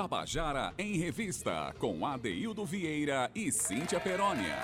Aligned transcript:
Tabajara 0.00 0.72
em 0.78 0.96
Revista, 0.96 1.74
com 1.78 2.06
Adeildo 2.06 2.64
Vieira 2.64 3.30
e 3.34 3.52
Cíntia 3.52 4.00
Perónia. 4.00 4.56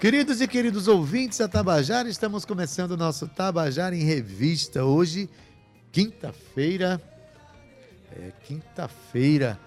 Queridos 0.00 0.40
e 0.40 0.46
queridos 0.46 0.86
ouvintes 0.86 1.38
da 1.38 1.48
Tabajara, 1.48 2.08
estamos 2.08 2.44
começando 2.44 2.92
o 2.92 2.96
nosso 2.96 3.26
Tabajara 3.26 3.96
em 3.96 4.04
Revista. 4.04 4.84
Hoje, 4.84 5.28
quinta-feira. 5.90 7.02
É, 8.12 8.30
quinta-feira, 8.44 9.58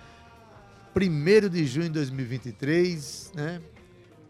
1 0.96 1.50
de 1.50 1.66
junho 1.66 1.88
de 1.88 1.96
2023, 1.96 3.34
né? 3.36 3.62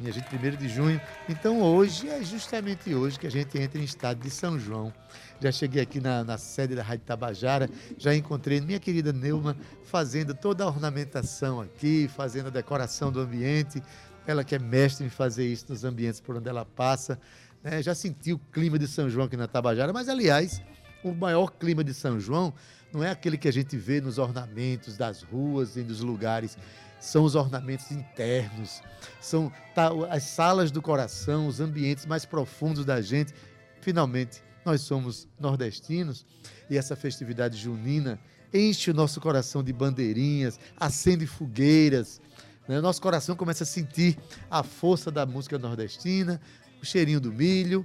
Minha 0.02 0.14
gente, 0.14 0.36
1 0.36 0.58
de 0.58 0.68
junho. 0.68 1.00
Então, 1.30 1.62
hoje 1.62 2.10
é 2.10 2.24
justamente 2.24 2.92
hoje 2.92 3.20
que 3.20 3.28
a 3.28 3.30
gente 3.30 3.56
entra 3.60 3.80
em 3.80 3.84
estado 3.84 4.20
de 4.20 4.32
São 4.32 4.58
João. 4.58 4.92
Já 5.40 5.52
cheguei 5.52 5.80
aqui 5.80 6.00
na, 6.00 6.24
na 6.24 6.40
sede 6.40 6.74
da 6.74 6.82
Rádio 6.82 7.06
Tabajara, 7.06 7.70
já 8.00 8.16
encontrei 8.16 8.60
minha 8.62 8.80
querida 8.80 9.14
Neuma 9.14 9.56
fazendo 9.84 10.34
toda 10.34 10.64
a 10.64 10.68
ornamentação 10.68 11.62
aqui, 11.62 12.10
fazendo 12.16 12.48
a 12.48 12.50
decoração 12.50 13.12
do 13.12 13.20
ambiente. 13.20 13.82
Ela 14.26 14.44
que 14.44 14.56
é 14.56 14.60
mestre 14.60 15.06
em 15.06 15.10
fazer 15.10 15.46
isso 15.46 15.68
nos 15.70 15.84
ambientes 15.84 16.20
por 16.20 16.36
onde 16.36 16.50
ela 16.50 16.66
passa. 16.66 17.20
Né? 17.64 17.84
Já 17.84 17.94
senti 17.94 18.34
o 18.34 18.40
clima 18.52 18.80
de 18.80 18.88
São 18.88 19.08
João 19.08 19.28
aqui 19.28 19.38
na 19.38 19.48
Tabajara, 19.48 19.94
mas 19.94 20.10
aliás, 20.10 20.60
o 21.04 21.14
maior 21.14 21.52
clima 21.52 21.84
de 21.84 21.94
São 21.94 22.20
João 22.20 22.52
não 22.92 23.04
é 23.04 23.12
aquele 23.12 23.38
que 23.38 23.48
a 23.48 23.54
gente 23.54 23.78
vê 23.78 24.02
nos 24.02 24.18
ornamentos 24.18 24.98
das 24.98 25.22
ruas 25.22 25.78
e 25.78 25.84
dos 25.84 26.02
lugares. 26.02 26.58
São 27.02 27.24
os 27.24 27.34
ornamentos 27.34 27.90
internos, 27.90 28.84
são 29.20 29.52
tá, 29.74 29.90
as 30.12 30.22
salas 30.22 30.70
do 30.70 30.84
coração, 30.84 31.48
os 31.48 31.60
ambientes 31.60 32.06
mais 32.06 32.26
profundos 32.26 32.86
da 32.86 33.02
gente. 33.02 33.34
Finalmente, 33.82 34.44
nós 34.64 34.82
somos 34.82 35.28
nordestinos 35.40 36.24
e 36.70 36.78
essa 36.78 36.96
festividade 36.96 37.58
junina 37.58 38.20
enche 38.54 38.92
o 38.92 38.94
nosso 38.94 39.20
coração 39.20 39.64
de 39.64 39.74
bandeirinhas, 39.74 40.60
acende 40.80 41.26
fogueiras. 41.26 42.22
Né? 42.68 42.80
Nosso 42.80 43.02
coração 43.02 43.36
começa 43.36 43.64
a 43.64 43.68
sentir 43.68 44.16
a 44.48 44.62
força 44.62 45.10
da 45.10 45.26
música 45.26 45.58
nordestina, 45.58 46.40
o 46.80 46.86
cheirinho 46.86 47.20
do 47.20 47.34
milho. 47.34 47.84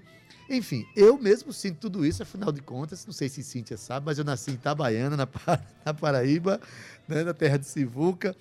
Enfim, 0.51 0.85
eu 0.95 1.19
mesmo 1.19 1.55
sinto 1.55 1.79
tudo 1.81 2.05
isso, 2.05 2.23
afinal 2.23 2.53
de 2.53 2.61
contas, 2.61 3.07
não 3.07 3.15
sei 3.15 3.31
se 3.31 3.43
Cíntia 3.43 3.79
sabe, 3.79 4.05
mas 4.05 4.19
eu 4.19 4.25
nasci 4.25 4.51
em 4.51 4.55
Itabaiana, 4.55 5.17
na, 5.17 5.27
Paraíba, 5.95 6.61
né? 7.09 7.25
na 7.25 7.33
terra 7.33 7.57
de 7.57 7.65
Sivuca 7.65 8.37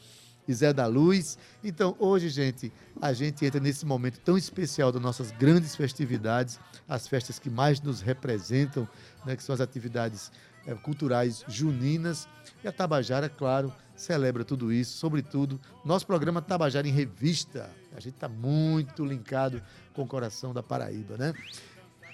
e 0.48 0.54
Zé 0.54 0.72
da 0.74 0.88
Luz. 0.88 1.38
Então, 1.64 1.96
hoje, 2.00 2.30
gente, 2.30 2.72
a 3.02 3.14
gente 3.14 3.46
entra 3.46 3.60
nesse 3.60 3.86
momento 3.86 4.20
tão 4.20 4.38
especial 4.38 4.92
das 4.92 5.02
nossas 5.02 5.32
grandes 5.32 5.76
festividades, 5.76 6.60
as 6.88 7.08
festas 7.08 7.40
que 7.40 7.50
mais 7.50 7.82
nos 7.82 8.02
representam, 8.02 8.88
né, 9.26 9.36
que 9.36 9.44
são 9.44 9.54
as 9.54 9.62
atividades 9.62 10.32
é, 10.66 10.74
culturais 10.76 11.44
juninas. 11.48 12.28
E 12.64 12.68
a 12.68 12.72
Tabajara, 12.72 13.30
claro, 13.30 13.74
celebra 13.96 14.44
tudo 14.44 14.72
isso, 14.72 14.98
sobretudo 14.98 15.60
nosso 15.84 16.06
programa 16.06 16.42
Tabajara 16.42 16.88
em 16.88 16.92
Revista. 16.92 17.70
A 17.96 18.00
gente 18.00 18.16
está 18.16 18.28
muito 18.28 19.06
linkado 19.06 19.62
com 19.94 20.04
o 20.04 20.08
coração 20.08 20.54
da 20.54 20.62
Paraíba, 20.62 21.18
né? 21.18 21.34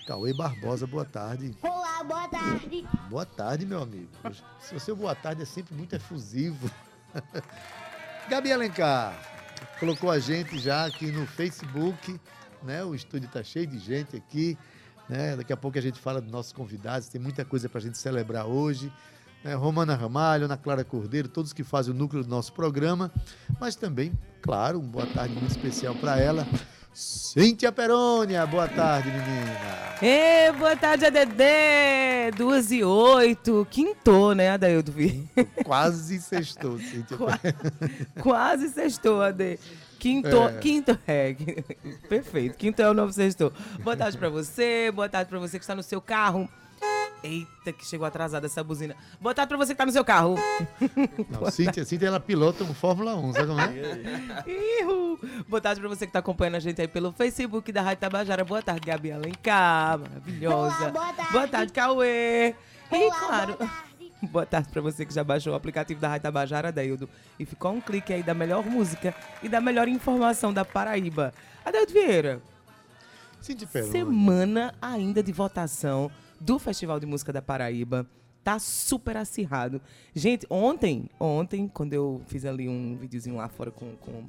Cauê 0.06 0.34
Barbosa, 0.34 0.88
boa 0.88 1.06
tarde. 1.06 1.56
Olá, 1.62 2.04
boa 2.04 2.28
tarde. 2.28 2.88
Boa 3.10 3.26
tarde, 3.26 3.66
meu 3.66 3.82
amigo. 3.82 4.10
Se 4.60 4.76
o 4.76 4.80
seu 4.80 4.96
boa 4.96 5.16
tarde 5.16 5.44
é 5.44 5.46
sempre 5.46 5.76
muito 5.76 5.96
efusivo. 5.96 6.70
Gabi 8.30 8.52
Alencar 8.52 9.14
colocou 9.80 10.12
a 10.12 10.20
gente 10.20 10.60
já 10.60 10.86
aqui 10.86 11.12
no 11.12 11.26
Facebook, 11.26 12.20
né? 12.64 12.84
O 12.84 12.94
estúdio 12.94 13.26
está 13.28 13.44
cheio 13.44 13.66
de 13.66 13.80
gente 13.80 14.16
aqui, 14.16 14.58
né? 15.10 15.36
Daqui 15.36 15.52
a 15.52 15.58
pouco 15.58 15.78
a 15.78 15.82
gente 15.82 16.00
fala 16.00 16.22
dos 16.22 16.32
nossos 16.32 16.54
convidados, 16.54 17.08
tem 17.08 17.20
muita 17.20 17.44
coisa 17.44 17.68
para 17.68 17.80
a 17.80 17.82
gente 17.82 17.98
celebrar 17.98 18.46
hoje. 18.46 18.92
Né? 19.44 19.56
Romana 19.56 19.96
Ramalho, 19.96 20.46
Ana 20.46 20.56
Clara 20.56 20.84
Cordeiro, 20.84 21.28
todos 21.28 21.52
que 21.52 21.64
fazem 21.64 21.94
o 21.94 21.98
núcleo 21.98 22.24
do 22.24 22.30
nosso 22.30 22.54
programa, 22.54 23.12
mas 23.60 23.76
também, 23.76 24.18
claro, 24.42 24.80
uma 24.80 24.88
boa 24.88 25.08
tarde 25.08 25.34
muito 25.34 25.50
especial 25.50 25.96
para 25.96 26.20
ela. 26.20 26.48
Cíntia 26.94 27.72
Perônia, 27.72 28.46
boa 28.46 28.68
tarde, 28.68 29.10
menina. 29.10 29.96
Ê, 30.02 30.52
boa 30.52 30.76
tarde, 30.76 31.06
ADD. 31.06 32.36
Duas 32.36 32.70
e 32.72 32.84
oito. 32.84 33.66
Quintou, 33.72 34.36
né, 34.36 34.50
Adaildo 34.52 34.92
Vi? 34.92 35.26
Quase 35.64 36.20
sextou, 36.20 36.78
Cíntia. 36.80 37.16
Qua- 37.18 37.40
Quase 38.22 38.70
sextou, 38.70 39.22
Ade. 39.22 39.58
Quinto, 39.98 40.28
É. 40.36 40.58
quinto, 40.60 41.00
é, 41.08 41.36
perfeito. 42.10 42.58
Quinto 42.58 42.82
é 42.82 42.90
o 42.90 42.94
novo 42.94 43.14
sextou. 43.14 43.54
Boa 43.84 43.96
tarde 43.96 44.18
pra 44.18 44.30
você, 44.30 44.92
boa 44.92 45.08
tarde 45.08 45.30
pra 45.30 45.40
você 45.40 45.58
que 45.60 45.64
está 45.64 45.76
no 45.76 45.84
seu 45.84 46.02
carro. 46.02 46.50
Eita, 47.24 47.72
que 47.72 47.86
chegou 47.86 48.06
atrasada 48.08 48.48
essa 48.48 48.64
buzina. 48.64 48.96
Boa 49.20 49.34
tarde 49.36 49.50
pra 49.50 49.58
você 49.58 49.74
que 49.74 49.78
tá 49.78 49.86
no 49.86 49.92
seu 49.92 50.04
carro. 50.04 50.36
Não, 51.30 51.52
Cíntia, 51.52 51.86
Cíntia, 51.86 52.08
ela 52.08 52.20
pilota 52.20 52.64
um 52.64 52.74
Fórmula 52.74 53.16
1, 53.16 53.34
sabe 53.34 53.48
como 53.48 53.62
é? 53.62 54.44
Ihu. 54.82 55.20
Boa 55.48 55.62
tarde 55.62 55.80
pra 55.80 55.90
você 55.90 56.08
que 56.08 56.14
tá 56.14 56.20
acompanhando 56.20 56.56
a 56.56 56.60
gente 56.60 56.82
aí 56.82 56.88
pelo 56.88 57.12
Facebook 57.12 57.72
da 57.72 57.82
Rádio 57.82 58.02
Tabajara. 58.02 58.44
Boa 58.44 58.62
tarde, 58.62 58.82
Gabi 58.88 59.12
Alencar, 59.12 60.00
maravilhosa. 60.00 60.76
Olá, 60.76 60.92
boa 60.92 61.14
tarde. 61.14 61.32
Boa 61.32 61.48
tarde, 61.48 61.74
Cauê. 61.74 62.56
E 62.92 62.96
Olá, 62.96 63.20
claro, 63.20 63.56
boa 63.58 63.58
tarde. 63.70 64.12
boa 64.32 64.46
tarde 64.46 64.70
pra 64.70 64.82
você 64.82 65.06
que 65.06 65.14
já 65.14 65.24
baixou 65.24 65.54
o 65.54 65.56
aplicativo 65.56 66.02
da 66.02 66.08
Rádio 66.08 66.24
Tabajara, 66.24 66.72
Deildo. 66.72 67.08
E 67.40 67.46
ficou 67.46 67.72
um 67.72 67.80
clique 67.80 68.12
aí 68.12 68.24
da 68.24 68.34
melhor 68.34 68.66
música 68.66 69.14
e 69.44 69.48
da 69.48 69.62
melhor 69.62 69.88
informação 69.88 70.52
da 70.52 70.66
Paraíba. 70.66 71.32
Adeildo 71.64 71.94
Vieira, 71.94 72.42
Cíntia 73.40 73.68
Perônia. 73.68 73.92
semana 73.92 74.74
ainda 74.82 75.22
de 75.22 75.32
votação 75.32 76.12
do 76.42 76.58
Festival 76.58 77.00
de 77.00 77.06
Música 77.06 77.32
da 77.32 77.42
Paraíba. 77.42 78.06
Tá 78.44 78.58
super 78.58 79.16
acirrado. 79.16 79.80
Gente, 80.16 80.48
ontem, 80.50 81.08
ontem, 81.20 81.68
quando 81.68 81.94
eu 81.94 82.22
fiz 82.26 82.44
ali 82.44 82.68
um 82.68 82.98
videozinho 82.98 83.36
lá 83.36 83.48
fora 83.48 83.70
com, 83.70 83.96
com 83.98 84.24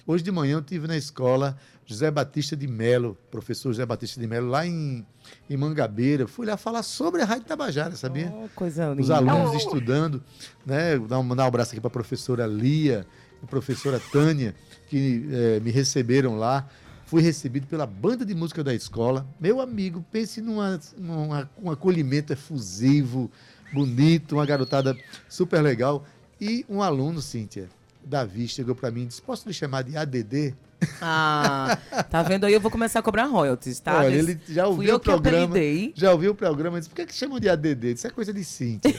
Hoje 0.06 0.24
de 0.24 0.32
manhã 0.32 0.56
eu 0.56 0.62
tive 0.62 0.88
na 0.88 0.96
escola 0.96 1.58
José 1.88 2.12
Batista 2.12 2.54
de 2.54 2.68
Melo, 2.68 3.18
professor 3.32 3.72
José 3.72 3.86
Batista 3.86 4.20
de 4.20 4.28
Melo, 4.28 4.50
lá 4.50 4.68
em, 4.68 5.06
em 5.50 5.56
Mangabeira. 5.56 6.28
Fui 6.28 6.46
lá 6.46 6.58
falar 6.58 6.84
sobre 6.84 7.22
a 7.22 7.26
Rádio 7.26 7.46
Tabajara, 7.46 7.96
sabia? 7.96 8.30
Oh, 8.36 8.50
coisa 8.54 8.90
linda. 8.90 9.02
Os 9.02 9.10
alunos 9.10 9.54
estudando, 9.56 10.22
né? 10.66 10.98
Um, 10.98 11.24
mandar 11.24 11.46
um 11.46 11.48
abraço 11.48 11.72
aqui 11.72 11.80
para 11.80 11.88
a 11.88 11.92
professora 11.92 12.46
Lia 12.46 13.08
e 13.42 13.46
a 13.46 13.48
professora 13.48 14.02
Tânia, 14.12 14.54
que 14.90 15.30
eh, 15.32 15.62
me 15.62 15.72
receberam 15.72 16.38
lá. 16.38 16.68
Fui 17.06 17.22
recebido 17.22 17.66
pela 17.68 17.86
banda 17.86 18.26
de 18.26 18.36
música 18.36 18.62
da 18.62 18.74
escola. 18.74 19.26
Meu 19.40 19.62
amigo, 19.62 20.06
pense 20.12 20.42
numa, 20.42 20.78
numa, 20.98 21.50
um 21.58 21.72
acolhimento 21.72 22.34
efusivo, 22.34 23.32
bonito, 23.74 24.36
uma 24.36 24.46
garotada 24.46 24.94
super 25.30 25.62
legal. 25.62 26.04
E 26.40 26.66
um 26.68 26.82
aluno, 26.82 27.22
Cíntia, 27.22 27.70
Davi, 28.04 28.46
chegou 28.50 28.76
para 28.76 28.92
mim 28.92 29.04
e 29.04 29.06
disse: 29.06 29.22
Posso 29.22 29.48
lhe 29.48 29.54
chamar 29.54 29.84
de 29.84 29.96
ADD? 29.96 30.54
Ah, 31.02 31.78
tá 32.10 32.22
vendo 32.24 32.46
aí? 32.46 32.54
Eu 32.54 32.60
vou 32.60 32.72
começar 32.72 33.00
a 33.00 33.02
cobrar 33.02 33.26
royalties, 33.26 33.80
tá? 33.80 34.00
Olha, 34.00 34.16
ele 34.16 34.40
já 34.48 34.64
Fui 34.66 34.72
ouviu 34.72 34.90
eu 34.90 34.96
o 34.96 35.00
programa. 35.00 35.56
Já 35.96 36.12
ouviu 36.12 36.32
o 36.32 36.36
programa 36.36 36.78
e 36.78 36.80
disse: 36.82 36.90
Por 36.90 36.96
que, 36.96 37.06
que 37.06 37.16
chamam 37.16 37.40
de 37.40 37.50
ADD? 37.50 37.94
Isso 37.94 38.08
é 38.08 38.10
coisa 38.10 38.34
de 38.34 38.44
Cíntia. 38.44 38.94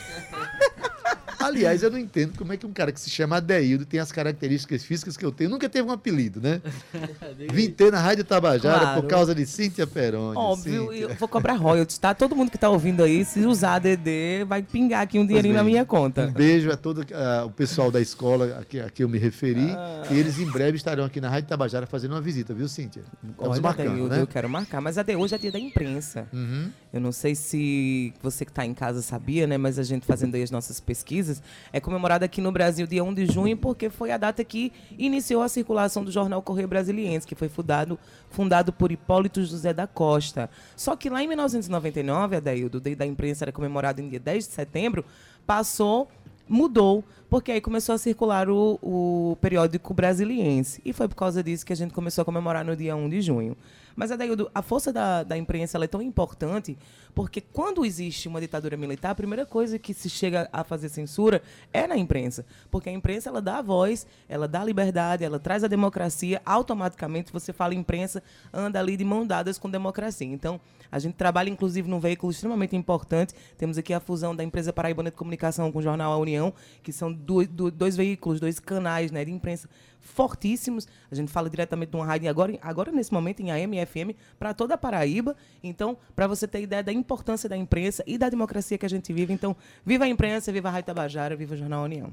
Aliás, 1.40 1.82
eu 1.82 1.90
não 1.90 1.99
entendo 1.99 2.37
como 2.37 2.52
é 2.52 2.56
que 2.56 2.67
um 2.67 2.73
cara 2.73 2.90
que 2.93 3.00
se 3.00 3.08
chama 3.11 3.37
Adeildo 3.37 3.85
tem 3.87 4.00
as 4.00 4.11
características 4.12 4.82
físicas 4.85 5.17
que 5.17 5.25
eu 5.25 5.31
tenho. 5.32 5.50
Nunca 5.50 5.69
teve 5.69 5.88
um 5.88 5.93
apelido, 5.93 6.40
né? 6.40 6.61
Vim 7.52 7.70
ter 7.70 7.93
na 7.93 8.00
Rádio 8.00 8.25
Tabajara 8.25 8.81
Claro. 8.81 9.02
por 9.02 9.08
causa 9.08 9.35
de 9.35 9.46
Cíntia 9.46 9.87
Peroni. 9.87 10.37
Óbvio, 10.37 10.88
Cíntia. 10.90 11.02
eu 11.05 11.14
vou 11.14 11.29
cobrar 11.29 11.55
royalties, 11.55 11.99
tá? 11.99 12.14
Todo 12.14 12.35
mundo 12.35 12.50
que 12.50 12.58
tá 12.58 12.69
ouvindo 12.69 13.02
aí, 13.02 13.25
se 13.25 13.40
usar 13.46 13.79
DD, 13.79 14.44
vai 14.46 14.62
pingar 14.62 15.02
aqui 15.02 15.19
um 15.19 15.26
dinheirinho 15.26 15.55
na 15.55 15.62
minha 15.64 15.82
Um 15.82 15.87
conta. 15.87 16.26
beijo 16.26 16.70
a 16.70 16.76
todo 16.76 17.05
ah, 17.14 17.44
o 17.46 17.50
pessoal 17.50 17.90
da 17.90 18.00
escola 18.00 18.58
a 18.61 18.64
que, 18.64 18.81
a 18.81 18.90
que 18.90 19.05
eu 19.05 19.08
me 19.08 19.19
referi. 19.19 19.70
Ah. 19.70 20.02
E 20.11 20.19
eles 20.19 20.38
em 20.38 20.46
breve 20.50 20.76
estarão 20.76 21.05
aqui 21.05 21.20
na 21.20 21.29
Rádio 21.29 21.49
Tabajara 21.49 21.87
fazendo 21.87 22.12
uma 22.12 22.20
visita, 22.20 22.52
viu, 22.52 22.69
Cíntia? 22.69 23.02
Estamos 23.31 23.52
Olha, 23.52 23.61
marcando, 23.62 23.87
Adaildo, 23.90 24.14
né? 24.14 24.20
eu 24.23 24.26
quero 24.26 24.49
marcar, 24.49 24.81
mas 24.81 24.99
até 24.99 25.17
hoje 25.17 25.35
é 25.35 25.38
dia 25.38 25.52
da 25.52 25.58
imprensa. 25.58 26.26
Uhum. 26.32 26.70
Eu 26.93 27.00
não 27.00 27.12
sei 27.12 27.35
se 27.35 28.12
você 28.23 28.44
que 28.44 28.50
está 28.50 28.64
em 28.64 28.73
casa 28.73 29.02
sabia, 29.02 29.46
né? 29.46 29.58
Mas 29.58 29.79
a 29.79 29.82
gente 29.82 30.06
fazendo 30.06 30.35
aí 30.35 30.43
as 30.43 30.50
nossas 30.50 30.81
pesquisas, 30.81 31.43
é 31.73 31.81
comemorado 31.81 32.25
aqui 32.25 32.40
no 32.40 32.50
Brasil 32.50 32.87
dia 32.87 33.05
1 33.05 33.14
de 33.14 33.26
junho, 33.26 33.56
porque 33.56 33.90
foi 33.90 34.11
a 34.11 34.17
data 34.17 34.43
que 34.43 34.73
iniciou 34.99 35.43
a 35.43 35.49
circulação 35.49 36.02
do 36.02 36.11
jornal 36.11 36.40
Correio 36.40 36.69
Brasiliense, 36.69 37.26
que 37.26 37.35
foi 37.35 37.49
fundado, 37.49 37.99
fundado 38.31 38.73
por 38.73 38.90
Hipólito 38.90 39.44
José 39.44 39.73
da 39.75 39.87
Costa. 39.87 40.49
Só 40.76 40.96
que 40.96 41.11
lá 41.11 41.23
em 41.23 41.29
1999, 41.29 42.37
Adaildo, 42.37 42.79
o 42.79 42.81
Dia 42.81 42.96
da 42.96 43.06
Imprensa 43.06 43.44
era 43.44 43.52
comemorado 43.52 44.00
em 44.00 44.08
dia 44.08 44.20
10 44.20 44.49
de 44.49 44.55
setembro, 44.55 45.05
passou 45.46 46.08
mudou, 46.49 47.05
porque 47.29 47.52
aí 47.52 47.61
começou 47.61 47.94
a 47.94 47.99
circular 47.99 48.49
o, 48.49 48.79
o 48.82 49.37
periódico 49.40 49.93
brasiliense. 49.93 50.81
E 50.85 50.93
foi 50.93 51.06
por 51.06 51.14
causa 51.14 51.43
disso 51.43 51.64
que 51.64 51.73
a 51.73 51.76
gente 51.76 51.93
começou 51.93 52.23
a 52.23 52.25
comemorar 52.25 52.64
no 52.64 52.75
dia 52.75 52.96
1 52.96 53.08
de 53.08 53.20
junho. 53.20 53.56
Mas, 53.98 54.12
Adaildo, 54.12 54.48
a 54.54 54.62
força 54.62 54.92
da, 54.92 55.24
da 55.24 55.36
imprensa 55.36 55.76
é 55.82 55.88
tão 55.88 56.00
importante 56.00 56.78
porque 57.16 57.40
quando 57.40 57.84
existe 57.84 58.28
uma 58.28 58.40
ditadura 58.40 58.76
militar, 58.76 59.10
a 59.10 59.14
primeira 59.16 59.44
coisa 59.44 59.76
que 59.76 59.92
se 59.92 60.08
chega 60.08 60.48
a 60.52 60.62
fazer 60.62 60.88
censura 60.88 61.42
é 61.72 61.84
na 61.84 61.96
imprensa. 61.96 62.46
Porque 62.70 62.88
a 62.88 62.92
imprensa 62.92 63.28
ela 63.28 63.42
dá 63.42 63.58
a 63.58 63.62
voz, 63.62 64.06
ela 64.28 64.46
dá 64.46 64.60
a 64.60 64.64
liberdade, 64.64 65.24
ela 65.24 65.40
traz 65.40 65.64
a 65.64 65.66
democracia. 65.66 66.40
Automaticamente, 66.46 67.32
você 67.32 67.52
fala 67.52 67.74
imprensa, 67.74 68.22
anda 68.52 68.78
ali 68.78 68.96
de 68.96 69.02
mão 69.02 69.26
dadas 69.26 69.58
com 69.58 69.68
democracia. 69.68 70.28
Então, 70.28 70.60
a 70.92 71.00
gente 71.00 71.14
trabalha, 71.14 71.50
inclusive, 71.50 71.90
num 71.90 71.98
veículo 71.98 72.30
extremamente 72.30 72.76
importante. 72.76 73.34
Temos 73.56 73.78
aqui 73.78 73.92
a 73.92 73.98
fusão 73.98 74.32
da 74.32 74.44
empresa 74.44 74.72
Paraibana 74.72 75.10
de 75.10 75.16
Comunicação 75.16 75.72
com 75.72 75.80
o 75.80 75.82
jornal 75.82 76.12
A 76.12 76.18
União, 76.18 76.54
que 76.84 76.92
são 76.92 77.12
dois, 77.12 77.48
dois 77.48 77.96
veículos, 77.96 78.38
dois 78.38 78.60
canais 78.60 79.10
né, 79.10 79.24
de 79.24 79.32
imprensa 79.32 79.68
fortíssimos. 80.08 80.87
A 81.10 81.14
gente 81.14 81.31
fala 81.31 81.49
diretamente 81.49 81.90
de 81.90 81.96
uma 81.96 82.06
rádio 82.06 82.28
agora, 82.28 82.58
agora 82.62 82.90
nesse 82.90 83.12
momento 83.12 83.40
em 83.40 83.50
AM 83.50 83.78
e 83.78 83.87
FM 83.87 84.16
para 84.38 84.52
toda 84.55 84.75
a 84.75 84.78
Paraíba. 84.78 85.37
Então, 85.62 85.96
para 86.16 86.26
você 86.26 86.46
ter 86.46 86.62
ideia 86.62 86.82
da 86.82 86.93
importância 86.93 87.49
da 87.49 87.56
imprensa 87.56 88.02
e 88.06 88.19
da 88.19 88.28
democracia 88.28 88.76
que 88.78 88.87
a 88.87 88.88
gente 88.88 89.12
vive, 89.12 89.32
então, 89.32 89.56
viva 89.84 90.05
a 90.05 90.08
imprensa, 90.08 90.50
viva 90.50 90.69
a 90.69 90.72
Rádio 90.72 90.87
Tabajara, 90.87 91.37
viva 91.37 91.55
o 91.55 91.56
Jornal 91.56 91.84
União. 91.84 92.12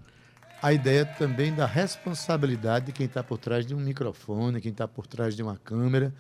A 0.62 0.74
ideia 0.74 1.06
também 1.06 1.54
da 1.54 1.66
responsabilidade 1.66 2.88
de 2.88 2.92
quem 2.92 3.06
está 3.06 3.24
por 3.24 3.38
trás 3.38 3.66
de 3.66 3.76
um 3.76 3.80
microfone, 3.80 4.62
quem 4.62 4.72
está 4.72 4.88
por 4.88 5.06
trás 5.06 5.36
de 5.36 5.44
uma 5.44 5.58
câmera. 5.58 6.14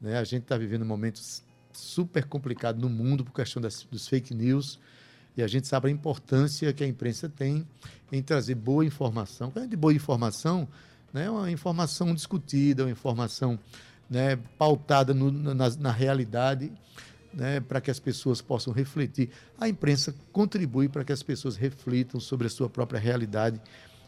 Né? 0.00 0.18
A 0.18 0.24
gente 0.24 0.42
está 0.42 0.56
vivendo 0.56 0.84
momentos 0.84 1.42
super 1.72 2.24
complicados 2.24 2.80
no 2.80 2.88
mundo 2.88 3.24
por 3.24 3.32
questão 3.32 3.60
das, 3.60 3.86
dos 3.90 4.08
fake 4.08 4.34
news. 4.34 4.78
E 5.36 5.42
a 5.42 5.46
gente 5.46 5.66
sabe 5.66 5.88
a 5.88 5.90
importância 5.90 6.72
que 6.72 6.82
a 6.82 6.86
imprensa 6.86 7.28
tem 7.28 7.66
em 8.10 8.22
trazer 8.22 8.54
boa 8.54 8.84
informação. 8.84 9.50
Quando 9.50 9.64
é 9.64 9.68
de 9.68 9.76
boa 9.76 9.92
informação, 9.92 10.68
né, 11.12 11.28
uma 11.30 11.50
informação 11.50 12.14
discutida, 12.14 12.84
uma 12.84 12.90
informação 12.90 13.58
né, 14.08 14.36
pautada 14.58 15.14
no, 15.14 15.30
na, 15.30 15.68
na, 15.70 15.92
realidade, 15.92 16.72
né, 17.32 17.60
para 17.60 17.80
que 17.80 17.90
as 17.90 18.00
pessoas 18.00 18.40
possam 18.40 18.72
refletir. 18.72 19.30
A 19.58 19.68
imprensa 19.68 20.14
contribui 20.32 20.88
para 20.88 21.04
que 21.04 21.12
as 21.12 21.22
pessoas 21.22 21.56
reflitam 21.56 22.20
sobre 22.20 22.46
a 22.46 22.50
sua 22.50 22.68
própria 22.68 22.98
realidade. 22.98 23.60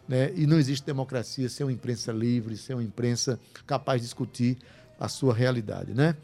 Né, 0.08 0.32
e 0.34 0.46
não 0.46 0.58
existe 0.58 0.84
democracia 0.84 1.48
sem 1.48 1.64
uma 1.64 1.72
imprensa 1.72 2.10
livre, 2.12 2.56
sem 2.56 2.74
uma 2.74 2.82
imprensa 2.82 3.38
capaz 3.66 4.00
de 4.00 4.06
discutir 4.06 4.58
a 4.98 5.08
sua 5.08 5.32
realidade. 5.32 5.94
Né? 5.94 6.16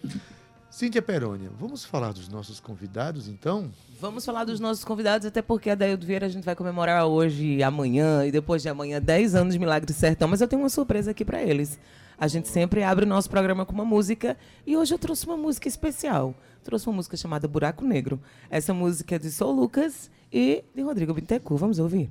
Cíntia 0.78 1.02
Perônia, 1.02 1.50
vamos 1.58 1.84
falar 1.84 2.12
dos 2.12 2.28
nossos 2.28 2.60
convidados, 2.60 3.26
então? 3.26 3.68
Vamos 4.00 4.24
falar 4.24 4.44
dos 4.44 4.60
nossos 4.60 4.84
convidados, 4.84 5.26
até 5.26 5.42
porque 5.42 5.70
a 5.70 5.74
Daildo 5.74 6.06
Vieira 6.06 6.26
a 6.26 6.28
gente 6.28 6.44
vai 6.44 6.54
comemorar 6.54 7.04
hoje, 7.04 7.60
amanhã 7.64 8.24
e 8.24 8.30
depois 8.30 8.62
de 8.62 8.68
amanhã 8.68 9.02
10 9.02 9.34
anos 9.34 9.54
de 9.54 9.58
Milagre 9.58 9.92
Sertão, 9.92 10.28
mas 10.28 10.40
eu 10.40 10.46
tenho 10.46 10.62
uma 10.62 10.68
surpresa 10.68 11.10
aqui 11.10 11.24
para 11.24 11.42
eles. 11.42 11.80
A 12.16 12.28
gente 12.28 12.46
sempre 12.46 12.84
abre 12.84 13.04
o 13.04 13.08
nosso 13.08 13.28
programa 13.28 13.66
com 13.66 13.72
uma 13.72 13.84
música 13.84 14.36
e 14.64 14.76
hoje 14.76 14.94
eu 14.94 15.00
trouxe 15.00 15.26
uma 15.26 15.36
música 15.36 15.66
especial. 15.66 16.32
Trouxe 16.62 16.86
uma 16.86 16.94
música 16.94 17.16
chamada 17.16 17.48
Buraco 17.48 17.84
Negro. 17.84 18.20
Essa 18.48 18.72
música 18.72 19.16
é 19.16 19.18
de 19.18 19.32
Sou 19.32 19.50
Lucas 19.50 20.08
e 20.32 20.62
de 20.72 20.82
Rodrigo 20.82 21.12
Bittencourt. 21.12 21.58
Vamos 21.58 21.80
ouvir. 21.80 22.08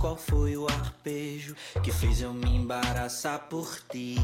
Qual 0.00 0.16
foi 0.16 0.56
o 0.56 0.66
arpejo 0.66 1.54
que 1.82 1.92
fez 1.92 2.22
eu 2.22 2.32
me 2.32 2.56
embaraçar 2.56 3.48
por 3.50 3.78
ti. 3.90 4.16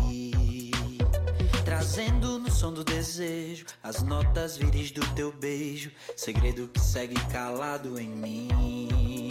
Trazendo 1.65 2.39
no 2.39 2.51
som 2.51 2.73
do 2.73 2.83
desejo 2.83 3.67
as 3.83 4.03
notas 4.03 4.57
viris 4.57 4.91
do 4.91 5.07
teu 5.15 5.31
beijo, 5.33 5.91
segredo 6.17 6.69
que 6.69 6.81
segue 6.81 7.17
calado 7.27 7.99
em 8.01 8.09
mim. 8.09 9.29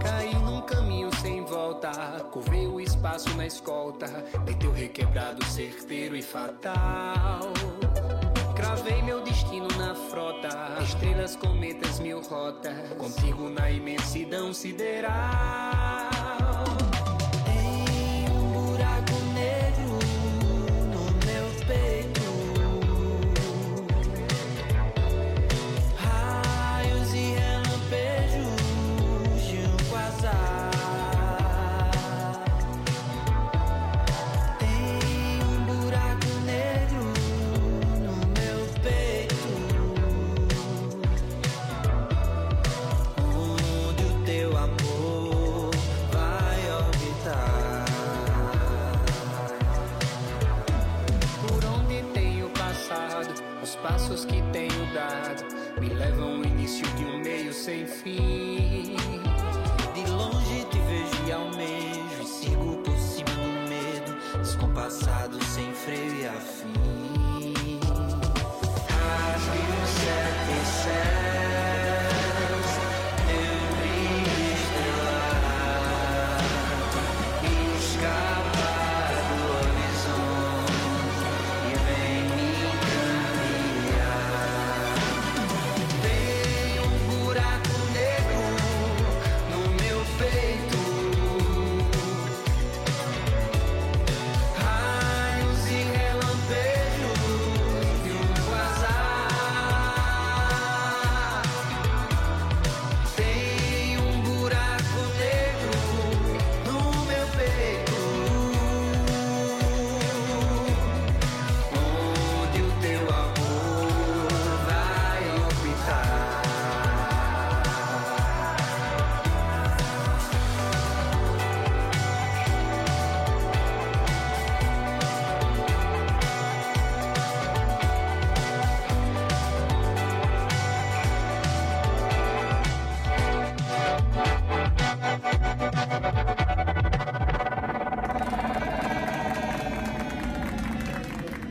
Caí 0.00 0.34
num 0.34 0.62
caminho 0.62 1.14
sem 1.20 1.44
volta, 1.44 1.90
covei 2.32 2.66
o 2.66 2.80
espaço 2.80 3.28
na 3.36 3.46
escolta, 3.46 4.06
meteu 4.46 4.72
requebrado 4.72 5.44
certeiro 5.44 6.16
e 6.16 6.22
fatal. 6.22 7.52
Cravei 8.54 9.02
meu 9.02 9.20
destino 9.20 9.66
na 9.76 9.94
frota, 9.94 10.78
estrelas, 10.82 11.34
cometas, 11.34 11.98
mil 11.98 12.20
rotas, 12.22 12.74
contigo 12.96 13.50
na 13.50 13.68
imensidão 13.70 14.52
sideral. 14.52 16.03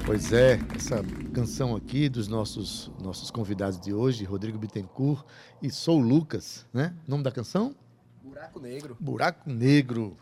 Pois 0.05 0.33
é, 0.33 0.60
essa 0.75 1.01
canção 1.33 1.77
aqui 1.77 2.10
dos 2.10 2.27
nossos, 2.27 2.91
nossos 3.01 3.31
convidados 3.31 3.79
de 3.79 3.93
hoje, 3.93 4.25
Rodrigo 4.25 4.57
Bittencourt 4.57 5.25
e 5.62 5.72
Sou 5.72 5.98
Lucas, 5.98 6.65
né? 6.74 6.93
O 7.07 7.12
nome 7.12 7.24
da 7.24 7.31
canção? 7.31 7.74
Buraco 8.22 8.60
Negro. 8.60 8.98
Buraco 9.00 9.50
Negro. 9.50 10.17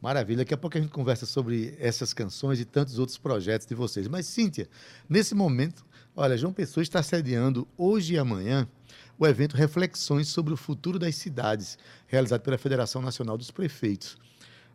Maravilha. 0.00 0.38
Daqui 0.38 0.54
a 0.54 0.56
pouco 0.56 0.78
a 0.78 0.80
gente 0.80 0.90
conversa 0.90 1.26
sobre 1.26 1.76
essas 1.78 2.14
canções 2.14 2.60
e 2.60 2.64
tantos 2.64 2.98
outros 2.98 3.18
projetos 3.18 3.66
de 3.66 3.74
vocês. 3.74 4.08
Mas, 4.08 4.24
Cíntia, 4.26 4.68
nesse 5.06 5.34
momento, 5.34 5.84
olha, 6.16 6.38
João 6.38 6.52
Pessoa 6.52 6.82
está 6.82 7.02
sediando 7.02 7.68
hoje 7.76 8.14
e 8.14 8.18
amanhã 8.18 8.66
o 9.18 9.26
evento 9.26 9.54
Reflexões 9.54 10.28
sobre 10.28 10.54
o 10.54 10.56
Futuro 10.56 10.98
das 10.98 11.14
Cidades, 11.14 11.76
realizado 12.06 12.40
pela 12.40 12.56
Federação 12.56 13.02
Nacional 13.02 13.36
dos 13.36 13.50
Prefeitos. 13.50 14.16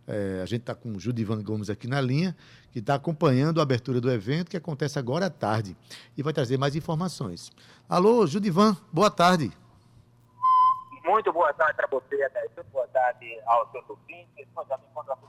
É, 0.08 0.42
a 0.42 0.46
gente 0.46 0.62
está 0.62 0.76
com 0.76 0.92
o 0.92 1.00
Judivan 1.00 1.42
Gomes 1.42 1.70
aqui 1.70 1.88
na 1.88 2.02
linha, 2.02 2.36
que 2.72 2.80
está 2.80 2.96
acompanhando 2.96 3.60
a 3.60 3.64
abertura 3.64 4.02
do 4.02 4.12
evento, 4.12 4.52
que 4.52 4.58
acontece 4.58 5.00
agora 5.00 5.28
à 5.28 5.30
tarde, 5.30 5.78
e 6.18 6.24
vai 6.24 6.34
trazer 6.34 6.58
mais 6.58 6.76
informações. 6.76 7.52
Alô, 7.88 8.28
Judivan, 8.28 8.76
boa 8.92 9.10
tarde. 9.10 9.52
Muito 11.06 11.32
boa 11.32 11.54
tarde 11.54 11.76
para 11.76 11.88
você, 11.88 12.24
Adelson. 12.24 12.64
Boa 12.72 12.88
tarde 12.88 13.40
aos 13.46 13.70
seus 13.72 13.90
ouvintes. 13.90 14.48
Nós 14.56 14.68
já 14.68 14.80
encontramos 14.92 15.24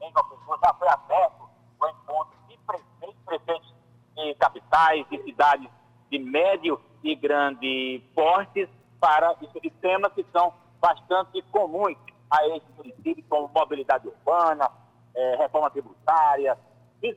em 0.00 0.12
Pessoa. 0.12 0.58
Já 0.62 0.74
foi 0.74 0.88
aberto 0.88 1.48
o 1.80 1.86
encontro 1.86 2.36
de 2.48 2.56
prefeitos, 2.58 3.22
prefeitos 3.24 3.74
de 4.16 4.34
capitais, 4.36 5.06
de 5.10 5.22
cidades 5.24 5.68
de 6.10 6.18
médio 6.18 6.80
e 7.02 7.14
grande 7.14 8.02
portes 8.14 8.68
para 9.00 9.34
discutir 9.34 9.70
temas 9.80 10.12
que 10.12 10.24
são 10.32 10.52
bastante 10.80 11.42
comuns 11.50 11.96
a 12.30 12.46
esses 12.48 12.68
municípios, 12.76 13.26
como 13.28 13.50
mobilidade 13.54 14.08
urbana, 14.08 14.70
eh, 15.14 15.36
reforma 15.36 15.70
tributária, 15.70 16.58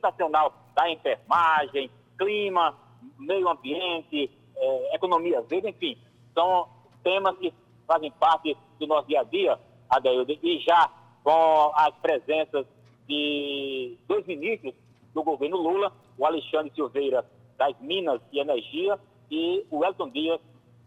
nacional 0.02 0.52
da 0.74 0.88
enfermagem, 0.88 1.90
clima, 2.16 2.76
meio 3.18 3.48
ambiente, 3.48 4.30
eh, 4.56 4.94
economia 4.94 5.40
verde, 5.42 5.70
enfim, 5.70 5.98
são 6.34 6.68
temas 7.02 7.36
que 7.38 7.52
fazem 7.86 8.10
parte 8.12 8.56
do 8.78 8.86
nosso 8.86 9.08
dia 9.08 9.20
a 9.20 9.24
dia, 9.24 9.58
Adeildo, 9.88 10.32
e 10.42 10.58
já 10.60 10.88
com 11.24 11.72
as 11.74 11.94
presenças 11.96 12.66
de 13.08 13.98
dois 14.06 14.24
ministros 14.26 14.74
do 15.12 15.22
governo 15.22 15.56
Lula, 15.56 15.92
o 16.16 16.24
Alexandre 16.24 16.72
Silveira 16.74 17.24
das 17.58 17.78
Minas 17.80 18.20
e 18.32 18.38
Energia 18.38 18.98
e 19.30 19.66
o 19.70 19.84
Elton 19.84 20.10
Dias 20.10 20.40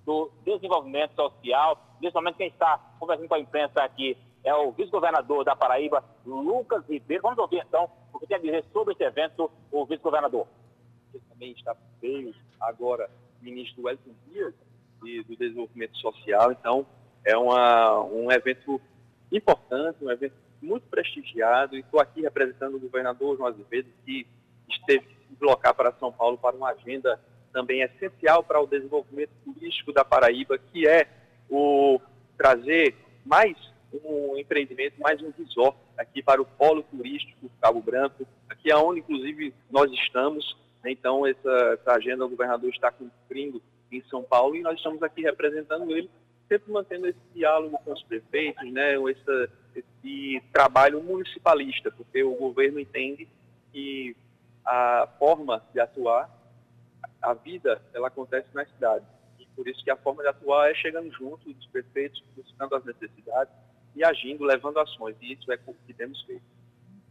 do 0.05 0.31
Desenvolvimento 0.45 1.15
Social. 1.15 1.77
Momento, 2.11 2.37
quem 2.37 2.47
está 2.47 2.77
conversando 2.99 3.27
com 3.27 3.35
a 3.35 3.39
imprensa 3.39 3.81
aqui 3.83 4.17
é 4.43 4.53
o 4.53 4.71
vice-governador 4.71 5.43
da 5.45 5.55
Paraíba, 5.55 6.03
Lucas 6.25 6.83
Ribeiro. 6.87 7.23
Vamos 7.23 7.37
ouvir 7.37 7.63
então 7.67 7.89
o 8.11 8.19
que 8.19 8.27
tem 8.27 8.37
a 8.37 8.39
dizer 8.39 8.65
sobre 8.73 8.93
esse 8.93 9.03
evento, 9.03 9.49
o 9.71 9.85
vice-governador. 9.85 10.47
Também 11.29 11.51
está 11.51 11.75
veio 12.01 12.33
agora 12.59 13.09
ministro 13.41 13.87
Elton 13.87 14.11
Dias 14.27 14.53
de, 15.01 15.23
do 15.23 15.35
Desenvolvimento 15.37 15.97
Social. 15.97 16.51
Então, 16.51 16.85
é 17.25 17.37
uma, 17.37 18.01
um 18.03 18.31
evento 18.31 18.81
importante, 19.31 20.03
um 20.03 20.11
evento 20.11 20.35
muito 20.61 20.85
prestigiado. 20.87 21.75
E 21.75 21.79
estou 21.79 21.99
aqui 21.99 22.21
representando 22.21 22.75
o 22.75 22.79
governador 22.79 23.37
João 23.37 23.47
Azevedo, 23.47 23.89
que 24.05 24.27
esteve 24.69 25.05
se 25.05 25.33
deslocar 25.33 25.73
para 25.73 25.93
São 25.93 26.11
Paulo 26.11 26.37
para 26.37 26.55
uma 26.55 26.69
agenda 26.69 27.19
também 27.51 27.81
essencial 27.81 28.43
para 28.43 28.59
o 28.59 28.67
desenvolvimento 28.67 29.31
turístico 29.43 29.93
da 29.93 30.03
Paraíba, 30.03 30.57
que 30.57 30.87
é 30.87 31.07
o 31.49 31.99
trazer 32.37 32.95
mais 33.25 33.55
um 34.03 34.37
empreendimento, 34.37 34.99
mais 34.99 35.21
um 35.21 35.31
resort 35.37 35.77
aqui 35.97 36.21
para 36.23 36.41
o 36.41 36.45
polo 36.45 36.83
turístico 36.83 37.49
Cabo 37.61 37.81
Branco, 37.81 38.25
aqui 38.49 38.71
é 38.71 38.75
onde 38.75 38.99
inclusive 38.99 39.53
nós 39.69 39.91
estamos. 39.91 40.57
Então 40.85 41.25
essa, 41.25 41.79
essa 41.79 41.93
agenda 41.93 42.25
o 42.25 42.29
governador 42.29 42.69
está 42.69 42.91
cumprindo 42.91 43.61
em 43.91 44.03
São 44.09 44.23
Paulo 44.23 44.55
e 44.55 44.61
nós 44.61 44.77
estamos 44.77 45.01
aqui 45.03 45.21
representando 45.21 45.89
ele, 45.91 46.09
sempre 46.49 46.71
mantendo 46.71 47.07
esse 47.07 47.19
diálogo 47.33 47.77
com 47.85 47.93
os 47.93 48.03
prefeitos, 48.03 48.71
né, 48.71 48.95
esse, 49.09 49.49
esse 49.75 50.43
trabalho 50.51 51.01
municipalista, 51.01 51.91
porque 51.91 52.23
o 52.23 52.35
governo 52.35 52.79
entende 52.79 53.27
que 53.71 54.15
a 54.65 55.07
forma 55.19 55.63
de 55.73 55.79
atuar 55.79 56.29
a 57.21 57.33
vida 57.33 57.81
ela 57.93 58.07
acontece 58.07 58.47
na 58.53 58.65
cidade. 58.65 59.05
Por 59.55 59.67
isso 59.67 59.83
que 59.83 59.91
a 59.91 59.95
forma 59.95 60.23
de 60.23 60.29
atuar 60.29 60.71
é 60.71 60.75
chegando 60.75 61.11
junto 61.11 61.51
dos 61.51 61.65
prefeitos, 61.67 62.23
buscando 62.35 62.75
as 62.75 62.83
necessidades 62.83 63.53
e 63.95 64.03
agindo, 64.03 64.43
levando 64.43 64.79
ações. 64.79 65.15
E 65.21 65.33
isso 65.33 65.51
é 65.51 65.59
o 65.65 65.73
que 65.73 65.93
temos 65.93 66.21
feito. 66.23 66.43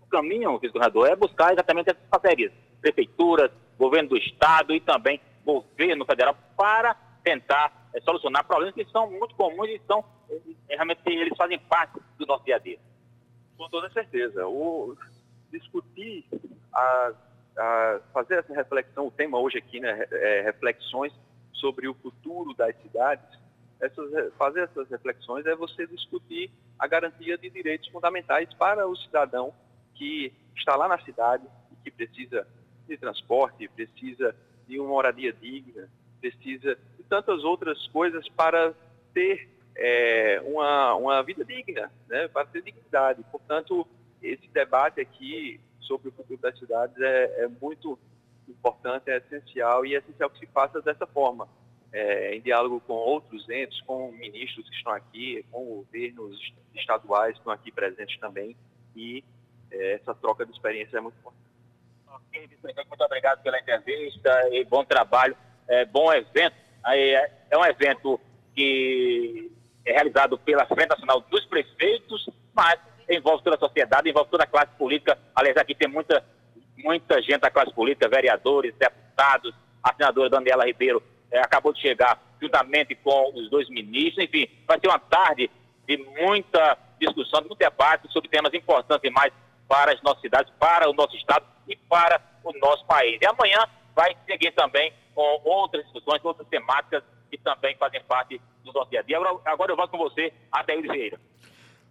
O 0.02 0.06
caminho, 0.06 0.58
vice-governador, 0.58 1.08
é 1.08 1.16
buscar 1.16 1.52
exatamente 1.52 1.90
essas 1.90 2.02
parcerias. 2.08 2.52
Prefeituras, 2.80 3.50
governo 3.78 4.10
do 4.10 4.16
Estado 4.16 4.74
e 4.74 4.80
também 4.80 5.20
governo 5.44 6.04
federal 6.04 6.36
para 6.56 6.94
tentar 7.22 7.88
é, 7.94 8.00
solucionar 8.00 8.44
problemas 8.44 8.74
que 8.74 8.84
são 8.86 9.10
muito 9.10 9.34
comuns 9.36 9.68
e 9.68 9.80
são, 9.86 10.04
é, 10.68 10.74
realmente, 10.74 11.00
eles 11.06 11.36
fazem 11.36 11.58
parte 11.58 12.00
do 12.18 12.26
nosso 12.26 12.44
dia 12.44 12.56
a 12.56 12.58
dia. 12.58 12.78
Com 13.56 13.68
toda 13.68 13.88
certeza. 13.90 14.46
O, 14.46 14.96
discutir 15.50 16.24
as 16.72 17.14
a 17.56 18.00
fazer 18.12 18.38
essa 18.38 18.54
reflexão, 18.54 19.06
o 19.06 19.10
tema 19.10 19.38
hoje 19.38 19.58
aqui, 19.58 19.80
né, 19.80 20.06
é 20.10 20.42
reflexões 20.42 21.12
sobre 21.52 21.88
o 21.88 21.94
futuro 21.94 22.54
das 22.54 22.74
cidades. 22.82 23.24
Essas, 23.80 24.34
fazer 24.34 24.62
essas 24.62 24.88
reflexões 24.88 25.44
é 25.46 25.54
você 25.56 25.86
discutir 25.86 26.50
a 26.78 26.86
garantia 26.86 27.36
de 27.36 27.50
direitos 27.50 27.88
fundamentais 27.88 28.52
para 28.54 28.86
o 28.86 28.96
cidadão 28.96 29.52
que 29.94 30.32
está 30.56 30.76
lá 30.76 30.88
na 30.88 30.98
cidade 30.98 31.44
e 31.72 31.76
que 31.82 31.90
precisa 31.90 32.46
de 32.86 32.96
transporte, 32.96 33.68
precisa 33.68 34.34
de 34.68 34.78
uma 34.78 34.88
moradia 34.88 35.32
digna, 35.32 35.88
precisa 36.20 36.78
de 36.96 37.04
tantas 37.04 37.42
outras 37.44 37.86
coisas 37.88 38.28
para 38.30 38.72
ter 39.12 39.48
é, 39.76 40.40
uma, 40.44 40.94
uma 40.94 41.22
vida 41.22 41.44
digna, 41.44 41.90
né, 42.08 42.28
para 42.28 42.46
ter 42.46 42.62
dignidade. 42.62 43.24
Portanto, 43.30 43.86
esse 44.22 44.46
debate 44.48 45.00
aqui 45.00 45.60
sobre 45.80 46.08
o 46.08 46.12
futuro 46.12 46.40
das 46.40 46.58
cidades 46.58 46.96
é, 47.00 47.44
é 47.44 47.48
muito 47.60 47.98
importante, 48.48 49.10
é 49.10 49.18
essencial 49.18 49.84
e 49.86 49.94
é 49.94 49.98
essencial 49.98 50.30
que 50.30 50.38
se 50.38 50.46
faça 50.46 50.80
dessa 50.82 51.06
forma, 51.06 51.48
é, 51.92 52.34
em 52.34 52.40
diálogo 52.40 52.80
com 52.80 52.94
outros 52.94 53.48
entes, 53.50 53.80
com 53.82 54.10
ministros 54.12 54.68
que 54.68 54.76
estão 54.76 54.92
aqui, 54.92 55.44
com 55.50 55.64
governos 55.64 56.52
estaduais 56.74 57.32
que 57.34 57.38
estão 57.38 57.52
aqui 57.52 57.70
presentes 57.70 58.18
também 58.18 58.56
e 58.96 59.22
é, 59.70 59.94
essa 59.94 60.14
troca 60.14 60.44
de 60.44 60.52
experiência 60.52 60.98
é 60.98 61.00
muito 61.00 61.16
importante. 61.18 61.42
Ok, 62.08 62.48
muito 62.88 63.04
obrigado 63.04 63.42
pela 63.42 63.58
entrevista 63.58 64.48
e 64.50 64.64
bom 64.64 64.84
trabalho, 64.84 65.36
é, 65.68 65.84
bom 65.84 66.12
evento. 66.12 66.56
É, 66.86 67.30
é 67.50 67.58
um 67.58 67.64
evento 67.64 68.20
que 68.54 69.50
é 69.84 69.92
realizado 69.92 70.38
pela 70.38 70.66
Frente 70.66 70.90
Nacional 70.90 71.20
dos 71.22 71.44
Prefeitos, 71.46 72.28
mas 72.54 72.78
envolve 73.08 73.42
toda 73.42 73.56
a 73.56 73.58
sociedade, 73.58 74.08
envolve 74.08 74.30
toda 74.30 74.44
a 74.44 74.46
classe 74.46 74.72
política. 74.76 75.18
Aliás, 75.34 75.56
aqui 75.56 75.74
tem 75.74 75.88
muita, 75.88 76.24
muita 76.82 77.20
gente 77.22 77.38
da 77.38 77.50
classe 77.50 77.72
política, 77.72 78.08
vereadores, 78.08 78.74
deputados, 78.76 79.54
a 79.82 79.94
senadora 79.94 80.30
Daniela 80.30 80.64
Ribeiro 80.64 81.02
é, 81.30 81.40
acabou 81.40 81.72
de 81.72 81.80
chegar 81.80 82.20
juntamente 82.40 82.94
com 82.94 83.32
os 83.34 83.50
dois 83.50 83.68
ministros. 83.68 84.24
Enfim, 84.24 84.48
vai 84.66 84.78
ser 84.78 84.88
uma 84.88 84.98
tarde 84.98 85.50
de 85.86 85.96
muita 85.96 86.78
discussão, 87.00 87.40
de 87.40 87.48
muito 87.48 87.58
debate 87.58 88.10
sobre 88.12 88.28
temas 88.28 88.52
importantes 88.54 89.02
demais 89.02 89.32
para 89.68 89.92
as 89.92 90.02
nossas 90.02 90.20
cidades, 90.20 90.52
para 90.58 90.88
o 90.88 90.92
nosso 90.92 91.16
estado 91.16 91.44
e 91.68 91.76
para 91.76 92.20
o 92.44 92.52
nosso 92.58 92.84
país. 92.86 93.18
E 93.20 93.26
amanhã 93.26 93.58
vai 93.94 94.16
seguir 94.26 94.52
também 94.52 94.92
com 95.14 95.40
outras 95.44 95.84
discussões, 95.84 96.24
outras 96.24 96.46
temáticas 96.48 97.02
que 97.30 97.38
também 97.38 97.76
fazem 97.76 98.02
parte 98.04 98.40
do 98.64 98.72
nosso 98.72 98.90
dia 98.90 99.00
a 99.00 99.02
dia. 99.02 99.16
Agora, 99.16 99.40
agora 99.44 99.72
eu 99.72 99.76
volto 99.76 99.90
com 99.90 99.98
você, 99.98 100.32
Adeildo 100.50 100.92
Vieira. 100.92 101.18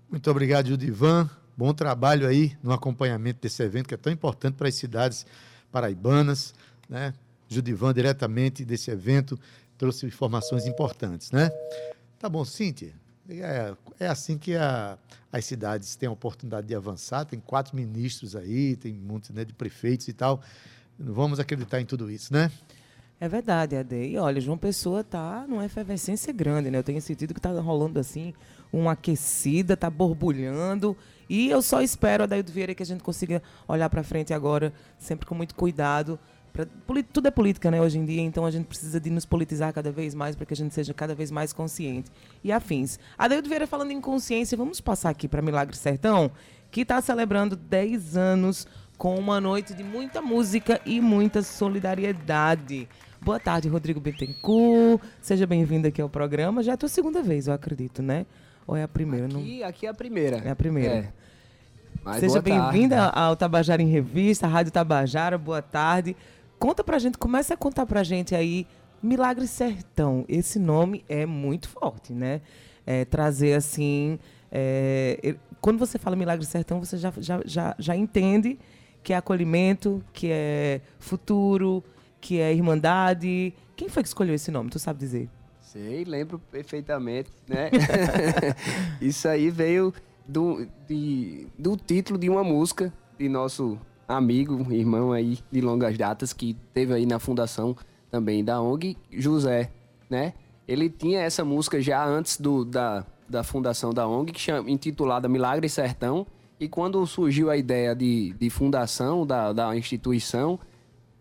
Muito 0.10 0.30
obrigado, 0.30 0.68
Judivan. 0.68 1.30
Bom 1.56 1.74
trabalho 1.74 2.28
aí 2.28 2.58
no 2.64 2.72
acompanhamento 2.72 3.42
desse 3.42 3.62
evento 3.62 3.88
que 3.88 3.94
é 3.94 3.98
tão 3.98 4.12
importante 4.12 4.56
para 4.56 4.68
as 4.68 4.76
cidades 4.76 5.26
paraibanas, 5.72 6.54
né? 6.90 7.14
Judivan, 7.48 7.94
diretamente 7.94 8.64
desse 8.64 8.90
evento, 8.90 9.38
trouxe 9.78 10.06
informações 10.06 10.66
importantes, 10.66 11.32
né? 11.32 11.52
Tá 12.18 12.30
bom, 12.30 12.46
Cíntia. 12.46 12.94
É, 13.30 13.74
é 14.00 14.08
assim 14.08 14.38
que 14.38 14.56
a, 14.56 14.98
as 15.32 15.46
cidades 15.46 15.96
têm 15.96 16.08
a 16.08 16.12
oportunidade 16.12 16.68
de 16.68 16.76
avançar. 16.76 17.26
Tem 17.26 17.40
quatro 17.40 17.76
ministros 17.76 18.36
aí, 18.36 18.76
tem 18.76 18.94
muitos 18.94 19.30
né, 19.32 19.46
de 19.46 19.54
prefeitos 19.54 20.08
e 20.08 20.14
tal. 20.14 20.42
Vamos 21.00 21.40
acreditar 21.40 21.82
em 21.82 21.86
tudo 21.86 22.10
isso, 22.12 22.34
né? 22.34 22.52
É 23.20 23.30
verdade, 23.30 23.76
Ade. 23.76 23.96
E 23.96 24.18
olha, 24.18 24.42
João 24.42 24.58
Pessoa 24.58 25.02
está 25.02 25.46
numa 25.48 25.64
efervescência 25.64 26.34
grande, 26.34 26.72
né? 26.72 26.80
Eu 26.80 26.84
tenho 26.84 27.02
sentido 27.02 27.34
que 27.34 27.40
está 27.40 27.52
rolando 27.52 28.00
assim 28.00 28.34
uma 28.74 28.94
aquecida, 28.94 29.76
está 29.76 29.90
borbulhando. 29.90 30.98
E 31.32 31.50
eu 31.50 31.62
só 31.62 31.82
espero, 31.82 32.26
Adaildo 32.26 32.52
Vieira, 32.52 32.76
que 32.76 32.84
a 32.84 32.86
gente 32.86 33.02
consiga 33.02 33.42
olhar 33.66 33.90
para 33.90 34.04
frente 34.04 34.34
agora, 34.34 34.74
sempre 34.98 35.26
com 35.26 35.34
muito 35.34 35.56
cuidado. 35.56 36.20
Pra, 36.52 36.68
tudo 37.14 37.26
é 37.30 37.32
política, 37.32 37.72
né, 37.72 37.80
hoje 37.80 37.98
em 37.98 38.04
dia, 38.04 38.22
então 38.22 38.46
a 38.46 38.52
gente 38.52 38.66
precisa 38.66 39.00
de 39.00 39.10
nos 39.10 39.26
politizar 39.26 39.72
cada 39.72 39.94
vez 39.94 40.14
mais 40.14 40.36
para 40.36 40.46
que 40.46 40.54
a 40.54 40.58
gente 40.58 40.74
seja 40.74 40.94
cada 40.94 41.16
vez 41.16 41.32
mais 41.32 41.54
consciente. 41.54 42.12
E 42.44 42.52
afins. 42.52 43.00
Adaildo 43.18 43.48
Vieira 43.48 43.66
falando 43.66 43.92
em 43.92 44.02
consciência, 44.02 44.58
vamos 44.58 44.82
passar 44.82 45.10
aqui 45.10 45.26
para 45.26 45.42
Milagre 45.42 45.74
Sertão, 45.78 46.30
que 46.70 46.82
está 46.82 47.00
celebrando 47.00 47.56
10 47.56 48.18
anos 48.18 48.68
com 48.98 49.16
uma 49.16 49.40
noite 49.40 49.74
de 49.74 49.86
muita 49.86 50.22
música 50.22 50.82
e 50.86 51.00
muita 51.00 51.42
solidariedade. 51.42 52.90
Boa 53.22 53.40
tarde, 53.40 53.70
Rodrigo 53.70 54.02
Bittencourt. 54.02 55.02
Seja 55.22 55.48
bem-vindo 55.48 55.88
aqui 55.88 56.02
ao 56.02 56.10
programa. 56.10 56.62
Já 56.62 56.74
é 56.74 56.76
a 56.76 56.78
tua 56.78 56.90
segunda 56.90 57.24
vez, 57.24 57.48
eu 57.48 57.54
acredito, 57.54 58.02
né? 58.02 58.26
Ou 58.68 58.76
é 58.76 58.84
a 58.84 58.88
primeira? 58.88 59.28
Não... 59.28 59.40
Aqui, 59.40 59.64
aqui 59.64 59.86
é 59.86 59.90
a 59.90 59.94
primeira. 59.94 60.38
É 60.38 60.50
a 60.50 60.56
primeira. 60.56 60.94
É. 60.94 61.14
Mas 62.04 62.20
Seja 62.20 62.42
bem-vinda 62.42 63.10
ao 63.10 63.36
Tabajara 63.36 63.82
em 63.82 63.88
Revista, 63.88 64.48
Rádio 64.48 64.72
Tabajara. 64.72 65.38
Boa 65.38 65.62
tarde. 65.62 66.16
Conta 66.58 66.84
pra 66.84 66.98
gente, 67.00 67.18
começa 67.18 67.54
a 67.54 67.58
contar 67.58 67.86
pra 67.86 68.04
gente 68.04 68.34
aí 68.34 68.66
Milagre 69.02 69.48
Sertão. 69.48 70.26
Esse 70.28 70.58
nome 70.58 71.04
é 71.08 71.26
muito 71.26 71.70
forte, 71.70 72.14
né? 72.14 72.42
É, 72.86 73.06
trazer 73.06 73.54
assim. 73.54 74.18
é, 74.52 75.36
quando 75.60 75.78
você 75.78 76.00
fala 76.00 76.16
Milagre 76.16 76.46
Sertão, 76.46 76.80
você 76.80 76.98
já, 76.98 77.14
já, 77.18 77.42
já, 77.46 77.76
já 77.78 77.96
entende 77.96 78.58
que 79.04 79.14
é 79.14 79.18
acolhimento, 79.18 80.04
que 80.12 80.30
é 80.32 80.82
futuro, 81.00 81.84
que 82.20 82.40
é 82.40 82.54
irmandade. 82.54 83.54
Quem 83.76 83.90
foi 83.90 84.04
que 84.04 84.08
escolheu 84.08 84.34
esse 84.34 84.52
nome? 84.52 84.70
Tu 84.70 84.80
sabe 84.80 85.00
dizer? 85.00 85.30
Sei, 85.72 86.04
lembro 86.04 86.38
perfeitamente, 86.38 87.30
né? 87.48 87.70
Isso 89.00 89.26
aí 89.26 89.50
veio 89.50 89.94
do, 90.28 90.68
de- 90.86 91.48
do 91.58 91.78
título 91.78 92.20
de 92.20 92.30
uma 92.30 92.44
música 92.44 92.92
de 93.18 93.30
nosso 93.30 93.80
amigo, 94.06 94.68
irmão 94.74 95.14
aí 95.14 95.40
de 95.50 95.62
longas 95.62 95.98
datas, 95.98 96.34
que 96.34 96.58
teve 96.74 96.94
aí 96.94 97.06
na 97.06 97.20
fundação 97.20 97.74
também 98.10 98.44
da 98.44 98.62
ONG, 98.62 98.98
José, 99.14 99.72
né? 100.10 100.34
Ele 100.68 100.90
tinha 100.90 101.22
essa 101.22 101.46
música 101.46 101.80
já 101.80 102.06
antes 102.06 102.38
do, 102.38 102.66
da, 102.66 103.06
da 103.30 103.42
fundação 103.42 103.94
da 103.94 104.06
ONG, 104.06 104.34
que 104.34 104.42
chama, 104.42 104.70
intitulada 104.70 105.30
Milagre 105.30 105.70
Sertão, 105.70 106.28
e 106.60 106.68
quando 106.68 107.08
surgiu 107.08 107.50
a 107.50 107.56
ideia 107.56 107.96
de, 107.96 108.34
de 108.34 108.50
fundação 108.50 109.26
da, 109.26 109.54
da 109.54 109.74
instituição, 109.78 110.60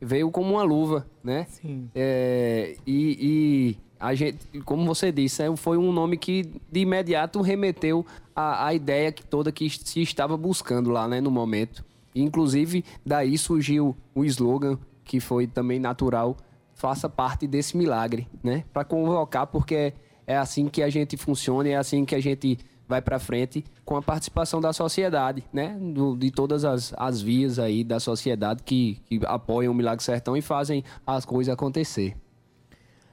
veio 0.00 0.28
como 0.32 0.54
uma 0.54 0.64
luva, 0.64 1.06
né? 1.22 1.46
Sim. 1.48 1.88
É, 1.94 2.74
e, 2.84 3.76
e 3.76 3.89
a 4.00 4.14
gente, 4.14 4.38
como 4.64 4.84
você 4.86 5.12
disse, 5.12 5.42
é, 5.42 5.56
foi 5.56 5.76
um 5.76 5.92
nome 5.92 6.16
que 6.16 6.50
de 6.72 6.80
imediato 6.80 7.40
remeteu 7.42 8.04
à, 8.34 8.72
ideia 8.72 9.12
que 9.12 9.22
toda 9.22 9.52
que 9.52 9.68
se 9.68 10.00
estava 10.00 10.36
buscando 10.38 10.88
lá, 10.90 11.06
né, 11.06 11.20
no 11.20 11.30
momento. 11.30 11.84
Inclusive, 12.14 12.82
daí 13.04 13.36
surgiu 13.36 13.94
o 14.14 14.24
slogan 14.24 14.78
que 15.04 15.20
foi 15.20 15.46
também 15.46 15.78
natural, 15.78 16.36
faça 16.74 17.08
parte 17.08 17.46
desse 17.46 17.76
milagre, 17.76 18.26
né? 18.42 18.64
Para 18.72 18.84
convocar, 18.84 19.46
porque 19.46 19.92
é 20.26 20.36
assim 20.36 20.66
que 20.68 20.82
a 20.82 20.88
gente 20.88 21.16
funciona, 21.16 21.68
é 21.68 21.76
assim 21.76 22.04
que 22.04 22.14
a 22.14 22.20
gente 22.20 22.58
vai 22.88 23.02
para 23.02 23.18
frente 23.18 23.64
com 23.84 23.96
a 23.96 24.02
participação 24.02 24.60
da 24.60 24.72
sociedade, 24.72 25.44
né? 25.52 25.76
Do- 25.78 26.16
de 26.16 26.30
todas 26.30 26.64
as, 26.64 26.94
as 26.96 27.20
vias 27.20 27.58
aí 27.58 27.84
da 27.84 28.00
sociedade 28.00 28.62
que, 28.62 28.98
que 29.04 29.20
apoiam 29.26 29.72
o 29.72 29.76
Milagre 29.76 30.02
Sertão 30.02 30.36
e 30.36 30.40
fazem 30.42 30.82
as 31.06 31.24
coisas 31.24 31.52
acontecer. 31.52 32.16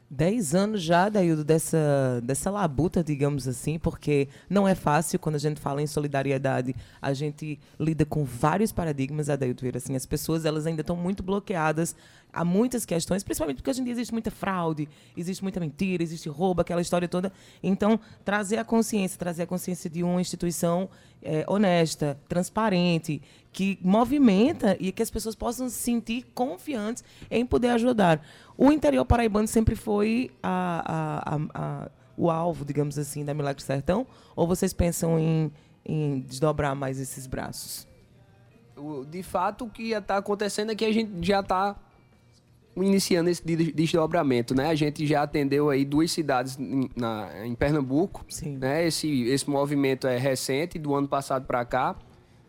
Dez 0.09 0.55
anos 0.55 0.81
já, 0.81 1.09
Daildo, 1.09 1.43
dessa, 1.43 2.21
dessa 2.23 2.49
labuta, 2.49 3.03
digamos 3.03 3.45
assim, 3.45 3.77
porque 3.77 4.29
não 4.49 4.65
é 4.65 4.73
fácil 4.73 5.19
quando 5.19 5.35
a 5.35 5.39
gente 5.39 5.59
fala 5.59 5.81
em 5.81 5.87
solidariedade. 5.87 6.73
A 7.01 7.13
gente 7.13 7.59
lida 7.77 8.05
com 8.05 8.23
vários 8.23 8.71
paradigmas, 8.71 9.29
Adaildo 9.29 9.59
Vieira. 9.59 9.79
Assim, 9.79 9.97
as 9.97 10.05
pessoas 10.05 10.45
elas 10.45 10.65
ainda 10.65 10.79
estão 10.79 10.95
muito 10.95 11.21
bloqueadas 11.21 11.93
a 12.31 12.45
muitas 12.45 12.85
questões, 12.85 13.21
principalmente 13.21 13.57
porque 13.57 13.69
hoje 13.69 13.81
em 13.81 13.83
dia 13.83 13.93
existe 13.93 14.13
muita 14.13 14.31
fraude, 14.31 14.87
existe 15.15 15.43
muita 15.43 15.59
mentira, 15.59 16.03
existe 16.03 16.29
roubo, 16.29 16.61
aquela 16.61 16.81
história 16.81 17.07
toda. 17.07 17.31
Então, 17.61 17.99
trazer 18.23 18.57
a 18.57 18.63
consciência, 18.63 19.17
trazer 19.17 19.43
a 19.43 19.47
consciência 19.47 19.89
de 19.89 20.03
uma 20.03 20.21
instituição 20.21 20.89
eh, 21.21 21.43
honesta, 21.47 22.17
transparente, 22.29 23.21
que 23.51 23.79
movimenta 23.81 24.77
e 24.79 24.91
que 24.91 25.01
as 25.01 25.09
pessoas 25.09 25.33
possam 25.33 25.67
se 25.67 25.77
sentir 25.77 26.27
confiantes 26.35 27.03
em 27.31 27.43
poder 27.43 27.69
ajudar. 27.69 28.23
O 28.57 28.71
interior 28.71 29.05
paraibano 29.05 29.47
sempre 29.47 29.75
foi 29.75 30.31
a- 30.41 31.23
a- 31.25 31.39
a- 31.53 31.91
o 32.17 32.31
alvo, 32.31 32.65
digamos 32.65 32.97
assim, 32.97 33.23
da 33.23 33.33
Milagre 33.33 33.61
Sertão? 33.61 34.07
Ou 34.35 34.47
vocês 34.47 34.73
pensam 34.73 35.19
em, 35.19 35.51
em 35.85 36.19
desdobrar 36.21 36.75
mais 36.75 36.99
esses 36.99 37.27
braços? 37.27 37.87
De 39.09 39.21
fato, 39.23 39.65
o 39.65 39.69
que 39.69 39.91
está 39.91 40.17
acontecendo 40.17 40.71
é 40.71 40.75
que 40.75 40.85
a 40.85 40.91
gente 40.91 41.25
já 41.25 41.39
está 41.41 41.75
iniciando 42.75 43.29
esse 43.29 43.43
de- 43.43 43.71
desdobramento, 43.71 44.53
né? 44.53 44.69
A 44.69 44.75
gente 44.75 45.05
já 45.07 45.23
atendeu 45.23 45.69
aí 45.69 45.83
duas 45.83 46.11
cidades 46.11 46.57
em, 46.59 46.87
na- 46.95 47.29
em 47.45 47.55
Pernambuco, 47.55 48.23
Sim. 48.29 48.57
né? 48.57 48.85
Esse, 48.85 49.23
esse 49.23 49.49
movimento 49.49 50.05
é 50.07 50.17
recente, 50.17 50.77
do 50.77 50.93
ano 50.93 51.07
passado 51.07 51.45
para 51.45 51.65
cá. 51.65 51.95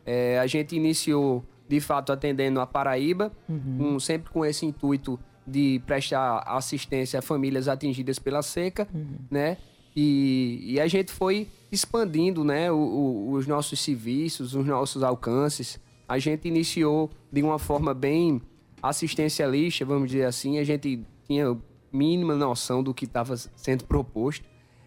É, 0.05 0.38
a 0.38 0.47
gente 0.47 0.77
iniciou, 0.77 1.42
de 1.66 1.81
fato, 1.81 2.12
atendendo 2.12 2.61
a 2.61 2.66
Paraíba, 2.66 3.33
com- 3.79 3.99
sempre 4.01 4.31
com 4.31 4.44
esse 4.44 4.66
intuito 4.66 5.18
de 5.51 5.81
prestar 5.87 6.39
assistência 6.47 7.19
a 7.19 7.23
famílias 7.23 7.69
atingidas 7.69 8.19
pela 8.19 8.43
seca, 8.43 8.87
né? 9.31 9.57
E, 9.97 10.61
e 10.75 10.81
a 10.81 10.87
gente 10.87 11.11
foi 11.11 11.49
expandindo, 11.73 12.45
né, 12.45 12.71
o- 12.71 12.77
o- 12.77 13.33
os 13.33 13.47
nossos 13.47 13.81
serviços, 13.81 14.55
os 14.55 14.65
nossos 14.65 15.03
alcances. 15.03 15.81
A 16.07 16.19
gente 16.19 16.47
iniciou 16.47 17.11
de 17.33 17.43
uma 17.43 17.59
forma 17.59 17.93
bem 17.93 18.41
assistencialista, 18.83 19.85
vamos 19.85 20.11
dizer 20.11 20.25
assim. 20.25 20.59
A 20.59 20.65
gente 20.65 21.01
tinha 21.27 21.57
mínima 21.93 22.35
noção 22.35 22.83
do 22.83 22.95
que 22.95 23.05
estava 23.05 23.37
sendo 23.37 23.85
proposto. 23.85 24.45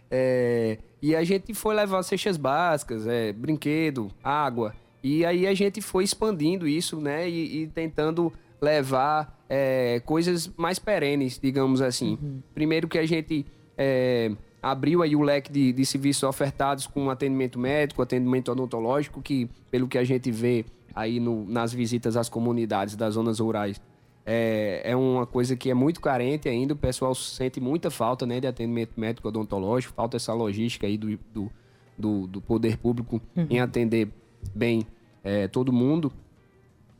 É, 0.10 0.78
e 1.02 1.16
a 1.16 1.24
gente 1.24 1.54
foi 1.54 1.74
levar 1.76 2.04
cestas 2.04 2.38
básicas, 2.38 3.08
é, 3.08 3.32
brinquedo, 3.32 4.10
água. 4.24 4.74
E 5.04 5.26
aí 5.26 5.48
a 5.48 5.54
gente 5.54 5.82
foi 5.82 6.04
expandindo 6.04 6.68
isso, 6.68 7.00
né? 7.00 7.30
E, 7.30 7.64
e 7.64 7.68
tentando 7.68 8.32
levar 8.62 9.41
é, 9.54 10.00
coisas 10.06 10.50
mais 10.56 10.80
perenes, 10.80 11.38
digamos 11.38 11.82
assim. 11.82 12.18
Primeiro 12.54 12.88
que 12.88 12.98
a 12.98 13.06
gente 13.06 13.46
é, 13.78 14.32
abriu 14.64 15.02
aí 15.04 15.14
o 15.14 15.22
leque 15.22 15.52
de, 15.52 15.74
de 15.74 15.86
serviços 15.86 16.24
ofertados 16.24 16.88
com 16.88 17.10
atendimento 17.10 17.60
médico, 17.60 18.02
atendimento 18.02 18.50
odontológico, 18.50 19.22
que 19.22 19.50
pelo 19.70 19.90
que 19.90 19.98
a 19.98 20.06
gente 20.06 20.32
vê 20.32 20.64
aí 20.96 21.20
no- 21.20 21.46
nas 21.46 21.74
visitas 21.74 22.16
às 22.16 22.30
comunidades 22.30 22.96
das 22.96 23.16
zonas 23.16 23.40
rurais, 23.40 23.82
é, 24.26 24.82
é 24.86 24.96
uma 24.96 25.26
coisa 25.26 25.54
que 25.58 25.70
é 25.70 25.74
muito 25.74 26.00
carente 26.00 26.48
ainda. 26.48 26.74
O 26.74 26.78
pessoal 26.78 27.14
sente 27.14 27.60
muita 27.60 27.92
falta 27.92 28.26
né, 28.26 28.40
de 28.40 28.48
atendimento 28.48 28.92
médico 28.96 29.28
odontológico, 29.28 29.94
falta 29.94 30.16
essa 30.16 30.32
logística 30.34 30.88
aí 30.88 30.98
do, 30.98 31.20
do, 31.34 31.52
do, 31.98 32.28
do 32.28 32.40
poder 32.42 32.78
público 32.78 33.20
em 33.50 33.60
atender 33.60 34.08
bem 34.56 34.86
é, 35.24 35.48
todo 35.50 35.74
mundo. 35.74 36.10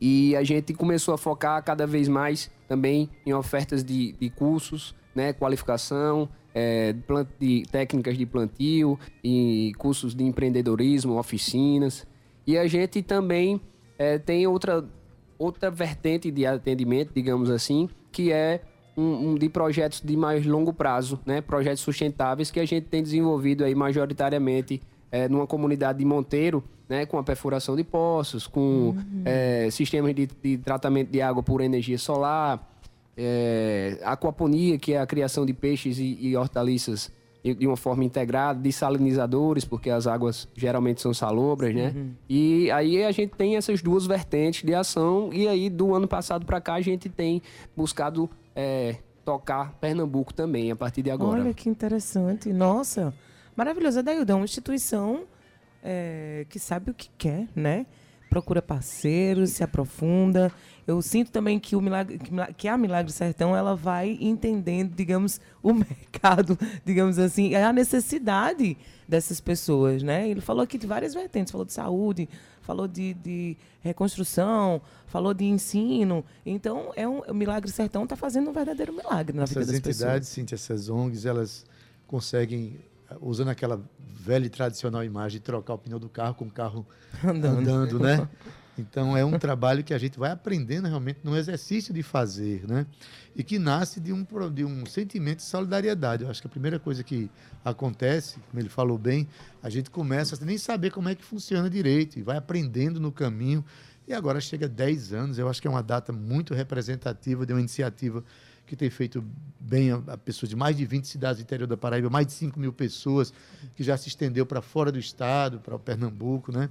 E 0.04 0.34
a 0.34 0.42
gente 0.42 0.74
começou 0.74 1.14
a 1.14 1.16
focar 1.16 1.62
cada 1.62 1.86
vez 1.86 2.08
mais 2.08 2.50
também 2.66 3.08
em 3.24 3.32
ofertas 3.32 3.84
de, 3.84 4.10
de 4.14 4.28
cursos, 4.30 4.96
né, 5.14 5.32
qualificação, 5.32 6.28
é, 6.52 6.92
plan- 7.06 7.24
de 7.38 7.62
técnicas 7.70 8.18
de 8.18 8.26
plantio, 8.26 8.98
e 9.22 9.70
cursos 9.78 10.12
de 10.12 10.24
empreendedorismo, 10.24 11.16
oficinas. 11.20 12.04
E 12.44 12.58
a 12.58 12.66
gente 12.66 13.00
também 13.00 13.60
é, 13.96 14.18
tem 14.18 14.44
outra, 14.44 14.84
outra 15.38 15.70
vertente 15.70 16.32
de 16.32 16.44
atendimento, 16.46 17.12
digamos 17.14 17.48
assim, 17.48 17.88
que 18.10 18.32
é 18.32 18.60
um, 18.96 19.30
um 19.30 19.34
de 19.36 19.48
projetos 19.48 20.00
de 20.00 20.16
mais 20.16 20.44
longo 20.44 20.72
prazo, 20.72 21.20
né, 21.24 21.40
projetos 21.40 21.80
sustentáveis 21.80 22.50
que 22.50 22.58
a 22.58 22.66
gente 22.66 22.88
tem 22.88 23.04
desenvolvido 23.04 23.62
aí 23.62 23.72
majoritariamente 23.72 24.82
é, 25.12 25.28
numa 25.28 25.46
comunidade 25.46 25.98
de 25.98 26.04
Monteiro, 26.04 26.64
né, 26.88 27.06
com 27.06 27.18
a 27.18 27.22
perfuração 27.22 27.76
de 27.76 27.84
poços, 27.84 28.46
com 28.46 28.96
é, 29.24 29.68
sistemas 29.70 30.14
de, 30.14 30.26
de 30.42 30.58
tratamento 30.58 31.10
de 31.10 31.20
água 31.20 31.42
por 31.42 31.60
energia 31.60 31.98
solar, 31.98 32.68
é, 33.16 33.98
aquaponia, 34.02 34.78
que 34.78 34.94
é 34.94 35.00
a 35.00 35.06
criação 35.06 35.44
de 35.44 35.52
peixes 35.52 35.98
e, 35.98 36.18
e 36.20 36.36
hortaliças 36.36 37.12
de, 37.44 37.54
de 37.54 37.66
uma 37.66 37.76
forma 37.76 38.04
integrada, 38.04 38.58
desalinizadores, 38.58 39.64
porque 39.64 39.90
as 39.90 40.06
águas 40.06 40.48
geralmente 40.56 41.00
são 41.00 41.12
salobras, 41.12 41.74
né? 41.74 41.94
E 42.28 42.70
aí 42.70 43.04
a 43.04 43.10
gente 43.10 43.34
tem 43.36 43.56
essas 43.56 43.82
duas 43.82 44.06
vertentes 44.06 44.64
de 44.64 44.74
ação, 44.74 45.30
e 45.32 45.46
aí 45.46 45.68
do 45.68 45.94
ano 45.94 46.08
passado 46.08 46.46
para 46.46 46.60
cá 46.60 46.74
a 46.74 46.80
gente 46.80 47.08
tem 47.08 47.42
buscado 47.76 48.30
é, 48.54 48.96
tocar 49.24 49.72
Pernambuco 49.80 50.32
também, 50.32 50.70
a 50.70 50.76
partir 50.76 51.02
de 51.02 51.10
agora. 51.10 51.40
Olha 51.42 51.54
que 51.54 51.68
interessante. 51.68 52.52
Nossa, 52.52 53.12
maravilhoso. 53.56 53.98
A 53.98 54.02
Daildo 54.02 54.32
é 54.32 54.34
uma 54.34 54.44
instituição 54.44 55.24
é, 55.82 56.46
que 56.48 56.58
sabe 56.58 56.90
o 56.90 56.94
que 56.94 57.10
quer, 57.18 57.48
né? 57.54 57.86
Procura 58.28 58.62
parceiros, 58.62 59.50
se 59.50 59.62
aprofunda. 59.62 60.50
Eu 60.86 61.02
sinto 61.02 61.30
também 61.30 61.60
que, 61.60 61.76
o 61.76 61.80
milagre, 61.80 62.18
que 62.56 62.66
a 62.66 62.78
Milagre 62.78 63.12
Sertão 63.12 63.54
ela 63.54 63.76
vai 63.76 64.16
entendendo, 64.20 64.94
digamos, 64.94 65.40
o 65.62 65.72
mercado, 65.74 66.58
digamos 66.84 67.18
assim, 67.18 67.54
a 67.54 67.72
necessidade 67.72 68.76
dessas 69.06 69.40
pessoas, 69.40 70.02
né? 70.02 70.28
Ele 70.28 70.40
falou 70.40 70.62
aqui 70.62 70.78
de 70.78 70.86
várias 70.86 71.12
vertentes, 71.12 71.50
falou 71.50 71.66
de 71.66 71.74
saúde, 71.74 72.28
falou 72.62 72.88
de, 72.88 73.12
de 73.14 73.56
reconstrução, 73.80 74.80
falou 75.06 75.34
de 75.34 75.44
ensino. 75.44 76.24
Então, 76.46 76.92
é 76.96 77.06
um, 77.06 77.20
o 77.20 77.34
Milagre 77.34 77.70
Sertão 77.70 78.04
está 78.04 78.16
fazendo 78.16 78.48
um 78.48 78.52
verdadeiro 78.52 78.92
milagre 78.92 79.36
na 79.36 79.44
vida 79.44 79.60
Essas 79.60 79.66
das 79.66 79.76
entidades, 79.76 80.28
Cíntia, 80.28 80.54
essas 80.54 80.88
ONGs, 80.88 81.26
elas 81.26 81.66
conseguem, 82.06 82.78
usando 83.20 83.48
aquela 83.48 83.80
velha 83.98 84.46
e 84.46 84.50
tradicional 84.50 85.02
imagem 85.04 85.40
de 85.40 85.44
trocar 85.44 85.74
o 85.74 85.78
pneu 85.78 85.98
do 85.98 86.08
carro 86.08 86.34
com 86.34 86.44
o 86.46 86.50
carro 86.50 86.86
Andando. 87.24 87.58
andando, 87.58 87.98
né? 87.98 88.28
Então 88.78 89.14
é 89.14 89.24
um 89.24 89.38
trabalho 89.38 89.84
que 89.84 89.92
a 89.92 89.98
gente 89.98 90.18
vai 90.18 90.30
aprendendo 90.30 90.88
realmente 90.88 91.20
no 91.22 91.36
exercício 91.36 91.92
de 91.92 92.02
fazer, 92.02 92.66
né? 92.66 92.86
E 93.36 93.44
que 93.44 93.58
nasce 93.58 94.00
de 94.00 94.12
um, 94.12 94.26
de 94.52 94.64
um 94.64 94.86
sentimento 94.86 95.38
de 95.38 95.44
solidariedade. 95.44 96.24
Eu 96.24 96.30
acho 96.30 96.40
que 96.40 96.46
a 96.46 96.50
primeira 96.50 96.78
coisa 96.78 97.04
que 97.04 97.30
acontece, 97.62 98.38
como 98.50 98.60
ele 98.60 98.70
falou 98.70 98.96
bem, 98.96 99.28
a 99.62 99.68
gente 99.68 99.90
começa 99.90 100.36
a 100.40 100.44
nem 100.44 100.56
saber 100.56 100.90
como 100.90 101.08
é 101.08 101.14
que 101.14 101.24
funciona 101.24 101.68
direito 101.68 102.18
e 102.18 102.22
vai 102.22 102.36
aprendendo 102.36 102.98
no 102.98 103.12
caminho. 103.12 103.62
E 104.08 104.12
agora 104.12 104.40
chega 104.40 104.66
10 104.66 105.12
anos, 105.12 105.38
eu 105.38 105.48
acho 105.48 105.60
que 105.60 105.68
é 105.68 105.70
uma 105.70 105.82
data 105.82 106.12
muito 106.12 106.54
representativa 106.54 107.44
de 107.44 107.52
uma 107.52 107.60
iniciativa 107.60 108.24
que 108.66 108.76
tem 108.76 108.90
feito 108.90 109.24
bem 109.58 109.92
a, 109.92 110.02
a 110.08 110.16
pessoas 110.16 110.50
de 110.50 110.56
mais 110.56 110.76
de 110.76 110.84
20 110.84 111.06
cidades 111.06 111.38
do 111.38 111.42
interior 111.42 111.66
da 111.66 111.76
Paraíba, 111.76 112.10
mais 112.10 112.26
de 112.26 112.32
5 112.32 112.58
mil 112.58 112.72
pessoas, 112.72 113.32
que 113.74 113.82
já 113.82 113.96
se 113.96 114.08
estendeu 114.08 114.44
para 114.44 114.60
fora 114.60 114.90
do 114.90 114.98
estado, 114.98 115.60
para 115.60 115.74
o 115.74 115.78
Pernambuco, 115.78 116.52
né? 116.52 116.68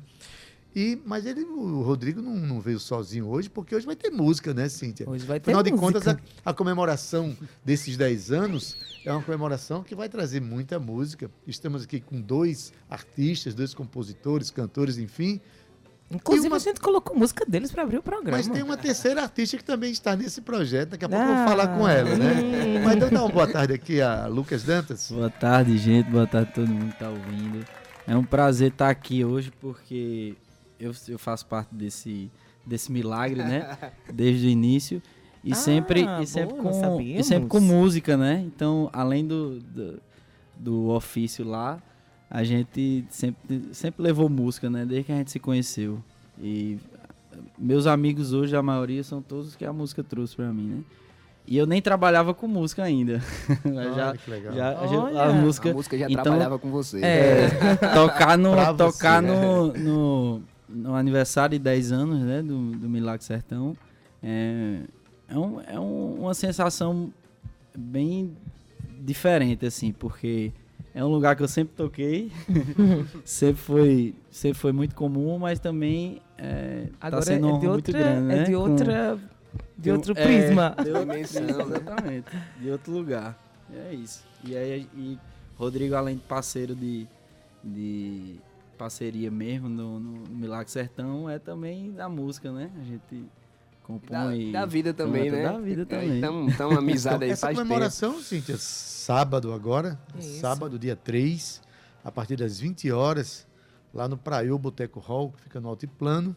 E, 0.74 1.02
mas 1.06 1.26
ele, 1.26 1.42
o 1.42 1.82
Rodrigo 1.82 2.22
não, 2.22 2.34
não 2.34 2.62
veio 2.62 2.80
sozinho 2.80 3.28
hoje, 3.28 3.50
porque 3.50 3.76
hoje 3.76 3.86
vai 3.86 3.96
ter 3.96 4.10
música, 4.10 4.54
né, 4.54 4.70
Cíntia? 4.70 5.10
Hoje 5.10 5.26
vai 5.26 5.38
ter 5.38 5.52
Afinal 5.52 5.64
de 5.64 5.72
contas, 5.72 6.06
música. 6.06 6.24
a, 6.46 6.52
a 6.52 6.54
comemoração 6.54 7.36
desses 7.64 7.98
10 7.98 8.32
anos 8.32 8.78
é 9.04 9.12
uma 9.12 9.22
comemoração 9.22 9.84
que 9.84 9.94
vai 9.94 10.08
trazer 10.08 10.40
muita 10.40 10.80
música. 10.80 11.30
Estamos 11.46 11.84
aqui 11.84 12.00
com 12.00 12.22
dois 12.22 12.72
artistas, 12.90 13.54
dois 13.54 13.74
compositores, 13.74 14.50
cantores, 14.50 14.98
enfim. 14.98 15.42
Inclusive, 16.12 16.48
uma- 16.48 16.56
a 16.58 16.60
gente 16.60 16.80
colocou 16.80 17.16
música 17.18 17.46
deles 17.48 17.72
para 17.72 17.84
abrir 17.84 17.98
o 17.98 18.04
programa. 18.04 18.38
Mas 18.38 18.48
tem 18.48 18.62
uma 18.64 18.78
terceira 18.78 19.22
artista 19.22 19.58
que 19.58 19.64
também 19.64 19.92
está 19.92 20.16
nesse 20.16 20.42
projeto. 20.42 20.90
Daqui 20.90 21.06
a 21.06 21.10
pouco 21.10 21.24
eu 21.24 21.28
vou 21.28 21.38
Ah. 21.38 21.48
falar 21.48 21.68
com 21.78 21.88
ela, 21.88 22.16
né? 22.16 22.82
Mas 22.84 22.96
então 22.98 23.10
dá 23.10 23.22
uma 23.24 23.30
boa 23.30 23.48
tarde 23.48 23.74
aqui 23.74 24.02
a 24.02 24.28
Lucas 24.28 24.64
Dantas. 24.64 25.10
Boa 25.12 25.30
tarde, 25.30 25.78
gente. 25.78 26.10
Boa 26.10 26.28
tarde 26.28 26.50
a 26.52 26.54
todo 26.54 26.68
mundo 26.68 26.92
que 26.94 27.00
tá 27.00 27.10
ouvindo. 27.10 27.66
É 28.08 28.16
um 28.16 28.24
prazer 28.24 28.72
estar 28.72 28.90
aqui 28.90 29.24
hoje 29.24 29.52
porque 29.62 30.36
eu, 30.80 30.92
eu 31.08 31.18
faço 31.20 31.46
parte 31.46 31.74
desse, 31.74 32.30
desse 32.66 32.92
milagre, 32.92 33.42
né? 33.44 33.78
Desde 34.14 34.48
o 34.48 34.50
início. 34.50 35.02
E 35.44 35.54
Ah, 35.54 35.56
sempre, 35.56 36.04
boa, 36.04 36.22
e 36.22 36.28
sempre, 36.28 36.56
não 36.56 36.64
com, 36.64 37.02
e 37.02 37.24
sempre 37.24 37.48
com 37.50 37.60
música, 37.60 38.16
né? 38.18 38.44
Então, 38.46 38.90
além 38.94 39.26
do, 39.26 39.60
do, 39.60 40.02
do 40.56 40.90
ofício 40.90 41.44
lá, 41.44 41.82
a 42.32 42.44
gente 42.46 43.06
sempre, 43.10 43.62
sempre 43.74 44.02
levou 44.02 44.30
música, 44.30 44.70
né? 44.70 44.86
Desde 44.86 45.04
que 45.06 45.12
a 45.12 45.16
gente 45.18 45.30
se 45.32 45.40
conheceu. 45.40 46.02
E 46.42 46.80
meus 47.60 47.86
amigos 47.86 48.32
hoje, 48.34 48.56
a 48.56 48.62
maioria, 48.64 49.04
são 49.04 49.22
todos 49.22 49.56
que 49.56 49.66
a 49.66 49.74
música 49.74 50.02
trouxe 50.04 50.36
pra 50.36 50.52
mim, 50.54 50.68
né? 50.68 50.84
E 51.46 51.58
eu 51.58 51.66
nem 51.66 51.82
trabalhava 51.82 52.34
com 52.34 52.48
música 52.48 52.84
ainda. 52.84 53.20
Mas 53.66 53.96
já, 53.96 54.10
Olha 54.10 54.18
que 54.18 54.30
legal. 54.32 54.54
já, 54.54 54.72
a, 54.72 54.82
Olha. 54.84 55.22
a 55.24 55.34
música 55.34 55.72
A 55.72 55.74
música 55.74 55.98
já 55.98 56.06
então- 56.10 56.24
trabalhava 56.24 56.58
com 56.58 56.72
você. 56.72 57.02
É. 57.04 57.50
tocar 57.94 58.38
no 58.38 58.52
Pra 58.54 58.74
tocar 58.74 59.22
você. 59.22 59.28
no, 59.28 59.74
no, 59.74 60.42
no 60.70 60.96
aniversário 60.96 61.58
de 61.58 61.64
10 61.64 61.92
anos 61.92 62.20
né 62.22 62.42
do, 62.42 62.72
do 62.72 62.88
Milagre 62.88 63.26
Sertão 63.26 63.76
é, 64.24 64.82
é, 65.28 65.38
um, 65.38 65.60
é 65.62 65.80
um- 65.80 66.14
uma 66.22 66.34
sensação 66.34 67.12
bem 67.76 68.32
diferente 69.00 69.66
assim 69.66 69.92
porque 69.92 70.52
é 70.94 71.04
um 71.04 71.08
lugar 71.08 71.36
que 71.36 71.44
eu 71.44 71.48
sempre 71.48 71.74
toquei. 71.76 72.32
Sempre 73.26 73.62
foi 73.62 74.16
sempre 74.30 74.58
foi 74.60 74.72
muito 74.72 74.94
comum 74.96 75.38
mas 75.40 75.60
também 75.60 76.22
é, 76.38 76.88
Agora 77.00 77.22
tá 77.24 77.32
sendo 77.32 77.48
é 77.48 77.50
de 77.52 77.56
honra 77.56 77.68
muito 77.70 77.88
outra, 77.90 78.00
grande 78.00 78.22
né? 78.28 78.40
é 78.40 78.44
de 78.44 78.52
Com- 78.54 78.58
outra, 78.60 79.20
de 79.78 79.90
com- 79.90 79.96
outro 79.96 80.14
é, 80.18 80.24
prisma. 80.24 80.76
de 80.84 80.90
outra 80.92 81.06
Dimensão, 81.06 81.42
né? 81.44 81.52
exatamente. 81.78 82.26
De 82.60 82.70
outro 82.72 82.94
lugar. 82.94 83.40
É 83.74 83.94
isso. 83.94 84.24
E 84.44 84.56
aí 84.56 84.88
e 84.96 85.18
Rodrigo 85.58 85.96
além 85.96 86.16
de 86.16 86.24
parceiro 86.24 86.76
de, 86.76 87.08
de 87.64 88.36
parceria 88.78 89.30
mesmo 89.32 89.70
no, 89.70 90.00
no 90.00 90.28
Milagre 90.30 90.72
Sertão 90.72 91.30
é 91.30 91.38
também 91.40 91.92
da 91.92 92.10
música 92.10 92.52
né? 92.52 92.70
A 92.80 92.84
gente 92.84 93.24
compõe 94.00 94.52
Da, 94.52 94.62
da 94.62 94.66
vida 94.66 94.94
também, 94.94 95.26
canta 95.30 95.38
né? 95.38 95.44
da 95.44 95.60
vida 95.60 95.86
também. 95.86 96.18
Então, 96.18 96.48
então 96.48 96.72
amizade 96.72 97.24
aí 97.26 97.32
Essa 97.32 97.48
faz 97.48 97.58
tempo. 97.58 97.68
comemoração, 97.68 98.22
Cíntia, 98.22 98.56
sábado 98.58 99.54
agora, 99.54 100.00
Isso. 100.18 100.40
sábado, 100.40 100.80
dia 100.80 100.96
3, 100.96 101.62
a 102.04 102.12
partir 102.12 102.36
das 102.36 102.60
20 102.60 102.92
horas, 102.92 103.48
lá 103.94 104.08
no 104.08 104.18
Praiô 104.18 104.58
Boteco 104.58 105.00
Hall, 105.00 105.32
que 105.32 105.42
fica 105.44 105.60
no 105.60 105.70
Altiplano. 105.70 106.36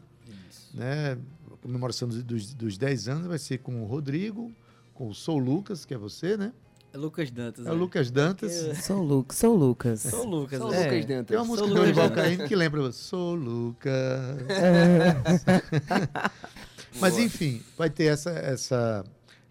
Né? 0.73 1.17
A 1.53 1.57
comemoração 1.63 2.09
dos, 2.09 2.23
dos, 2.23 2.55
dos 2.55 2.77
10 2.77 3.09
anos 3.09 3.27
vai 3.27 3.39
ser 3.39 3.59
com 3.59 3.83
o 3.83 3.87
Rodrigo, 3.87 4.53
com 4.93 5.09
o 5.09 5.15
Sou 5.15 5.39
Lucas, 5.39 5.85
que 5.85 5.95
é 5.95 5.99
você, 5.99 6.37
né? 6.37 6.53
é 6.93 6.97
Lucas 6.97 7.29
Dantas 7.31 7.67
É 7.67 7.73
o 7.73 7.75
Lucas 7.75 8.11
Dantas. 8.11 8.53
Sou, 8.85 9.03
Lu 9.03 9.27
sou 9.33 9.57
Lucas. 9.57 10.01
sou 10.01 10.25
Lucas 10.25 10.61
Sou 10.61 10.71
né? 10.71 10.85
Lucas 10.85 11.05
É. 11.05 11.09
Dantas. 11.09 11.27
Tem 11.27 11.37
uma 11.37 11.45
música 11.45 11.69
do 11.69 11.75
Lucas. 11.75 12.11
Caymmi 12.11 12.49
que 12.49 12.55
lembra 12.55 12.93
Sou 12.93 13.35
Lucas. 13.35 13.93
Mas 17.01 17.19
enfim, 17.19 17.63
vai 17.77 17.91
ter 17.91 18.05
essa, 18.05 18.31
essa, 18.31 19.05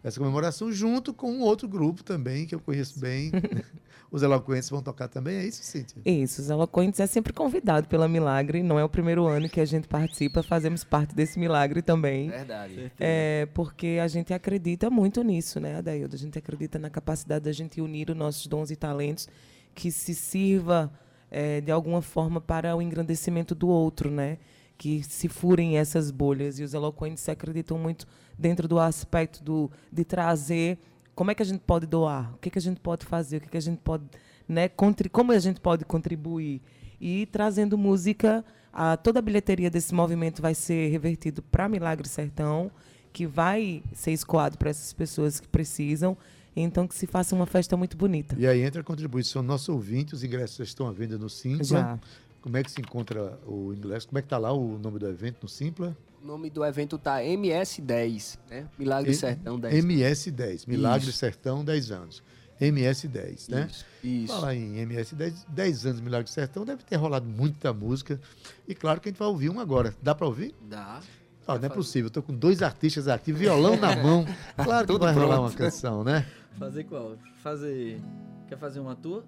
essa 0.03 0.19
comemoração 0.19 0.71
junto 0.71 1.13
com 1.13 1.31
um 1.31 1.41
outro 1.41 1.67
grupo 1.67 2.03
também, 2.03 2.45
que 2.45 2.55
eu 2.55 2.59
conheço 2.59 2.99
bem. 2.99 3.31
Os 4.13 4.21
Eloquentes 4.21 4.69
vão 4.69 4.79
tocar 4.79 5.07
também, 5.07 5.37
é 5.37 5.45
isso, 5.47 5.63
Cíntia? 5.63 5.99
Isso, 6.05 6.39
os 6.39 6.47
Eloquentes 6.47 6.99
é 6.99 7.07
sempre 7.07 7.33
convidado 7.33 7.87
pela 7.87 8.07
Milagre. 8.07 8.61
Não 8.61 8.77
é 8.77 8.83
o 8.83 8.87
primeiro 8.87 9.25
ano 9.25 9.49
que 9.49 9.59
a 9.59 9.65
gente 9.65 9.87
participa, 9.87 10.43
fazemos 10.43 10.83
parte 10.83 11.15
desse 11.15 11.39
milagre 11.39 11.81
também. 11.81 12.29
Verdade. 12.29 12.91
É, 12.99 13.47
porque 13.55 13.97
a 13.99 14.07
gente 14.07 14.31
acredita 14.31 14.87
muito 14.87 15.23
nisso, 15.23 15.59
né, 15.59 15.77
Adaildo? 15.77 16.15
A 16.15 16.19
gente 16.19 16.37
acredita 16.37 16.77
na 16.77 16.91
capacidade 16.91 17.45
da 17.45 17.51
gente 17.51 17.81
unir 17.81 18.11
os 18.11 18.15
nossos 18.15 18.45
dons 18.45 18.69
e 18.69 18.75
talentos 18.75 19.27
que 19.73 19.91
se 19.91 20.13
sirva 20.13 20.93
é, 21.31 21.59
de 21.59 21.71
alguma 21.71 22.03
forma 22.03 22.39
para 22.39 22.75
o 22.75 22.83
engrandecimento 22.83 23.55
do 23.55 23.67
outro, 23.67 24.11
né? 24.11 24.37
Que 24.83 25.01
se 25.01 25.29
furem 25.29 25.77
essas 25.77 26.11
bolhas. 26.11 26.59
E 26.59 26.63
os 26.63 26.73
eloquentes 26.73 27.29
acreditam 27.29 27.77
muito 27.79 28.05
dentro 28.37 28.67
do 28.67 28.77
aspecto 28.77 29.41
do, 29.41 29.71
de 29.89 30.03
trazer 30.03 30.77
como 31.15 31.31
é 31.31 31.35
que 31.35 31.41
a 31.41 31.45
gente 31.45 31.61
pode 31.61 31.85
doar, 31.85 32.33
o 32.33 32.37
que, 32.37 32.49
que 32.49 32.57
a 32.57 32.61
gente 32.61 32.81
pode 32.81 33.05
fazer, 33.05 33.37
o 33.37 33.39
que, 33.39 33.47
que 33.47 33.55
a 33.55 33.61
gente 33.61 33.77
pode, 33.79 34.03
né, 34.45 34.67
contri 34.67 35.07
como 35.07 35.31
a 35.31 35.39
gente 35.39 35.61
pode 35.61 35.85
contribuir. 35.85 36.61
E 36.99 37.25
trazendo 37.27 37.77
música, 37.77 38.43
a, 38.73 38.97
toda 38.97 39.19
a 39.19 39.21
bilheteria 39.21 39.71
desse 39.71 39.93
movimento 39.93 40.41
vai 40.41 40.53
ser 40.53 40.89
revertido 40.89 41.41
para 41.41 41.69
Milagre 41.69 42.09
Sertão, 42.09 42.69
que 43.13 43.25
vai 43.25 43.81
ser 43.93 44.11
escoado 44.11 44.57
para 44.57 44.69
essas 44.69 44.91
pessoas 44.91 45.39
que 45.39 45.47
precisam. 45.47 46.17
Então, 46.53 46.85
que 46.85 46.93
se 46.93 47.07
faça 47.07 47.33
uma 47.33 47.45
festa 47.45 47.77
muito 47.77 47.95
bonita. 47.95 48.35
E 48.37 48.45
aí 48.45 48.61
entra 48.61 48.81
a 48.81 48.83
contribuição 48.83 49.41
nosso 49.41 49.71
ouvinte, 49.71 50.13
os 50.13 50.25
ingressos 50.25 50.67
estão 50.67 50.87
à 50.87 50.91
venda 50.91 51.17
no 51.17 51.29
Simpla. 51.29 51.63
Já. 51.63 51.99
Como 52.43 52.57
é 52.57 52.61
que 52.63 52.69
se 52.69 52.81
encontra 52.81 53.39
o 53.47 53.73
ingresso? 53.73 54.05
Como 54.09 54.19
é 54.19 54.21
que 54.21 54.25
está 54.25 54.37
lá 54.37 54.51
o 54.51 54.77
nome 54.77 54.99
do 54.99 55.07
evento 55.07 55.37
no 55.43 55.47
Simpla? 55.47 55.95
O 56.21 56.27
nome 56.27 56.49
do 56.49 56.63
evento 56.63 56.97
tá 56.97 57.19
MS10, 57.21 58.37
né? 58.49 58.67
Milagre 58.77 59.11
E- 59.11 59.15
Sertão 59.15 59.57
10. 59.57 59.73
MS10, 59.85 60.67
Milagre 60.67 61.07
Isso. 61.09 61.17
Sertão, 61.17 61.63
10 61.63 61.91
anos. 61.91 62.21
MS10, 62.59 63.49
né? 63.49 63.67
Isso. 63.69 63.85
Isso. 64.03 64.33
Falar 64.33 64.55
em 64.55 64.75
MS10, 64.85 65.45
10 65.47 65.85
anos 65.85 66.01
Milagre 66.01 66.29
Sertão, 66.29 66.65
deve 66.65 66.83
ter 66.83 66.97
rolado 66.97 67.25
muita 67.25 67.71
música. 67.73 68.19
E 68.67 68.75
claro 68.75 68.99
que 68.99 69.07
a 69.07 69.11
gente 69.11 69.19
vai 69.19 69.27
ouvir 69.29 69.49
um 69.49 69.59
agora. 69.59 69.95
Dá 70.01 70.13
para 70.13 70.27
ouvir? 70.27 70.53
Dá. 70.69 70.99
Ah, 71.47 71.57
não 71.57 71.65
é 71.65 71.69
possível, 71.69 72.07
eu 72.07 72.11
tô 72.11 72.21
com 72.21 72.33
dois 72.33 72.61
artistas 72.61 73.07
aqui, 73.07 73.31
violão 73.33 73.75
na 73.77 73.95
mão. 73.95 74.25
Claro 74.61 74.85
que 74.87 74.97
vai 74.97 75.13
rolar 75.13 75.39
uma 75.39 75.51
canção, 75.51 76.03
né? 76.03 76.25
fazer 76.57 76.83
qual 76.83 77.17
fazer 77.41 77.99
quer 78.47 78.57
fazer 78.57 78.79
uma 78.79 78.95
tua 78.95 79.25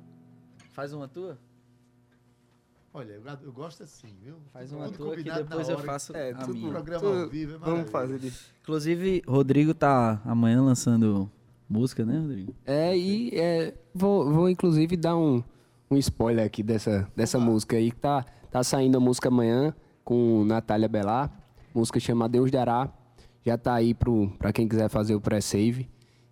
faz 0.73 0.93
uma 0.93 1.07
tua 1.07 1.37
Olha, 2.97 3.11
eu, 3.11 3.21
eu 3.43 3.51
gosto 3.51 3.83
assim, 3.83 4.07
viu? 4.23 4.35
faz 4.53 4.69
Tudo 4.69 4.79
uma 4.81 4.89
tua 4.89 5.15
que 5.17 5.23
depois 5.23 5.67
eu 5.67 5.77
faço 5.79 6.15
É, 6.15 6.31
a 6.31 6.35
tudo- 6.37 6.53
minha. 6.53 6.69
programa 6.71 7.01
tudo- 7.01 7.23
ao 7.23 7.29
vivo 7.29 7.55
é 7.55 7.57
Vamos 7.57 7.89
fazer 7.91 8.23
isso. 8.23 8.49
Inclusive, 8.61 9.21
Rodrigo 9.27 9.73
tá 9.73 10.21
amanhã 10.23 10.61
lançando 10.61 11.29
música, 11.67 12.05
né, 12.05 12.17
Rodrigo? 12.17 12.55
É, 12.65 12.97
e 12.97 13.31
é, 13.37 13.73
vou, 13.93 14.31
vou 14.31 14.49
inclusive 14.49 14.95
dar 14.95 15.17
um, 15.17 15.43
um 15.91 15.97
spoiler 15.97 16.45
aqui 16.45 16.63
dessa, 16.63 17.05
dessa 17.13 17.37
música 17.37 17.75
aí, 17.75 17.91
que 17.91 17.97
tá, 17.97 18.23
tá 18.49 18.63
saindo 18.63 18.97
a 18.97 19.01
música 19.01 19.27
amanhã 19.27 19.75
com 20.03 20.45
Natália 20.45 20.87
Belar. 20.87 21.29
Música 21.73 21.99
chama 21.99 22.29
Deus 22.29 22.49
Dará. 22.49 22.89
Já 23.45 23.57
tá 23.57 23.73
aí 23.73 23.93
pro, 23.93 24.29
pra 24.39 24.53
quem 24.53 24.69
quiser 24.69 24.87
fazer 24.89 25.15
o 25.15 25.19
pré-save. 25.21 25.81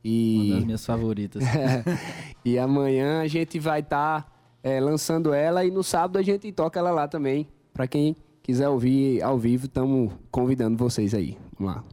Uma 0.05 0.53
das 0.53 0.61
E, 0.61 0.65
minhas 0.65 0.85
favoritas. 0.85 1.43
e 2.45 2.57
amanhã 2.57 3.21
a 3.21 3.27
gente 3.27 3.59
vai 3.59 3.81
estar 3.81 4.32
lançando 4.81 5.33
ela 5.33 5.65
e 5.65 5.71
no 5.71 5.83
sábado 5.83 6.17
a 6.17 6.21
gente 6.21 6.51
toca 6.51 6.79
ela 6.79 6.91
lá 6.91 7.07
também. 7.07 7.47
Pra 7.73 7.87
quem 7.87 8.15
quiser 8.41 8.69
ouvir 8.69 9.21
ao 9.21 9.37
vivo, 9.37 9.65
estamos 9.65 10.13
convidando 10.31 10.77
vocês 10.77 11.13
aí. 11.13 11.37
Vamos 11.57 11.75
lá. 11.75 11.83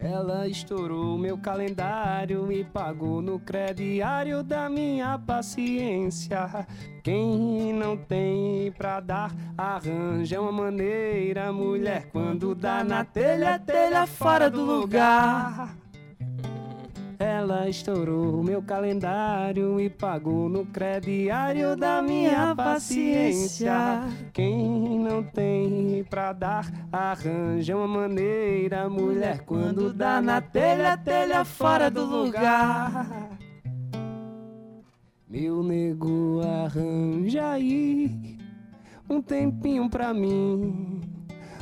Ela 0.00 0.46
estourou 0.46 1.18
meu 1.18 1.36
calendário 1.36 2.52
e 2.52 2.64
pagou 2.64 3.20
no 3.20 3.40
crediário 3.40 4.44
da 4.44 4.68
minha 4.70 5.18
paciência. 5.18 6.66
Quem 7.02 7.72
não 7.72 7.96
tem 7.96 8.70
pra 8.72 9.00
dar, 9.00 9.34
arranja 9.56 10.40
uma 10.40 10.52
maneira. 10.52 11.52
Mulher, 11.52 12.10
quando 12.12 12.54
dá 12.54 12.84
na 12.84 13.04
telha, 13.04 13.58
telha 13.58 14.06
fora 14.06 14.48
do 14.48 14.64
lugar. 14.64 15.77
Ela 17.48 17.66
estourou 17.66 18.42
meu 18.42 18.60
calendário 18.60 19.80
e 19.80 19.88
pagou 19.88 20.50
no 20.50 20.66
crediário 20.66 21.74
da 21.78 22.02
minha 22.02 22.54
paciência. 22.54 23.72
Quem 24.34 24.98
não 24.98 25.22
tem 25.22 26.04
pra 26.10 26.34
dar, 26.34 26.70
arranja 26.92 27.74
uma 27.74 27.88
maneira. 27.88 28.86
Mulher, 28.90 29.46
quando 29.46 29.94
dá 29.94 30.20
na 30.20 30.42
telha, 30.42 30.94
telha 30.98 31.42
fora 31.42 31.90
do 31.90 32.04
lugar. 32.04 33.30
Meu 35.26 35.62
nego, 35.62 36.42
arranja 36.42 37.52
aí 37.52 38.38
um 39.08 39.22
tempinho 39.22 39.88
pra 39.88 40.12
mim. 40.12 41.00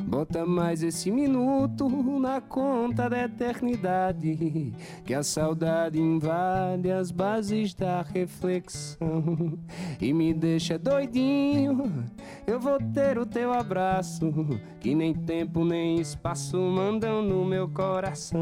Bota 0.06 0.46
mais 0.46 0.84
esse 0.84 1.10
minuto 1.10 1.88
na 2.20 2.40
conta 2.40 3.10
da 3.10 3.24
eternidade. 3.24 4.72
Que 5.04 5.12
a 5.12 5.22
saudade 5.24 6.00
invade 6.00 6.92
as 6.92 7.10
bases 7.10 7.74
da 7.74 8.02
reflexão 8.02 9.58
e 10.00 10.12
me 10.12 10.32
deixa 10.32 10.78
doidinho. 10.78 12.04
Eu 12.46 12.60
vou 12.60 12.78
ter 12.94 13.18
o 13.18 13.26
teu 13.26 13.52
abraço, 13.52 14.32
que 14.78 14.94
nem 14.94 15.12
tempo 15.12 15.64
nem 15.64 16.00
espaço 16.00 16.56
mandam 16.56 17.20
no 17.20 17.44
meu 17.44 17.68
coração. 17.68 18.40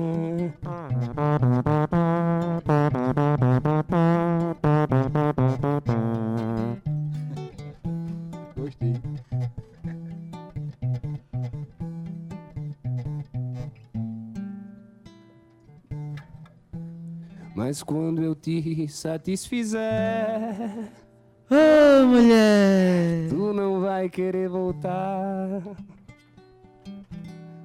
Mas 17.75 17.83
quando 17.83 18.23
eu 18.23 18.37
te 18.37 18.87
satisfizer, 18.87 19.81
Ô, 21.51 22.07
mulher! 22.07 23.29
tu 23.29 23.53
não 23.53 23.81
vai 23.81 24.09
querer 24.09 24.49
voltar. 24.49 25.61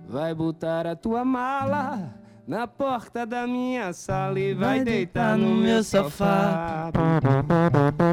Vai 0.07 0.33
botar 0.33 0.87
a 0.87 0.95
tua 0.95 1.23
mala 1.23 2.11
na 2.47 2.65
porta 2.65 3.23
da 3.23 3.45
minha 3.45 3.93
sala 3.93 4.39
e 4.39 4.55
vai, 4.55 4.83
deitar 4.83 5.37
no 5.37 5.53
meu 5.53 5.83
sofá. 5.83 6.89
Amém, 6.95 8.08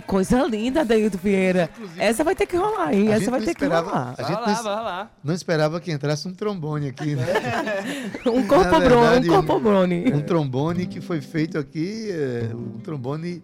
que 0.00 0.06
coisa 0.06 0.42
linda, 0.44 0.84
Daildo 0.84 1.18
Vieira. 1.18 1.68
Essa 1.96 2.22
vai 2.24 2.34
ter 2.34 2.46
que 2.46 2.56
rolar, 2.56 2.92
hein? 2.94 3.08
Essa 3.12 3.30
vai 3.30 3.40
não 3.40 3.46
ter 3.46 3.54
que 3.54 3.62
esperava- 3.64 3.90
rolar. 3.90 4.14
A 4.18 4.22
gente 4.22 4.36
Vai 4.40 4.46
não, 4.54 4.62
lá, 4.64 4.74
vai 4.74 4.84
lá. 4.84 5.10
não 5.24 5.34
esperava 5.34 5.80
que 5.80 5.90
entrasse 5.92 6.26
um 6.28 6.34
trombone 6.34 6.88
aqui, 6.88 7.14
né? 7.14 7.24
Um 8.26 8.46
corpo 8.46 8.70
Na 8.70 8.80
brone, 8.80 9.02
verdade, 9.20 9.30
um 9.30 9.32
corpo 9.34 9.60
brone. 9.60 10.12
Um 10.12 10.20
trombone 10.22 10.86
que 10.86 11.00
foi 11.00 11.20
feito 11.20 11.58
aqui, 11.58 12.08
é, 12.10 12.50
um 12.54 12.78
trombone. 12.80 13.42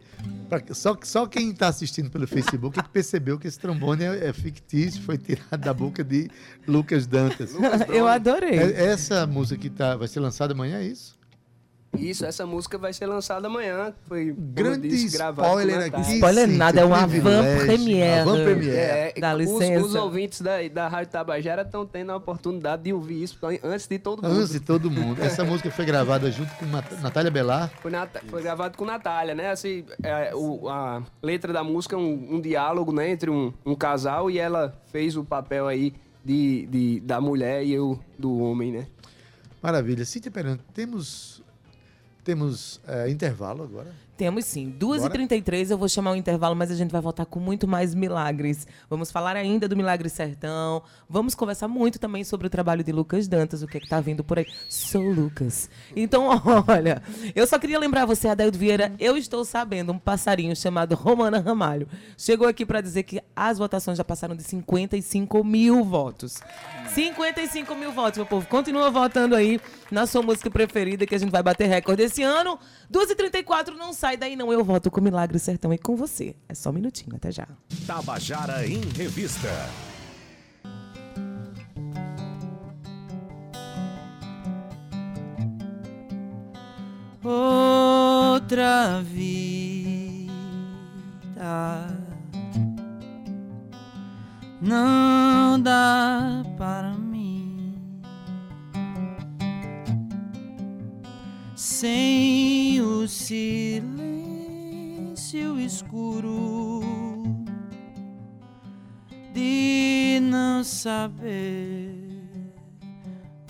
pra- 0.48 0.62
só, 0.72 0.96
só 1.02 1.26
quem 1.26 1.50
está 1.50 1.68
assistindo 1.68 2.10
pelo 2.10 2.26
Facebook 2.26 2.78
é 2.78 2.82
que 2.82 2.88
percebeu 2.88 3.38
que 3.38 3.46
esse 3.48 3.58
trombone 3.58 4.04
é, 4.04 4.28
é 4.28 4.32
fictício, 4.32 5.02
foi 5.02 5.18
tirado 5.18 5.60
da 5.60 5.72
boca 5.74 6.04
de 6.04 6.30
Lucas 6.66 7.06
Dantas. 7.06 7.52
Eu 7.88 8.06
adorei. 8.06 8.58
É- 8.58 8.86
essa 8.86 9.26
música 9.26 9.60
que 9.60 9.70
tá, 9.70 9.96
vai 9.96 10.06
ser 10.08 10.20
lançada 10.20 10.52
amanhã, 10.52 10.78
é 10.78 10.84
isso? 10.84 11.14
Isso, 11.98 12.24
essa 12.26 12.44
música 12.46 12.76
vai 12.78 12.92
ser 12.92 13.06
lançada 13.06 13.46
amanhã. 13.46 13.92
Foi, 14.06 14.34
Grande 14.36 14.88
disse, 14.88 15.16
gravado 15.16 15.48
spoiler 15.48 15.76
Natália. 15.80 15.98
aqui. 16.04 16.14
Spoiler 16.14 16.48
sim, 16.48 16.56
nada, 16.56 16.80
é 16.80 16.84
uma 16.84 17.08
privilégio. 17.08 17.58
van-premiere. 17.58 18.22
Uma 18.22 18.36
van-premiere. 18.36 18.76
É, 18.76 19.12
Dá 19.18 19.32
os, 19.34 19.38
licença. 19.40 19.86
os 19.86 19.94
ouvintes 19.94 20.40
da, 20.40 20.66
da 20.68 20.88
Rádio 20.88 21.12
Tabajara 21.12 21.62
estão 21.62 21.86
tendo 21.86 22.12
a 22.12 22.16
oportunidade 22.16 22.82
de 22.82 22.92
ouvir 22.92 23.22
isso 23.22 23.38
antes 23.62 23.86
de 23.86 23.98
todo 23.98 24.22
mundo. 24.22 24.36
Antes 24.38 24.50
de 24.50 24.60
todo 24.60 24.90
mundo. 24.90 25.22
Essa 25.22 25.42
música 25.44 25.70
foi 25.70 25.84
gravada 25.84 26.30
junto 26.30 26.52
com 26.56 26.66
Nat- 26.66 27.00
Natália 27.00 27.30
Belar. 27.30 27.70
Foi, 27.80 27.90
Nat- 27.90 28.22
foi 28.28 28.42
gravado 28.42 28.76
com 28.76 28.84
Natália, 28.84 29.34
né? 29.34 29.50
Assim, 29.50 29.84
é, 30.02 30.34
o- 30.34 30.68
a 30.68 31.02
letra 31.22 31.52
da 31.52 31.62
música 31.62 31.94
é 31.96 31.98
um, 31.98 32.34
um 32.36 32.40
diálogo 32.40 32.92
né, 32.92 33.10
entre 33.10 33.30
um, 33.30 33.52
um 33.64 33.74
casal 33.74 34.30
e 34.30 34.38
ela 34.38 34.74
fez 34.90 35.16
o 35.16 35.24
papel 35.24 35.66
aí 35.68 35.92
de, 36.24 36.66
de- 36.66 37.00
da 37.00 37.20
mulher 37.20 37.64
e 37.64 37.72
eu 37.72 37.98
do 38.18 38.38
homem, 38.40 38.72
né? 38.72 38.86
Maravilha. 39.62 40.04
Cíntia 40.04 40.30
Perante, 40.30 40.62
temos, 40.74 41.42
temos 42.24 42.80
é, 42.88 43.08
intervalo 43.10 43.62
agora. 43.62 43.92
Temos 44.16 44.44
sim. 44.44 44.72
2h33 44.78 45.70
eu 45.70 45.78
vou 45.78 45.88
chamar 45.88 46.12
o 46.12 46.16
intervalo, 46.16 46.54
mas 46.54 46.70
a 46.70 46.76
gente 46.76 46.92
vai 46.92 47.00
voltar 47.00 47.26
com 47.26 47.40
muito 47.40 47.66
mais 47.66 47.96
milagres. 47.96 48.64
Vamos 48.88 49.10
falar 49.10 49.34
ainda 49.34 49.68
do 49.68 49.76
Milagre 49.76 50.08
Sertão. 50.08 50.82
Vamos 51.08 51.34
conversar 51.34 51.66
muito 51.66 51.98
também 51.98 52.22
sobre 52.22 52.46
o 52.46 52.50
trabalho 52.50 52.84
de 52.84 52.92
Lucas 52.92 53.26
Dantas, 53.26 53.62
o 53.62 53.66
que 53.66 53.78
é 53.78 53.80
que 53.80 53.88
tá 53.88 54.00
vindo 54.00 54.22
por 54.22 54.38
aí. 54.38 54.46
Sou 54.68 55.02
Lucas. 55.02 55.68
Então, 55.96 56.28
olha, 56.68 57.02
eu 57.34 57.44
só 57.44 57.58
queria 57.58 57.78
lembrar 57.78 58.06
você, 58.06 58.28
Adaildo 58.28 58.56
Vieira, 58.56 58.92
eu 59.00 59.16
estou 59.16 59.44
sabendo 59.44 59.90
um 59.90 59.98
passarinho 59.98 60.54
chamado 60.54 60.94
Romana 60.94 61.40
Ramalho. 61.40 61.88
Chegou 62.16 62.46
aqui 62.46 62.64
para 62.64 62.80
dizer 62.80 63.02
que 63.02 63.20
as 63.34 63.58
votações 63.58 63.98
já 63.98 64.04
passaram 64.04 64.36
de 64.36 64.44
55 64.44 65.42
mil 65.42 65.82
votos. 65.82 66.40
55 66.94 67.74
mil 67.74 67.90
votos, 67.90 68.18
meu 68.18 68.26
povo. 68.26 68.46
Continua 68.46 68.92
votando 68.92 69.34
aí 69.34 69.60
na 69.90 70.06
sua 70.06 70.22
música 70.22 70.48
preferida, 70.48 71.04
que 71.04 71.16
a 71.16 71.18
gente 71.18 71.32
vai 71.32 71.42
bater 71.42 71.66
recorde 71.66 72.04
esse 72.04 72.22
ano. 72.22 72.56
2h34, 72.92 73.74
não 73.74 73.92
sai 73.92 74.03
daí 74.16 74.36
não. 74.36 74.52
Eu 74.52 74.62
voto 74.62 74.90
com 74.90 75.00
Milagre 75.00 75.38
Sertão 75.38 75.72
e 75.72 75.78
com 75.78 75.96
você. 75.96 76.36
É 76.48 76.54
só 76.54 76.70
um 76.70 76.74
minutinho, 76.74 77.16
até 77.16 77.32
já. 77.32 77.48
Tabajara 77.86 78.66
em 78.66 78.80
Revista. 78.80 79.48
outra 87.24 89.00
vida 89.02 89.34
não 94.60 95.60
dá 95.60 96.44
para 96.58 96.92
mim 96.94 97.13
sem 101.64 102.78
o 102.82 103.08
silêncio 103.08 103.88
escuro 105.58 106.82
de 109.32 110.20
não 110.20 110.62
saber 110.62 111.96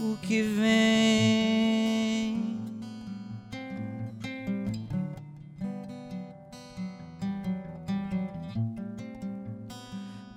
o 0.01 0.17
que 0.23 0.43
vem. 0.43 1.75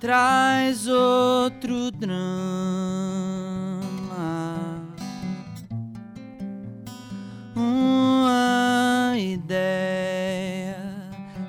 traz 0.00 0.86
outro 0.86 1.90
drama, 1.90 3.27
uma 7.58 9.14
ideia 9.18 10.76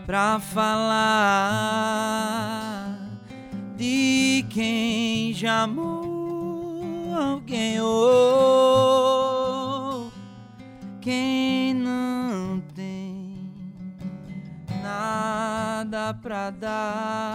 pra 0.06 0.40
falar 0.40 0.90
de 3.78 4.44
quem 4.50 5.32
já 5.34 5.64
amou 5.64 7.16
alguém 7.16 7.80
ou 7.80 8.90
quem 11.00 11.74
não 11.76 12.60
tem 12.74 13.52
nada 14.82 16.14
pra 16.16 16.50
dar 16.50 17.29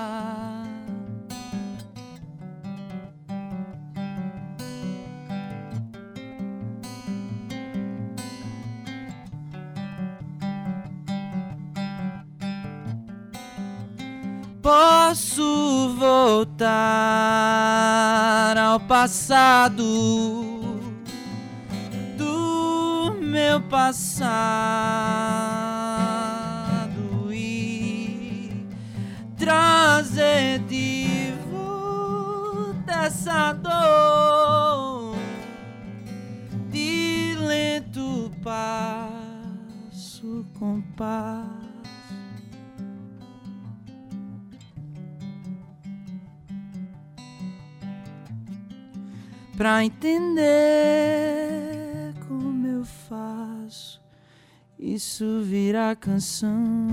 voltar 16.55 18.55
ao 18.57 18.79
passado 18.81 19.83
do 22.17 23.13
meu 23.21 23.61
passado 23.63 23.93
e 27.33 28.53
trazer 29.37 30.61
de 30.61 31.35
volta 31.51 33.07
essa 33.07 33.53
dor 33.55 35.17
de 36.71 37.35
lento 37.37 38.31
passo 38.45 40.47
com 40.59 40.81
passo. 40.97 41.44
Pra 49.57 49.85
entender 49.85 50.45
como 52.27 52.67
eu 52.67 52.85
faço 52.85 54.03
isso 54.79 55.41
virar 55.43 55.95
canção. 55.97 56.89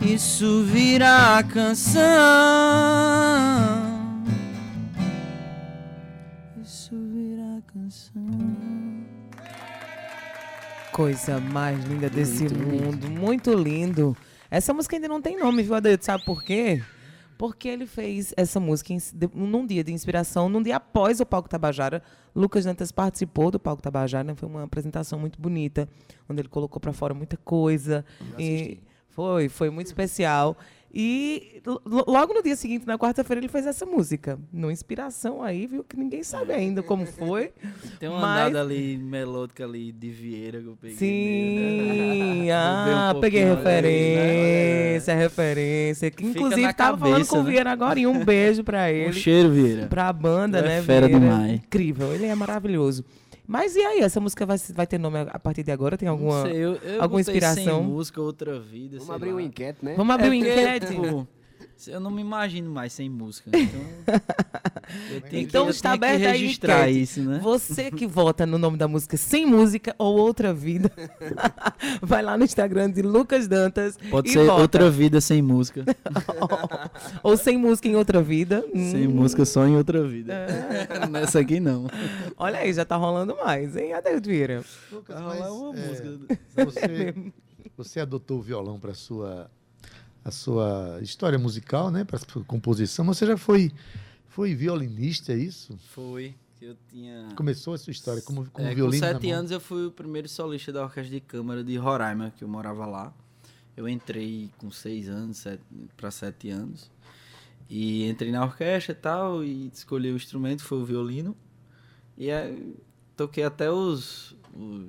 Isso 0.00 0.64
virar 0.64 1.46
canção. 1.48 2.02
Isso 6.62 6.96
virar 7.12 7.60
canção. 7.72 8.22
Coisa 10.90 11.38
mais 11.38 11.84
linda 11.84 12.08
desse 12.08 12.44
Muito 12.44 12.58
mundo. 12.58 13.10
Muito 13.10 13.52
lindo. 13.52 14.16
Essa 14.50 14.72
música 14.72 14.96
ainda 14.96 15.08
não 15.08 15.20
tem 15.20 15.38
nome, 15.38 15.62
viu, 15.62 15.74
Adeildo? 15.74 16.04
Sabe 16.04 16.24
por 16.24 16.42
quê? 16.42 16.82
Porque 17.36 17.68
ele 17.68 17.86
fez 17.86 18.32
essa 18.36 18.58
música 18.58 18.92
em- 18.92 18.98
num 19.34 19.64
dia 19.66 19.84
de 19.84 19.92
inspiração, 19.92 20.48
num 20.48 20.62
dia 20.62 20.76
após 20.76 21.20
o 21.20 21.26
Palco 21.26 21.48
Tabajara. 21.48 22.02
Lucas 22.34 22.64
Dantas 22.64 22.90
participou 22.90 23.50
do 23.50 23.60
Palco 23.60 23.80
Tabajara, 23.82 24.34
foi 24.34 24.48
uma 24.48 24.64
apresentação 24.64 25.18
muito 25.18 25.40
bonita, 25.40 25.88
onde 26.28 26.40
ele 26.40 26.48
colocou 26.48 26.80
para 26.80 26.92
fora 26.92 27.14
muita 27.14 27.36
coisa. 27.36 28.04
E 28.38 28.80
foi, 29.10 29.48
foi 29.48 29.70
muito 29.70 29.86
especial. 29.86 30.56
E 30.92 31.60
lo- 31.66 31.82
lo- 31.84 32.04
logo 32.08 32.32
no 32.32 32.42
dia 32.42 32.56
seguinte, 32.56 32.86
na 32.86 32.96
quarta-feira, 32.98 33.38
ele 33.40 33.48
fez 33.48 33.66
essa 33.66 33.84
música. 33.84 34.38
Numa 34.50 34.72
inspiração 34.72 35.42
aí, 35.42 35.66
viu? 35.66 35.84
Que 35.84 35.96
ninguém 35.96 36.22
sabe 36.22 36.52
ainda 36.52 36.82
como 36.82 37.04
foi. 37.04 37.52
Tem 38.00 38.08
uma 38.08 38.20
Mas- 38.20 38.40
andada 38.48 38.60
ali 38.62 38.96
melódica 38.96 39.64
ali 39.64 39.92
de 39.92 40.08
Vieira 40.08 40.60
que 40.60 40.66
eu 40.66 40.76
peguei. 40.80 40.96
Sim, 40.96 42.44
né? 42.46 42.52
ah, 42.56 43.12
um 43.14 43.20
peguei 43.20 43.44
referência, 43.44 45.14
né? 45.14 45.22
referência. 45.22 46.10
Que 46.10 46.24
Fica 46.24 46.38
inclusive 46.38 46.72
tava 46.74 46.96
falando 46.98 47.12
cabeça, 47.14 47.30
com 47.30 47.40
o 47.40 47.42
né? 47.44 47.50
Vieira 47.50 47.70
agora 47.70 48.00
e 48.00 48.06
um 48.06 48.24
beijo 48.24 48.64
pra 48.64 48.84
Um 48.88 48.88
ele. 48.88 49.12
cheiro, 49.12 49.50
Vieira. 49.50 49.86
Pra 49.88 50.12
banda, 50.12 50.62
Tu 50.62 50.64
é 50.64 50.68
né, 50.68 50.82
fera 50.82 51.06
Vieira? 51.06 51.24
demais. 51.26 51.52
Incrível, 51.54 52.14
ele 52.14 52.24
é 52.26 52.34
maravilhoso. 52.34 53.04
Mas 53.50 53.74
e 53.74 53.80
aí, 53.80 54.00
essa 54.00 54.20
música 54.20 54.44
vai, 54.44 54.58
vai 54.74 54.86
ter 54.86 54.98
nome 54.98 55.20
a 55.20 55.38
partir 55.38 55.62
de 55.62 55.72
agora? 55.72 55.96
Tem 55.96 56.06
alguma, 56.06 56.42
Não 56.44 56.50
sei, 56.50 56.56
eu, 56.58 56.74
eu 56.76 57.02
alguma 57.02 57.18
inspiração? 57.22 57.78
Sem 57.80 57.82
música, 57.88 58.20
outra 58.20 58.60
vida. 58.60 58.98
Vamos 58.98 59.06
sei 59.06 59.14
abrir 59.16 59.30
lá. 59.30 59.36
um 59.36 59.40
enquete, 59.40 59.78
né? 59.82 59.94
Vamos 59.96 60.14
abrir 60.14 60.26
É 60.26 60.30
o 60.30 60.34
porque, 60.44 60.50
enquete? 60.60 60.86
tipo, 60.94 61.28
eu 61.86 62.00
não 62.00 62.10
me 62.10 62.20
imagino 62.22 62.70
mais 62.70 62.92
sem 62.92 63.08
música. 63.08 63.50
Então, 63.54 63.80
eu 65.12 65.20
tenho 65.20 65.42
Então 65.42 65.62
que, 65.64 65.68
eu 65.68 65.70
está 65.70 65.90
tenho 65.96 66.04
aberta 66.04 66.28
a 66.28 66.32
registrar 66.32 66.88
enquete. 66.90 67.02
isso, 67.02 67.20
né? 67.22 67.38
Você 67.42 67.90
que 67.90 68.06
vota 68.06 68.44
no 68.46 68.58
nome 68.58 68.76
da 68.76 68.88
música 68.88 69.16
Sem 69.16 69.46
Música 69.46 69.94
ou 69.98 70.16
Outra 70.18 70.52
Vida, 70.52 70.90
vai 72.02 72.22
lá 72.22 72.36
no 72.36 72.44
Instagram 72.44 72.90
de 72.90 73.02
Lucas 73.02 73.46
Dantas 73.46 73.96
Pode 74.10 74.28
e 74.28 74.32
ser 74.32 74.46
vota. 74.46 74.60
outra 74.60 74.90
vida 74.90 75.20
sem 75.20 75.40
música. 75.42 75.84
ou 77.22 77.36
Sem 77.36 77.56
Música 77.58 77.88
em 77.88 77.96
Outra 77.96 78.20
Vida. 78.22 78.64
sem 78.72 79.06
Hum. 79.06 79.10
música 79.12 79.44
só 79.44 79.66
em 79.66 79.76
outra 79.76 80.02
vida. 80.06 80.46
Nessa 81.10 81.40
aqui 81.40 81.60
não. 81.60 81.86
Olha 82.36 82.58
aí, 82.58 82.72
já 82.72 82.84
tá 82.84 82.96
rolando 82.96 83.36
mais, 83.36 83.76
hein, 83.76 83.92
Adeildo 83.92 84.28
Vieira? 84.28 84.64
Lucas, 84.90 85.16
Vai 85.20 85.38
mas, 85.40 85.48
rolar 85.48 85.70
uma 85.70 85.78
é, 85.78 85.88
música. 85.88 86.18
Você, 86.64 87.14
você 87.76 88.00
adotou 88.00 88.38
o 88.38 88.42
violão 88.42 88.78
para 88.80 88.94
sua 88.94 89.50
a 90.28 90.30
sua 90.30 90.98
história 91.02 91.38
musical, 91.38 91.90
né, 91.90 92.04
para 92.04 92.18
sua 92.18 92.44
composição. 92.44 93.04
Você 93.06 93.26
já 93.26 93.36
foi 93.36 93.72
foi 94.38 94.54
violinista, 94.54 95.32
é 95.32 95.36
isso? 95.36 95.76
Foi. 95.88 96.34
Eu 96.60 96.76
tinha. 96.88 97.28
Começou 97.34 97.74
a 97.74 97.78
sua 97.78 97.90
história 97.90 98.22
como, 98.22 98.48
como 98.50 98.66
É, 98.66 98.70
com 98.70 98.76
violino 98.76 99.04
na 99.04 99.12
sete 99.12 99.30
anos 99.30 99.50
eu 99.50 99.60
fui 99.60 99.86
o 99.86 99.90
primeiro 99.90 100.28
solista 100.28 100.72
da 100.72 100.84
orquestra 100.84 101.12
de 101.12 101.20
câmara 101.20 101.64
de 101.64 101.76
Roraima, 101.76 102.32
que 102.36 102.44
eu 102.44 102.48
morava 102.48 102.86
lá. 102.86 103.12
Eu 103.76 103.88
entrei 103.88 104.50
com 104.58 104.70
seis 104.70 105.08
anos, 105.08 105.44
para 105.96 106.10
sete 106.10 106.50
anos. 106.50 106.90
E 107.68 108.08
entrei 108.08 108.30
na 108.30 108.44
orquestra 108.44 108.92
e 108.92 108.94
tal, 108.94 109.44
e 109.44 109.68
escolhi 109.72 110.10
o 110.12 110.16
instrumento, 110.16 110.62
foi 110.62 110.78
o 110.78 110.84
violino. 110.84 111.36
E 112.16 112.30
aí, 112.30 112.76
toquei 113.16 113.44
até 113.44 113.70
os, 113.70 114.36
os 114.54 114.86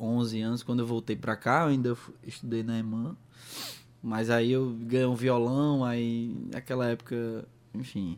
11 0.00 0.40
anos, 0.40 0.62
quando 0.62 0.80
eu 0.80 0.86
voltei 0.86 1.16
pra 1.16 1.36
cá, 1.36 1.62
eu 1.62 1.68
ainda 1.68 1.96
estudei 2.24 2.62
na 2.62 2.78
EMAN. 2.78 3.16
Mas 4.06 4.30
aí 4.30 4.52
eu 4.52 4.70
ganhei 4.82 5.04
um 5.04 5.16
violão, 5.16 5.84
aí 5.84 6.32
naquela 6.52 6.88
época, 6.88 7.44
enfim, 7.74 8.16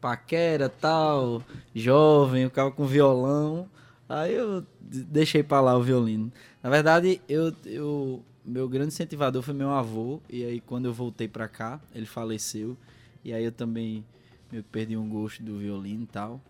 paquera 0.00 0.66
tal, 0.66 1.42
jovem, 1.74 2.44
eu 2.44 2.48
ficava 2.48 2.70
com 2.70 2.86
violão. 2.86 3.68
Aí 4.08 4.32
eu 4.32 4.64
deixei 4.80 5.42
pra 5.42 5.60
lá 5.60 5.76
o 5.76 5.82
violino. 5.82 6.32
Na 6.62 6.70
verdade, 6.70 7.20
eu, 7.28 7.52
eu 7.66 8.24
meu 8.42 8.66
grande 8.66 8.94
incentivador 8.94 9.42
foi 9.42 9.52
meu 9.52 9.68
avô, 9.68 10.22
e 10.30 10.42
aí 10.42 10.58
quando 10.58 10.86
eu 10.86 10.94
voltei 10.94 11.28
pra 11.28 11.46
cá, 11.46 11.78
ele 11.94 12.06
faleceu, 12.06 12.78
e 13.22 13.30
aí 13.30 13.44
eu 13.44 13.52
também 13.52 14.02
eu 14.50 14.62
perdi 14.62 14.96
um 14.96 15.06
gosto 15.06 15.42
do 15.42 15.58
violino 15.58 16.04
e 16.04 16.06
tal. 16.06 16.40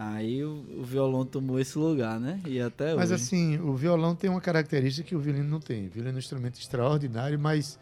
Aí 0.00 0.44
o, 0.44 0.64
o 0.78 0.84
violão 0.84 1.26
tomou 1.26 1.58
esse 1.58 1.76
lugar, 1.76 2.20
né? 2.20 2.40
E 2.46 2.60
até 2.60 2.94
Mas 2.94 3.10
hoje. 3.10 3.20
assim, 3.20 3.58
o 3.58 3.74
violão 3.74 4.14
tem 4.14 4.30
uma 4.30 4.40
característica 4.40 5.08
que 5.08 5.16
o 5.16 5.18
violino 5.18 5.48
não 5.48 5.58
tem. 5.58 5.88
O 5.88 5.90
violino 5.90 6.10
é 6.10 6.14
um 6.14 6.18
instrumento 6.20 6.60
extraordinário, 6.60 7.36
mas 7.36 7.76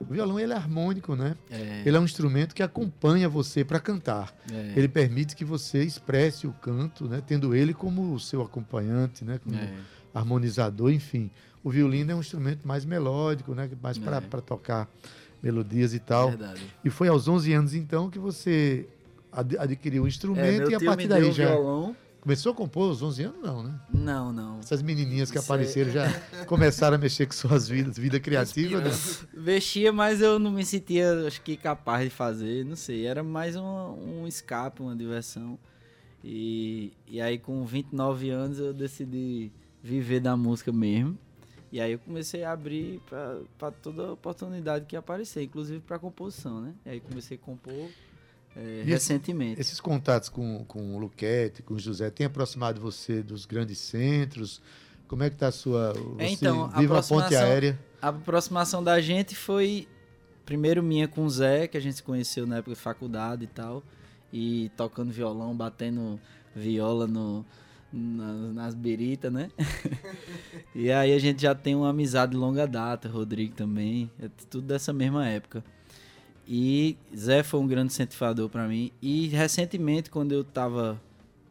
o 0.00 0.04
violão 0.04 0.40
ele 0.40 0.52
é 0.52 0.56
harmônico, 0.56 1.14
né? 1.14 1.36
É, 1.48 1.82
Ele 1.86 1.96
é 1.96 2.00
um 2.00 2.04
instrumento 2.04 2.56
que 2.56 2.62
acompanha 2.62 3.28
você 3.28 3.64
para 3.64 3.78
cantar. 3.78 4.34
é, 4.50 4.72
Ele 4.74 4.88
permite 4.88 5.36
que 5.36 5.44
você 5.44 5.84
expresse 5.84 6.44
o 6.44 6.52
canto, 6.54 7.04
né? 7.04 7.22
Tendo 7.24 7.54
ele 7.54 7.72
como 7.72 8.14
o 8.14 8.18
seu 8.18 8.42
acompanhante, 8.42 9.24
né? 9.24 9.38
Como 9.44 9.54
é. 9.54 9.72
harmonizador, 10.12 10.90
enfim. 10.90 11.30
O 11.62 11.70
violino 11.70 12.10
é 12.10 12.14
um 12.16 12.20
instrumento 12.20 12.66
mais 12.66 12.84
melódico, 12.84 13.54
né? 13.54 13.70
Mais 13.80 13.96
É. 13.96 14.20
para 14.22 14.40
tocar 14.40 14.88
melodias 15.42 15.94
e 15.94 16.00
tal. 16.00 16.30
Verdade. 16.30 16.62
E 16.84 16.90
foi 16.90 17.06
aos 17.08 17.28
11 17.28 17.52
anos 17.52 17.74
então 17.74 18.10
que 18.10 18.18
você 18.18 18.88
ad- 19.32 19.56
adquiriu 19.58 20.02
o 20.02 20.06
É, 20.06 20.08
instrumento 20.08 20.58
meu 20.62 20.70
e 20.70 20.74
a 20.74 20.80
partir 20.80 21.08
daí 21.08 21.32
já 21.32 21.46
violão. 21.48 21.96
começou 22.20 22.52
a 22.52 22.54
compor 22.54 22.88
aos 22.88 23.02
11 23.02 23.22
anos 23.24 23.42
não, 23.42 23.62
né? 23.62 23.80
Não, 23.92 24.32
não. 24.32 24.58
Essas 24.60 24.82
menininhas 24.82 25.30
que 25.30 25.38
Isso 25.38 25.50
é- 25.50 25.54
apareceram 25.54 25.90
já 25.90 26.04
começaram 26.46 26.96
a 26.96 26.98
mexer 26.98 27.26
com 27.26 27.32
suas 27.32 27.68
vidas, 27.68 27.96
vida 27.98 28.18
criativa, 28.20 28.80
né? 28.80 28.90
Vestia, 29.32 29.92
mas 29.92 30.20
eu 30.20 30.38
não 30.38 30.50
me 30.50 30.64
sentia, 30.64 31.26
acho 31.26 31.40
que, 31.42 31.56
capaz 31.56 32.04
de 32.04 32.10
fazer, 32.10 32.64
não 32.64 32.76
sei. 32.76 33.06
Era 33.06 33.22
mais 33.22 33.56
um, 33.56 33.62
um 33.62 34.26
escape, 34.26 34.82
uma 34.82 34.94
diversão. 34.96 35.58
E, 36.22 36.92
e 37.06 37.20
aí, 37.20 37.38
com 37.38 37.64
29 37.64 38.30
anos, 38.30 38.58
eu 38.58 38.74
decidi 38.74 39.50
viver 39.82 40.20
da 40.20 40.36
música 40.36 40.70
mesmo. 40.70 41.16
E 41.72 41.80
aí 41.80 41.92
eu 41.92 41.98
comecei 42.00 42.42
a 42.44 42.52
abrir 42.52 43.00
para 43.58 43.70
toda 43.70 44.12
oportunidade 44.12 44.84
que 44.86 44.96
aparecer, 44.96 45.44
inclusive 45.44 45.80
para 45.80 45.98
composição, 45.98 46.60
né? 46.60 46.74
E 46.84 46.90
aí 46.90 47.00
comecei 47.00 47.36
a 47.36 47.40
compor 47.40 47.88
é, 48.56 48.82
E 48.84 48.90
recentemente. 48.90 49.60
Esses 49.60 49.80
contatos 49.80 50.28
com, 50.28 50.64
com 50.64 50.96
o 50.96 50.98
Luquete, 50.98 51.62
com 51.62 51.74
o 51.74 51.78
José, 51.78 52.10
tem 52.10 52.26
aproximado 52.26 52.80
você 52.80 53.22
dos 53.22 53.46
grandes 53.46 53.78
centros? 53.78 54.60
Como 55.06 55.22
é 55.22 55.28
que 55.30 55.36
está 55.36 55.48
a 55.48 55.52
sua... 55.52 55.92
Você 55.92 56.24
então, 56.24 56.64
a 56.64 56.68
ponte 56.68 56.84
aproximação- 56.84 57.42
aérea? 57.42 57.78
A 58.00 58.08
aproximação 58.08 58.84
da 58.84 59.00
gente 59.00 59.34
foi 59.34 59.86
primeiro 60.44 60.82
minha 60.82 61.06
com 61.06 61.24
o 61.24 61.30
Zé, 61.30 61.68
que 61.68 61.76
a 61.76 61.80
gente 61.80 61.96
se 61.96 62.02
conheceu 62.02 62.46
na 62.46 62.56
época 62.56 62.74
de 62.74 62.80
faculdade 62.80 63.44
e 63.44 63.46
tal, 63.46 63.82
e 64.32 64.70
tocando 64.76 65.12
violão, 65.12 65.54
batendo 65.54 66.18
viola 66.54 67.06
no, 67.06 67.44
nas, 67.92 68.54
nas 68.54 68.74
biritas, 68.74 69.32
né? 69.32 69.50
e 70.74 70.90
aí 70.90 71.12
a 71.12 71.18
gente 71.18 71.42
já 71.42 71.54
tem 71.54 71.74
uma 71.74 71.90
amizade 71.90 72.32
de 72.32 72.38
longa 72.38 72.66
data, 72.66 73.08
Rodrigo 73.08 73.54
também, 73.54 74.10
é 74.20 74.28
tudo 74.48 74.66
dessa 74.66 74.92
mesma 74.92 75.26
época. 75.26 75.62
E 76.52 76.98
Zé 77.16 77.44
foi 77.44 77.60
um 77.60 77.66
grande 77.68 77.92
incentivador 77.92 78.48
para 78.48 78.66
mim. 78.66 78.90
E 79.00 79.28
recentemente, 79.28 80.10
quando 80.10 80.32
eu 80.32 80.42
tava 80.42 81.00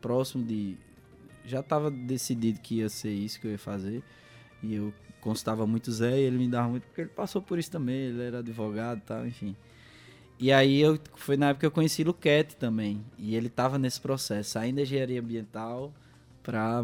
próximo 0.02 0.44
de. 0.44 0.78
Já 1.46 1.64
tava 1.64 1.90
decidido 1.90 2.60
que 2.60 2.76
ia 2.76 2.90
ser 2.90 3.12
isso 3.12 3.40
que 3.40 3.48
eu 3.48 3.52
ia 3.52 3.58
fazer. 3.58 4.04
E 4.62 4.76
eu 4.76 4.94
consultava 5.22 5.66
muito 5.66 5.90
Zé 5.90 6.20
e 6.20 6.24
ele 6.24 6.38
me 6.38 6.50
dava 6.50 6.68
muito, 6.68 6.84
porque 6.84 7.00
ele 7.00 7.10
passou 7.10 7.42
por 7.42 7.58
isso 7.58 7.72
também, 7.72 7.96
ele 7.96 8.22
era 8.22 8.40
advogado 8.40 8.98
e 8.98 9.02
tal, 9.02 9.26
enfim. 9.26 9.56
E 10.38 10.52
aí 10.52 10.82
eu 10.82 11.00
foi 11.16 11.38
na 11.38 11.50
época 11.50 11.62
que 11.62 11.66
eu 11.66 11.72
conheci 11.72 12.04
Luquete 12.04 12.58
também. 12.58 13.02
E 13.18 13.36
ele 13.36 13.48
tava 13.48 13.80
nesse 13.80 14.02
processo, 14.02 14.52
saindo 14.52 14.78
da 14.78 14.82
engenharia 14.82 15.22
ambiental 15.22 15.94
pra, 16.44 16.84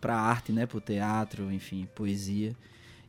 pra 0.00 0.16
arte, 0.16 0.50
né? 0.50 0.66
Pro 0.66 0.80
teatro, 0.80 1.52
enfim, 1.52 1.86
poesia. 1.94 2.56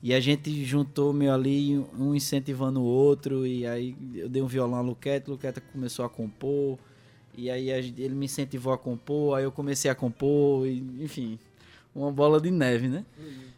E 0.04 0.14
a 0.14 0.20
gente 0.20 0.66
juntou 0.66 1.14
meio 1.14 1.32
ali, 1.32 1.78
um 1.97 2.16
incentivando 2.16 2.82
o 2.82 2.84
outro, 2.84 3.45
e 3.45 3.68
aí 3.68 3.95
eu 4.16 4.28
dei 4.28 4.41
um 4.41 4.47
violão 4.47 4.80
a 4.80 4.82
Luquete, 4.82 5.30
Luquete 5.30 5.62
começou 5.62 6.04
a 6.04 6.10
compor, 6.10 6.80
e 7.38 7.52
aí 7.52 7.70
ele 7.70 8.16
me 8.16 8.26
incentivou 8.26 8.74
a 8.74 8.78
compor, 8.78 9.38
aí 9.38 9.43
eu 9.43 9.52
comecei 9.52 9.91
a 9.91 9.95
compor, 9.95 10.66
e, 10.66 10.80
enfim, 10.99 11.38
uma 11.93 12.12
bola 12.12 12.41
de 12.41 12.49
neve, 12.49 12.88
né? 12.88 13.06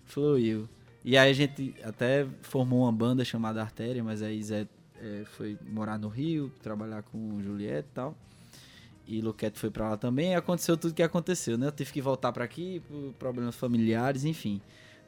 Fluiu. 0.06 0.68
E 1.06 1.18
aí 1.18 1.30
a 1.30 1.34
gente 1.34 1.74
até 1.84 2.28
formou 2.42 2.82
uma 2.82 2.92
banda 2.92 3.24
chamada 3.24 3.62
Artéria, 3.62 4.04
mas 4.04 4.22
aí 4.22 4.42
Zé 4.44 4.68
eh, 5.02 5.24
foi 5.26 5.58
morar 5.70 5.98
no 5.98 6.10
Rio, 6.10 6.52
trabalhar 6.62 7.04
com 7.04 7.42
Juliette 7.42 7.88
e 7.90 7.94
tal. 7.94 8.18
E 9.08 9.22
Luquete 9.22 9.60
foi 9.60 9.70
pra 9.70 9.90
lá 9.92 9.98
também, 9.98 10.32
e 10.32 10.36
aconteceu 10.36 10.76
tudo 10.76 10.94
que 10.94 11.04
aconteceu, 11.04 11.58
né? 11.58 11.68
Eu 11.68 11.72
tive 11.72 11.92
que 11.92 12.02
voltar 12.02 12.32
pra 12.34 12.44
aqui 12.44 12.82
por 12.88 13.14
problemas 13.14 13.56
familiares, 13.56 14.26
enfim. 14.26 14.62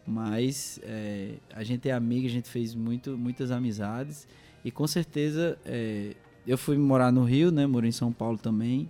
Mas 0.08 0.80
é, 0.84 1.36
a 1.54 1.64
gente 1.64 1.90
é 1.90 1.92
amigo, 1.94 2.26
a 2.28 2.30
gente 2.30 2.50
fez 2.50 2.76
muito, 2.76 3.18
muitas 3.18 3.52
amizades. 3.52 4.28
E 4.64 4.72
com 4.72 4.86
certeza 4.88 5.58
é, 5.66 6.14
eu 6.46 6.58
fui 6.58 6.78
morar 6.78 7.12
no 7.12 7.24
Rio, 7.24 7.52
né? 7.52 7.66
Morei 7.66 7.90
em 7.90 7.94
São 7.94 8.12
Paulo 8.12 8.38
também. 8.38 8.90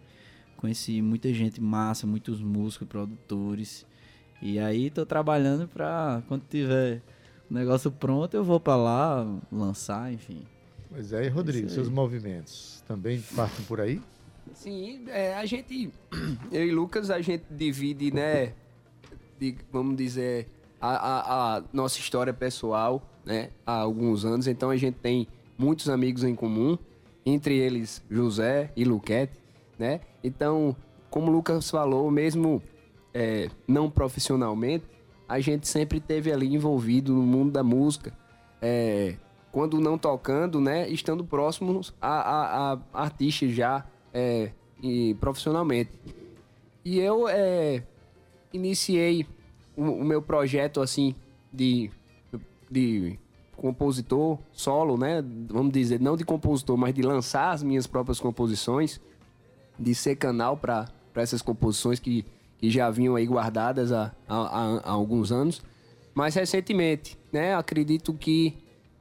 Conheci 0.57 1.01
muita 1.01 1.33
gente 1.33 1.61
massa, 1.61 2.05
muitos 2.07 2.41
músicos, 2.41 2.87
produtores. 2.87 3.85
E 4.41 4.59
aí 4.59 4.89
tô 4.89 5.05
trabalhando 5.05 5.67
pra 5.67 6.21
quando 6.27 6.43
tiver 6.49 7.01
o 7.49 7.53
negócio 7.53 7.91
pronto, 7.91 8.33
eu 8.33 8.43
vou 8.43 8.59
pra 8.59 8.75
lá 8.75 9.39
lançar, 9.51 10.11
enfim. 10.11 10.43
Pois 10.89 11.13
é, 11.13 11.25
e 11.25 11.29
Rodrigo, 11.29 11.67
Isso 11.67 11.75
seus 11.75 11.89
movimentos 11.89 12.83
também 12.87 13.21
partem 13.35 13.63
por 13.65 13.79
aí? 13.81 14.01
Sim, 14.53 15.03
é, 15.07 15.33
a 15.35 15.45
gente, 15.45 15.91
eu 16.51 16.65
e 16.65 16.71
Lucas, 16.71 17.09
a 17.09 17.21
gente 17.21 17.43
divide, 17.51 18.11
né, 18.11 18.53
de- 19.39 19.55
vamos 19.71 19.95
dizer, 19.97 20.47
a, 20.79 20.89
a- 20.89 21.57
a 21.57 21.63
nossa 21.73 21.99
história 21.99 22.33
pessoal, 22.33 23.01
né, 23.25 23.49
há 23.65 23.77
alguns 23.79 24.25
anos. 24.25 24.47
Então 24.47 24.69
a 24.69 24.77
gente 24.77 24.95
tem 24.95 25.27
muitos 25.57 25.89
amigos 25.89 26.23
em 26.23 26.35
comum, 26.35 26.77
entre 27.25 27.57
eles 27.57 28.03
José 28.09 28.71
e 28.75 28.83
Luquete, 28.83 29.33
né? 29.79 30.01
Então, 30.23 30.75
como 31.09 31.31
o 31.31 31.33
Lucas 31.33 31.69
falou, 31.69 32.09
mesmo 32.11 32.61
é, 33.13 33.49
não 33.67 33.89
profissionalmente, 33.89 34.85
a 35.27 35.39
gente 35.39 35.67
sempre 35.67 35.99
teve 35.99 36.31
ali 36.31 36.53
envolvido 36.53 37.13
no 37.13 37.21
mundo 37.23 37.51
da 37.51 37.63
música. 37.63 38.13
É, 38.61 39.15
quando 39.51 39.79
não 39.79 39.97
tocando, 39.97 40.59
né, 40.59 40.87
estando 40.89 41.23
próximos 41.23 41.93
a, 42.01 42.09
a- 42.09 42.73
a 42.73 43.01
artistas 43.03 43.51
já 43.53 43.85
é, 44.13 44.51
e 44.83 45.15
profissionalmente. 45.15 45.91
E 46.83 46.99
eu 46.99 47.27
é, 47.27 47.81
iniciei 48.53 49.25
o, 49.75 50.03
meu 50.03 50.21
projeto 50.21 50.81
assim 50.81 51.15
de, 51.51 51.89
de 52.69 53.17
compositor 53.55 54.37
solo, 54.51 54.97
né? 54.97 55.23
Vamos 55.49 55.71
dizer, 55.73 55.99
não 55.99 56.15
de 56.17 56.23
compositor, 56.25 56.77
mas 56.77 56.93
de 56.93 57.01
lançar 57.01 57.51
as 57.51 57.63
minhas 57.63 57.87
próprias 57.87 58.19
composições, 58.19 58.99
de 59.79 59.93
ser 59.95 60.15
canal 60.15 60.57
para 60.57 60.87
essas 61.15 61.41
composições 61.41 61.99
que, 61.99 62.25
que 62.57 62.69
já 62.69 62.89
vinham 62.89 63.15
aí 63.15 63.25
guardadas 63.25 63.91
há, 63.91 64.11
há, 64.27 64.35
há- 64.37 64.81
há 64.83 64.91
alguns 64.91 65.31
anos. 65.31 65.61
Mas 66.13 66.35
recentemente, 66.35 67.17
né? 67.31 67.55
Acredito 67.55 68.13
que 68.13 68.55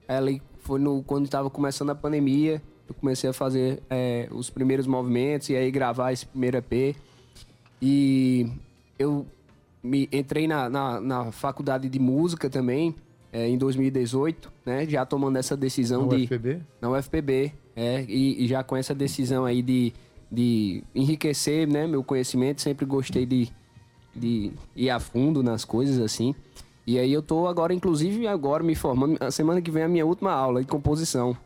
ela 0.09 0.31
foi 0.61 0.81
no, 0.81 1.03
quando 1.03 1.27
estava 1.27 1.49
começando 1.51 1.91
a 1.91 1.95
pandemia, 1.95 2.61
eu 2.89 2.95
comecei 2.95 3.31
a 3.31 3.33
fazer 3.33 3.83
é, 3.89 4.29
os 4.31 4.51
primeiros 4.51 4.87
movimentos 4.87 5.49
e 5.49 5.57
aí 5.57 5.70
gravar 5.70 6.12
esse 6.12 6.27
primeiro 6.27 6.57
EP. 6.59 6.97
E 7.81 8.47
eu 8.99 9.27
me 9.85 10.09
entrei 10.11 10.49
na, 10.49 10.70
na, 10.70 10.99
na 11.01 11.30
faculdade 11.30 11.91
de 11.91 11.99
música 11.99 12.49
também 12.49 12.95
é, 13.30 13.47
em 13.47 13.59
2018, 13.59 14.51
né? 14.64 14.87
Já 14.87 15.05
tomando 15.05 15.37
essa 15.37 15.55
decisão 15.55 16.07
Na 16.07 16.16
de 16.16 16.22
UFPB? 16.24 16.61
na 16.80 16.91
UFPB, 16.91 17.53
é, 17.76 18.05
e, 18.09 18.45
e 18.45 18.49
já 18.49 18.64
com 18.64 18.76
essa 18.76 18.95
decisão 18.95 19.45
aí 19.45 19.61
de, 19.61 19.93
de 20.32 20.82
enriquecer, 20.95 21.68
né, 21.68 21.87
meu 21.87 22.03
conhecimento, 22.03 22.62
sempre 22.62 22.87
gostei 22.87 23.26
de, 23.26 23.49
de 24.16 24.53
ir 24.74 24.89
a 24.89 24.99
fundo 24.99 25.43
nas 25.43 25.64
coisas 25.64 25.99
assim. 25.99 26.35
E 26.87 26.99
aí 26.99 27.12
eu 27.12 27.20
tô 27.22 27.47
agora, 27.47 27.74
inclusive 27.74 28.26
agora 28.26 28.62
me 28.62 28.74
formando, 28.74 29.16
a 29.20 29.30
semana 29.30 29.61
que 29.61 29.70
vem 29.70 29.82
é 29.82 29.87
a 29.87 29.89
minha 29.89 30.07
última 30.07 30.32
aula 30.32 30.61
de 30.61 30.66
composição. 30.66 31.37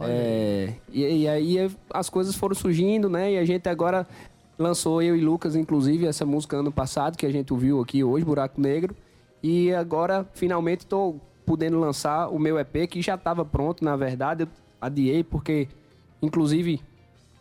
É, 0.00 0.72
e, 0.92 1.02
e 1.02 1.28
aí 1.28 1.56
as 1.92 2.08
coisas 2.08 2.34
foram 2.34 2.54
surgindo, 2.54 3.10
né, 3.10 3.32
e 3.32 3.38
a 3.38 3.44
gente 3.44 3.68
agora 3.68 4.06
lançou 4.58 5.02
eu 5.02 5.16
e 5.16 5.20
Lucas, 5.20 5.56
inclusive, 5.56 6.06
essa 6.06 6.24
música 6.24 6.56
ano 6.56 6.72
passado, 6.72 7.16
que 7.16 7.26
a 7.26 7.32
gente 7.32 7.52
ouviu 7.52 7.80
aqui 7.80 8.02
hoje, 8.04 8.24
Buraco 8.24 8.60
Negro. 8.60 8.94
E 9.42 9.72
agora, 9.74 10.26
finalmente, 10.32 10.80
estou 10.80 11.20
podendo 11.44 11.78
lançar 11.78 12.28
o 12.28 12.38
meu 12.38 12.58
EP, 12.58 12.88
que 12.88 13.02
já 13.02 13.14
estava 13.14 13.44
pronto, 13.44 13.84
na 13.84 13.96
verdade. 13.96 14.44
Eu 14.44 14.48
adiei, 14.80 15.22
porque, 15.22 15.68
inclusive, 16.22 16.80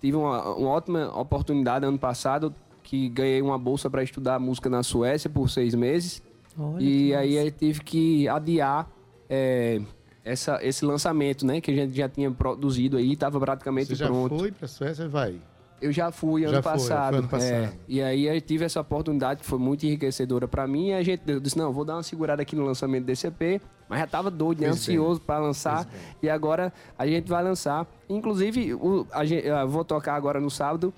tive 0.01 0.17
uma, 0.17 0.55
uma 0.55 0.69
ótima 0.69 1.17
oportunidade 1.17 1.85
ano 1.85 1.97
passado, 1.97 2.53
que 2.83 3.07
ganhei 3.09 3.41
uma 3.41 3.57
bolsa 3.57 3.89
para 3.89 4.03
estudar 4.03 4.39
música 4.39 4.69
na 4.69 4.83
Suécia 4.83 5.29
por 5.29 5.49
seis 5.49 5.73
meses. 5.73 6.21
Olha 6.59 6.83
e 6.83 7.15
aí 7.15 7.35
massa. 7.35 7.47
eu 7.47 7.51
tive 7.51 7.81
que 7.81 8.27
adiar 8.27 8.87
é, 9.29 9.81
essa, 10.23 10.59
esse 10.61 10.85
lançamento, 10.85 11.45
né? 11.45 11.61
Que 11.61 11.71
a 11.71 11.73
gente 11.73 11.95
já 11.95 12.09
tinha 12.09 12.29
produzido 12.29 12.97
aí, 12.97 13.13
estava 13.13 13.39
praticamente 13.39 13.87
Você 13.87 13.95
já 13.95 14.07
pronto. 14.07 14.37
foi 14.37 14.51
pra 14.51 14.67
Suécia? 14.67 15.07
Vai. 15.07 15.39
Eu 15.83 15.91
já 15.91 16.11
fui 16.11 16.43
Já 16.43 16.49
ano 16.49 16.63
foi, 16.63 16.71
passado. 16.71 17.09
foi 17.09 17.19
ano 17.19 17.27
passado. 17.27 17.51
é. 17.51 17.73
e 17.87 18.01
aí 18.01 18.25
eu 18.25 18.41
tive 18.41 18.65
essa 18.65 18.79
oportunidade 18.81 19.41
que 19.41 19.45
foi 19.45 19.59
muito 19.59 19.85
enriquecedora 19.85 20.47
pra 20.47 20.67
mim. 20.67 20.87
E 20.89 20.93
a 20.93 21.03
gente 21.03 21.21
eu 21.27 21.39
disse: 21.39 21.57
não, 21.57 21.71
vou 21.71 21.83
dar 21.85 21.95
uma 21.95 22.03
segurada 22.03 22.41
aqui 22.41 22.55
no 22.55 22.65
lançamento 22.65 23.05
desse 23.05 23.27
EP. 23.27 23.61
Mas 23.89 23.99
já 23.99 24.07
tava 24.07 24.31
doido, 24.31 24.61
né? 24.61 24.69
Ansioso 24.69 25.19
pra 25.21 25.37
lançar. 25.37 25.87
E 26.21 26.29
agora 26.29 26.71
a 26.97 27.05
gente 27.05 27.29
vai 27.29 27.43
lançar. 27.43 27.85
Inclusive, 28.09 28.73
o, 28.73 29.05
a 29.11 29.25
gente, 29.25 29.45
eu 29.45 29.67
vou 29.67 29.83
tocar 29.83 30.15
agora 30.15 30.39
no 30.39 30.49
sábado 30.49 30.93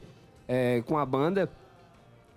é, 0.48 0.82
com 0.86 0.98
a 0.98 1.06
banda. 1.06 1.50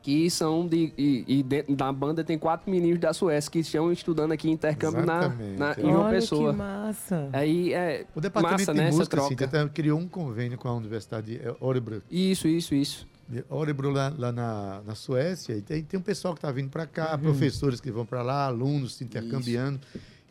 Que 0.09 0.31
são 0.31 0.67
de. 0.67 0.91
E, 0.97 1.23
e 1.29 1.43
dentro 1.43 1.77
da 1.77 1.93
banda 1.93 2.25
tem 2.25 2.39
quatro 2.39 2.71
meninos 2.71 2.99
da 2.99 3.13
Suécia 3.13 3.51
que 3.51 3.59
estão 3.59 3.93
estudando 3.93 4.33
aqui 4.33 4.49
em 4.49 4.53
intercâmbio 4.53 5.05
na, 5.05 5.19
Exatamente, 5.19 5.59
na, 5.59 5.73
em 5.73 5.83
João 5.83 6.01
Olha 6.05 6.15
Pessoa. 6.15 6.51
que 6.53 6.59
massa. 6.59 7.29
Aí 7.31 7.75
é. 7.75 8.07
O 8.15 8.21
departamento 8.23 8.61
massa, 8.61 8.73
de 8.73 8.81
né? 8.81 8.91
Música 8.91 9.17
troca. 9.19 9.45
até 9.45 9.69
criou 9.69 9.99
um 9.99 10.09
convênio 10.09 10.57
com 10.57 10.67
a 10.67 10.73
Universidade 10.75 11.39
de 11.39 11.41
Örebro. 11.63 12.03
Isso, 12.11 12.49
isso, 12.49 12.75
isso. 12.75 13.07
de 13.29 13.45
Örebro 13.53 13.91
lá, 13.91 14.11
lá 14.17 14.33
na, 14.33 14.81
na 14.87 14.95
Suécia. 14.95 15.53
E 15.53 15.61
tem, 15.61 15.83
tem 15.85 16.01
um 16.01 16.03
pessoal 16.03 16.33
que 16.33 16.39
está 16.39 16.51
vindo 16.51 16.71
para 16.71 16.87
cá, 16.87 17.13
Uhum. 17.13 17.19
professores 17.25 17.79
que 17.79 17.91
vão 17.91 18.07
para 18.07 18.23
lá, 18.23 18.47
alunos 18.47 18.95
se 18.95 19.05
intercambiando. 19.05 19.79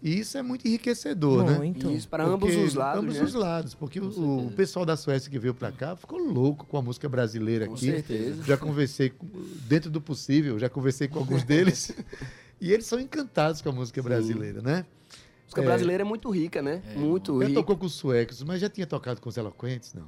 E 0.02 0.20
isso 0.20 0.38
é 0.38 0.44
muito 0.44 0.68
enriquecedor, 0.68 1.44
né? 1.44 1.58
Muito. 1.58 1.90
Isso, 1.92 2.08
para 2.08 2.24
ambos 2.24 2.56
os 2.56 2.76
lados. 2.76 3.02
Ambos 3.04 3.16
né? 3.16 3.24
os 3.24 3.34
lados, 3.34 3.74
porque 3.74 4.00
o, 4.00 4.46
o 4.48 4.52
pessoal 4.52 4.86
da 4.86 4.96
Suécia 4.96 5.30
que 5.30 5.40
veio 5.40 5.56
para 5.56 5.72
cá 5.72 5.96
ficou 5.96 6.20
louco 6.20 6.66
com 6.68 6.78
a 6.78 6.82
música 6.82 7.10
brasileira 7.10 7.66
Com 7.66 7.74
aqui. 7.74 7.86
certeza. 7.88 8.44
Já 8.44 8.58
conversei, 8.58 9.10
com- 9.10 9.28
dentro 9.68 9.90
do 9.90 10.00
possível, 10.00 10.60
já 10.60 10.70
conversei 10.70 11.08
com 11.08 11.18
alguns 11.18 11.44
deles. 11.44 11.92
e 12.62 12.72
eles 12.72 12.86
são 12.86 13.00
encantados 13.00 13.60
com 13.62 13.70
a 13.70 13.72
música 13.72 14.02
brasileira, 14.04 14.62
né? 14.62 14.86
A 15.10 15.44
música 15.48 15.62
brasileira 15.64 16.04
é 16.04 16.06
muito 16.06 16.30
rica, 16.30 16.62
né? 16.62 16.82
muito 16.96 17.40
Já 17.42 17.48
rica. 17.48 17.60
tocou 17.60 17.78
com 17.78 17.86
os 17.88 17.94
suecos, 17.94 18.44
mas 18.44 18.62
já 18.62 18.70
tinha 18.70 18.86
tocado 18.86 19.20
com 19.20 19.30
os 19.30 19.38
eloquentes, 19.38 19.94
não? 19.96 20.06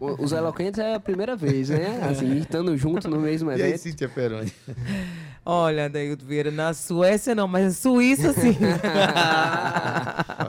Os 0.00 0.32
Eloquentes 0.32 0.78
é 0.78 0.94
a 0.94 1.00
primeira 1.00 1.34
vez, 1.36 1.68
né? 1.70 2.00
Assim, 2.10 2.38
estando 2.38 2.76
junto 2.76 3.08
no 3.08 3.18
mesmo 3.20 3.50
E 3.50 3.54
aí, 3.54 3.60
evento. 3.60 3.78
Cíntia 3.78 4.08
Peroni? 4.08 4.52
Olha, 5.46 5.88
Daildo 5.90 6.24
Vieira, 6.24 6.50
na 6.50 6.72
Suécia 6.72 7.34
não, 7.34 7.46
mas 7.46 7.64
na 7.64 7.70
Suíça 7.72 8.32
sim. 8.32 8.56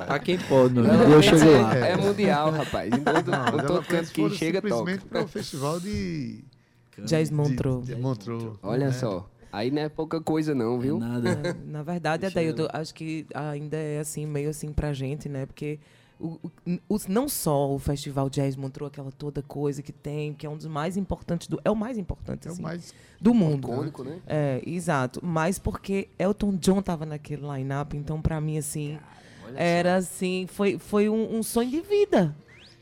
Pra 0.08 0.20
quem 0.20 0.38
pode, 0.38 0.80
amigo. 0.80 0.94
Eu 1.12 1.22
chego 1.22 1.62
lá. 1.62 1.76
é, 1.78 1.92
é 1.92 1.98
mundial, 1.98 2.52
rapaz. 2.52 2.92
Em 2.94 3.00
todo, 3.04 3.32
Não, 3.32 3.48
em 3.48 3.66
todo 3.66 3.84
canto 3.86 4.12
que 4.12 4.30
chega, 4.32 4.62
toca. 4.62 4.74
simplesmente 4.76 5.06
para 5.06 5.24
o 5.24 5.28
festival 5.28 5.80
de... 5.80 6.44
Jazz 7.06 7.30
de- 7.30 7.36
Montreux. 7.36 7.86
de 7.86 7.96
Montreux. 7.96 8.54
Olha 8.64 8.88
né? 8.88 8.94
só. 8.94 9.30
Aí 9.52 9.70
não 9.72 9.82
é 9.82 9.90
pouca 9.90 10.20
coisa 10.22 10.54
não, 10.56 10.80
viu? 10.80 10.98
Nada. 11.00 11.56
Na 11.66 11.82
verdade, 11.84 12.22
Deixa 12.22 12.40
Adaildo, 12.40 12.68
acho 12.74 12.94
que 12.94 13.26
ainda 13.34 13.78
é 13.78 14.00
assim, 14.00 14.26
meio 14.26 14.50
assim 14.50 14.72
pra 14.72 14.92
gente, 14.94 15.28
né? 15.30 15.46
Porque 15.46 15.80
o, 16.20 16.40
o- 16.66 16.80
os- 16.90 17.08
não 17.08 17.28
só 17.28 17.72
o 17.74 17.78
Festival 17.80 18.30
Jazz 18.30 18.56
Montreux, 18.56 18.88
aquela 18.92 19.12
toda 19.12 19.42
coisa 19.42 19.82
que 19.82 19.92
tem, 19.92 20.34
que 20.34 20.46
é 20.46 20.50
um 20.50 20.56
dos 20.58 20.66
mais 20.68 20.96
importantes, 20.98 21.48
do, 21.48 21.60
é 21.64 21.70
o 21.72 21.76
mais 21.76 21.98
importante, 21.98 22.48
É 22.48 22.50
o 22.50 22.54
assim, 22.54 22.62
mais 22.62 22.94
do 23.20 23.34
mundo. 23.34 23.68
Icônico, 23.68 24.04
né? 24.04 24.20
É, 24.28 24.62
exato. 24.66 25.20
Mas 25.24 25.60
porque 25.60 26.08
Elton 26.18 26.56
John 26.58 26.82
tava 26.82 27.06
naquele 27.06 27.42
line-up, 27.46 27.96
então 27.98 28.22
pra 28.22 28.40
mim, 28.40 28.58
assim, 28.58 28.98
era 29.56 29.96
assim, 29.98 30.48
foi, 30.48 30.78
foi 30.80 31.10
um, 31.10 31.38
um 31.38 31.44
sonho 31.44 31.70
de 31.70 31.82
vida, 31.82 32.36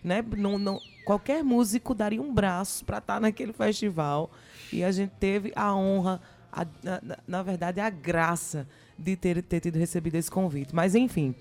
né? 0.04 0.24
Não, 0.38 0.58
não, 0.58 0.80
qualquer 1.06 1.44
músico 1.44 1.94
daria 1.94 2.22
um 2.22 2.34
braço 2.34 2.86
pra 2.86 3.00
estar 3.00 3.20
naquele 3.20 3.52
festival. 3.54 4.32
E 4.72 4.84
a 4.84 4.92
gente 4.92 5.12
teve 5.20 5.52
a 5.56 5.76
honra, 5.76 6.22
a- 6.52 6.66
na, 6.84 7.00
na- 7.02 7.18
na 7.28 7.44
verdade, 7.44 7.80
a 7.80 7.90
graça 7.90 8.68
de 8.98 9.16
ter, 9.16 9.42
ter 9.44 9.60
tido 9.60 9.78
recebido 9.78 10.16
esse 10.16 10.30
convite. 10.32 10.74
Mas, 10.74 10.94
enfim, 10.96 11.36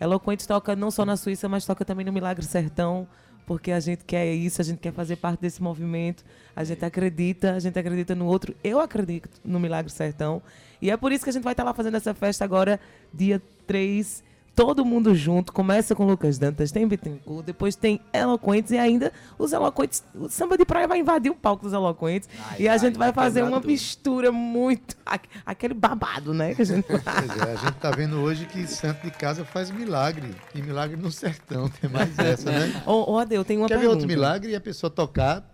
Eloquente 0.00 0.46
toca 0.46 0.74
não 0.74 0.90
só 0.90 1.04
na 1.04 1.16
Suíça, 1.16 1.48
mas 1.48 1.64
toca 1.64 1.84
também 1.84 2.04
no 2.04 2.12
Milagre 2.12 2.44
Sertão, 2.44 3.06
porque 3.46 3.72
a 3.72 3.80
gente 3.80 4.04
quer 4.04 4.32
isso, 4.32 4.60
a 4.60 4.64
gente 4.64 4.78
quer 4.78 4.92
fazer 4.92 5.16
parte 5.16 5.40
desse 5.40 5.62
movimento, 5.62 6.24
a 6.54 6.64
gente 6.64 6.84
acredita, 6.84 7.54
a 7.54 7.58
gente 7.58 7.78
acredita 7.78 8.14
no 8.14 8.26
outro. 8.26 8.54
Eu 8.62 8.80
acredito 8.80 9.28
no 9.44 9.58
Milagre 9.58 9.90
Sertão. 9.90 10.42
E 10.80 10.90
é 10.90 10.96
por 10.96 11.12
isso 11.12 11.24
que 11.24 11.30
a 11.30 11.32
gente 11.32 11.42
vai 11.42 11.52
estar 11.52 11.64
lá 11.64 11.74
fazendo 11.74 11.96
essa 11.96 12.14
festa 12.14 12.44
agora, 12.44 12.80
dia 13.12 13.42
3 13.66 14.24
todo 14.54 14.84
mundo 14.84 15.14
junto. 15.14 15.52
Começa 15.52 15.94
com 15.94 16.04
Lucas 16.06 16.38
Dantas, 16.38 16.70
tem 16.72 16.86
Bittencourt, 16.86 17.44
depois 17.44 17.74
tem 17.76 18.00
Eloquentes 18.12 18.70
e 18.72 18.78
ainda 18.78 19.12
os 19.38 19.52
Eloquentes. 19.52 20.02
O 20.14 20.28
samba 20.28 20.56
de 20.58 20.64
praia 20.64 20.86
vai 20.86 20.98
invadir 20.98 21.30
o 21.30 21.34
palco 21.34 21.64
dos 21.64 21.72
Eloquentes. 21.72 22.28
Ai, 22.50 22.56
e 22.60 22.68
a 22.68 22.72
ai, 22.72 22.78
gente 22.78 22.98
vai 22.98 23.12
fazer 23.12 23.42
uma 23.42 23.60
tudo. 23.60 23.66
mistura 23.68 24.30
muito. 24.32 24.96
aque- 25.04 25.28
Aquele 25.44 25.74
babado, 25.74 26.32
né? 26.34 26.54
Que 26.54 26.62
a 26.62 26.64
gente 26.64 26.86
Pois 26.86 27.04
é, 27.06 27.52
a 27.52 27.56
gente 27.56 27.74
tá 27.74 27.90
vendo 27.90 28.20
hoje 28.20 28.46
que 28.46 28.66
santo 28.66 29.02
de 29.02 29.10
casa 29.10 29.44
faz 29.44 29.70
milagre. 29.70 30.34
E 30.54 30.62
milagre 30.62 30.96
no 30.96 31.10
sertão, 31.10 31.68
tem 31.68 31.90
mais 31.90 32.16
essa, 32.18 32.50
né? 32.50 32.82
Ô, 32.86 33.12
ô 33.12 33.18
Ade, 33.18 33.34
eu 33.34 33.44
tenho 33.44 33.60
uma 33.60 33.68
Quer 33.68 33.74
ver 33.74 33.80
pergunta. 33.80 34.00
outro 34.02 34.08
milagre 34.08 34.52
e 34.52 34.56
a 34.56 34.60
pessoa 34.60 34.90
tocar 34.90 35.51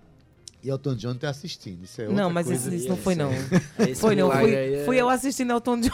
e 0.62 0.68
Elton 0.70 0.94
John 0.96 1.14
tá 1.14 1.30
assistindo. 1.30 1.84
Isso 1.84 2.00
é 2.00 2.08
outra 2.08 2.22
Não, 2.22 2.30
mas 2.30 2.46
coisa. 2.46 2.68
isso, 2.68 2.76
isso 2.76 2.88
não 2.88 2.96
foi, 2.96 3.14
não. 3.14 3.30
Esse 3.78 4.00
Foi, 4.00 4.16
não. 4.16 4.26
milagre 4.28 4.50
Fui, 4.52 4.74
é- 4.74 4.84
fui 4.84 4.96
eu 4.96 5.08
assistindo 5.08 5.52
Elton 5.52 5.80
John. 5.80 5.90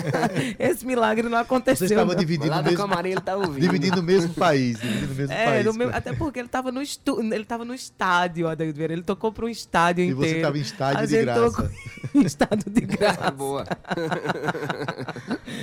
Esse 0.58 0.86
milagre 0.86 1.28
não 1.28 1.36
aconteceu. 1.38 1.86
Você 1.86 1.94
estava 1.94 2.16
dividindo 2.16 2.50
Lá 2.50 2.62
mesmo, 2.62 2.78
camarim 2.78 3.10
ele 3.10 3.20
tá 3.20 3.36
ouvindo. 3.36 3.60
dividindo 3.60 4.00
o 4.00 4.02
mesmo 4.02 4.32
país. 4.34 4.78
Dividindo 4.80 5.12
o 5.12 5.16
mesmo 5.16 5.32
É, 5.34 5.44
país. 5.44 5.64
no 5.66 5.74
meu- 5.74 5.90
até 5.94 6.12
porque 6.14 6.38
ele 6.38 6.48
tava 6.48 6.72
no 6.72 6.80
estu, 6.80 7.20
ele 7.20 7.44
tava 7.44 7.64
no 7.64 7.74
estádio, 7.74 8.48
Adaildo 8.48 8.76
Vieira. 8.76 8.92
Ele 8.94 9.02
tocou 9.02 9.30
para 9.32 9.44
um 9.44 9.48
estádio 9.48 10.02
E 10.04 10.08
inteiro. 10.08 10.28
você 10.30 10.36
estava 10.36 10.58
em 10.58 10.60
estádio 10.62 10.98
A 11.02 11.06
de 11.06 11.20
graça. 11.22 11.40
tocou 11.50 11.68
em 12.14 12.22
estado 12.24 12.70
de 12.70 12.80
graça. 12.80 13.30
Boa. 13.30 13.64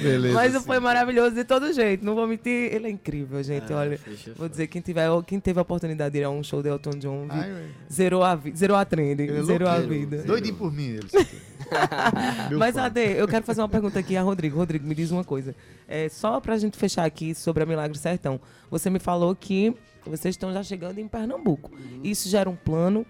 Beleza. 0.02 0.34
Mas 0.34 0.54
sim. 0.54 0.60
foi 0.62 0.80
maravilhoso 0.80 1.36
de 1.36 1.44
todo 1.44 1.72
jeito. 1.74 2.04
Não 2.06 2.16
vou 2.16 2.28
mentir, 2.28 2.74
ele 2.74 2.88
é 2.88 2.90
incrível, 2.90 3.42
gente. 3.44 3.72
Ah, 3.74 3.78
Olha, 3.78 4.00
vou 4.36 4.48
dizer, 4.50 4.68
quem, 4.68 4.82
tiver, 4.82 5.08
quem 5.26 5.40
teve 5.40 5.60
a 5.60 5.62
oportunidade 5.62 6.14
de 6.14 6.20
ir 6.20 6.24
a 6.24 6.30
um 6.30 6.44
show 6.44 6.62
de 6.62 6.70
Elton 6.70 6.92
John, 7.00 7.24
vi- 7.26 7.32
Ai, 7.40 7.66
zerou, 7.92 8.24
a, 8.24 8.36
zerou 8.56 8.76
a 8.78 8.84
trend, 8.86 9.22
Ele 9.22 9.38
é 9.38 9.44
zerou 9.44 9.68
a 9.70 9.80
vida. 9.80 10.24
Doidinho 10.24 10.56
por 10.56 10.72
mim, 10.72 10.88
ele. 10.88 11.08
Meu 12.50 12.60
Mas. 12.60 12.78
Ade, 12.78 13.00
eu 13.02 13.28
quero 13.28 13.46
fazer 13.46 13.62
uma 13.62 13.70
pergunta 13.70 14.00
aqui 14.00 14.16
a 14.18 14.22
Rodrigo. 14.22 14.58
Rodrigo, 14.58 14.86
me 14.86 14.94
diz 14.96 15.12
uma 15.12 15.24
coisa. 15.24 15.56
É, 15.88 16.10
só 16.10 16.40
pra 16.40 16.58
gente 16.58 16.78
fechar 16.78 17.06
aqui 17.06 17.34
sobre 17.34 17.64
a 17.64 17.66
Milagre 17.66 17.98
Sertão. 17.98 18.40
Você 18.70 18.90
me 18.90 19.00
falou 19.00 19.36
que 19.36 19.74
vocês 20.06 20.34
estão 20.36 20.52
já 20.54 20.62
chegando 20.64 21.00
em 21.00 21.08
Pernambuco. 21.08 21.72
Isso 22.04 22.28
já 22.30 22.40
era 22.42 22.50
um 22.50 22.56
plano? 22.56 23.06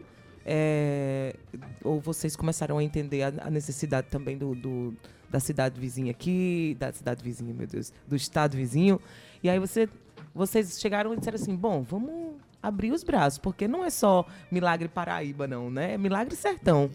é, 0.45 1.35
ou 1.83 2.01
vocês 2.01 2.35
começaram 2.35 2.77
a 2.77 2.83
entender 2.83 3.23
a, 3.23 3.33
a 3.45 3.49
necessidade 3.49 4.07
também 4.09 4.37
do, 4.37 4.53
do- 4.53 4.93
da 5.29 5.39
cidade 5.39 5.79
vizinha 5.79 6.11
aqui, 6.11 6.75
da 6.77 6.91
cidade 6.91 7.23
vizinha, 7.23 7.53
meu 7.53 7.65
Deus, 7.65 7.93
do 8.05 8.13
estado 8.15 8.55
vizinho? 8.57 8.99
E 9.41 9.49
aí 9.49 9.57
você, 9.57 9.87
vocês 10.35 10.79
chegaram 10.81 11.13
e 11.13 11.17
disseram 11.17 11.35
assim, 11.35 11.55
bom, 11.55 11.81
vamos 11.81 12.32
abrir 12.63 12.91
os 12.93 13.03
braços, 13.03 13.37
porque 13.37 13.67
não 13.67 13.83
é 13.83 13.89
só 13.89 14.25
Milagre 14.49 14.87
Paraíba, 14.87 15.45
não, 15.45 15.69
né? 15.69 15.93
É 15.95 15.97
Milagre 15.97 16.33
Sertão. 16.35 16.89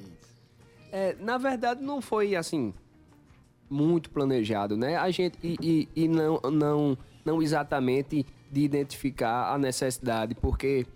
É, 0.91 1.15
na 1.21 1.37
verdade, 1.37 1.83
não 1.83 2.01
foi 2.01 2.35
assim 2.35 2.73
muito 3.69 4.09
planejado, 4.09 4.77
né? 4.79 4.97
A 4.97 5.11
gente 5.11 5.39
e, 5.45 5.57
e- 5.95 6.05
e 6.05 6.09
não, 6.09 6.41
não, 6.51 6.97
não 7.25 7.43
exatamente 7.43 8.25
de 8.51 8.63
identificar 8.63 9.53
a 9.53 9.59
necessidade, 9.59 10.35
porque 10.35 10.87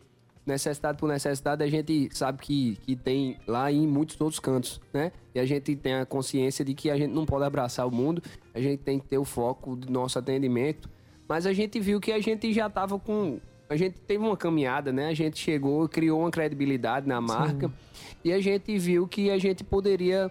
necessidade 0.46 0.96
por 0.98 1.06
necessidade 1.06 1.62
a 1.62 1.66
gente 1.68 2.08
sabe 2.16 2.38
que, 2.40 2.76
que 2.82 2.96
tem 2.96 3.36
lá 3.46 3.70
em 3.70 3.86
muitos 3.86 4.18
outros 4.18 4.40
cantos, 4.40 4.80
né? 4.92 5.12
E 5.34 5.38
a 5.38 5.44
gente 5.44 5.76
tem 5.76 5.94
a 5.96 6.06
consciência 6.06 6.64
de 6.64 6.72
que 6.72 6.90
a 6.90 6.96
gente 6.96 7.12
não 7.12 7.26
pode 7.26 7.44
abraçar 7.44 7.86
o 7.86 7.90
mundo, 7.90 8.22
a 8.54 8.60
gente 8.60 8.78
tem 8.82 8.98
que 8.98 9.06
ter 9.06 9.18
o 9.18 9.24
foco 9.24 9.76
do 9.76 9.92
nosso 9.92 10.18
atendimento, 10.18 10.88
mas 11.28 11.44
a 11.44 11.52
gente 11.52 11.78
viu 11.78 12.00
que 12.00 12.10
a 12.10 12.20
gente 12.20 12.50
já 12.54 12.68
estava 12.68 12.98
com 12.98 13.38
a 13.72 13.76
gente 13.76 13.98
teve 14.00 14.22
uma 14.22 14.36
caminhada, 14.36 14.92
né? 14.92 15.08
A 15.08 15.14
gente 15.14 15.38
chegou, 15.38 15.88
criou 15.88 16.20
uma 16.20 16.30
credibilidade 16.30 17.08
na 17.08 17.20
marca 17.20 17.72
e 18.24 18.32
a 18.32 18.40
gente 18.40 18.78
viu 18.78 19.08
que 19.08 19.30
a 19.30 19.38
gente 19.38 19.64
poderia, 19.64 20.30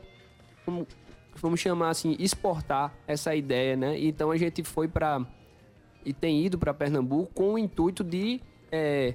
vamos 1.36 1.60
chamar 1.60 1.90
assim, 1.90 2.16
exportar 2.20 2.94
essa 3.08 3.36
ideia, 3.36 3.76
né? 3.76 4.00
Então 4.00 4.32
a 4.32 4.38
gente 4.38 4.64
foi 4.64 4.88
para 4.88 5.26
e 6.06 6.14
tem 6.14 6.44
ido 6.46 6.58
para 6.58 6.74
Pernambuco 6.74 7.32
com 7.34 7.54
o 7.54 7.58
intuito 7.58 8.04
de 8.04 8.42
é, 8.72 9.14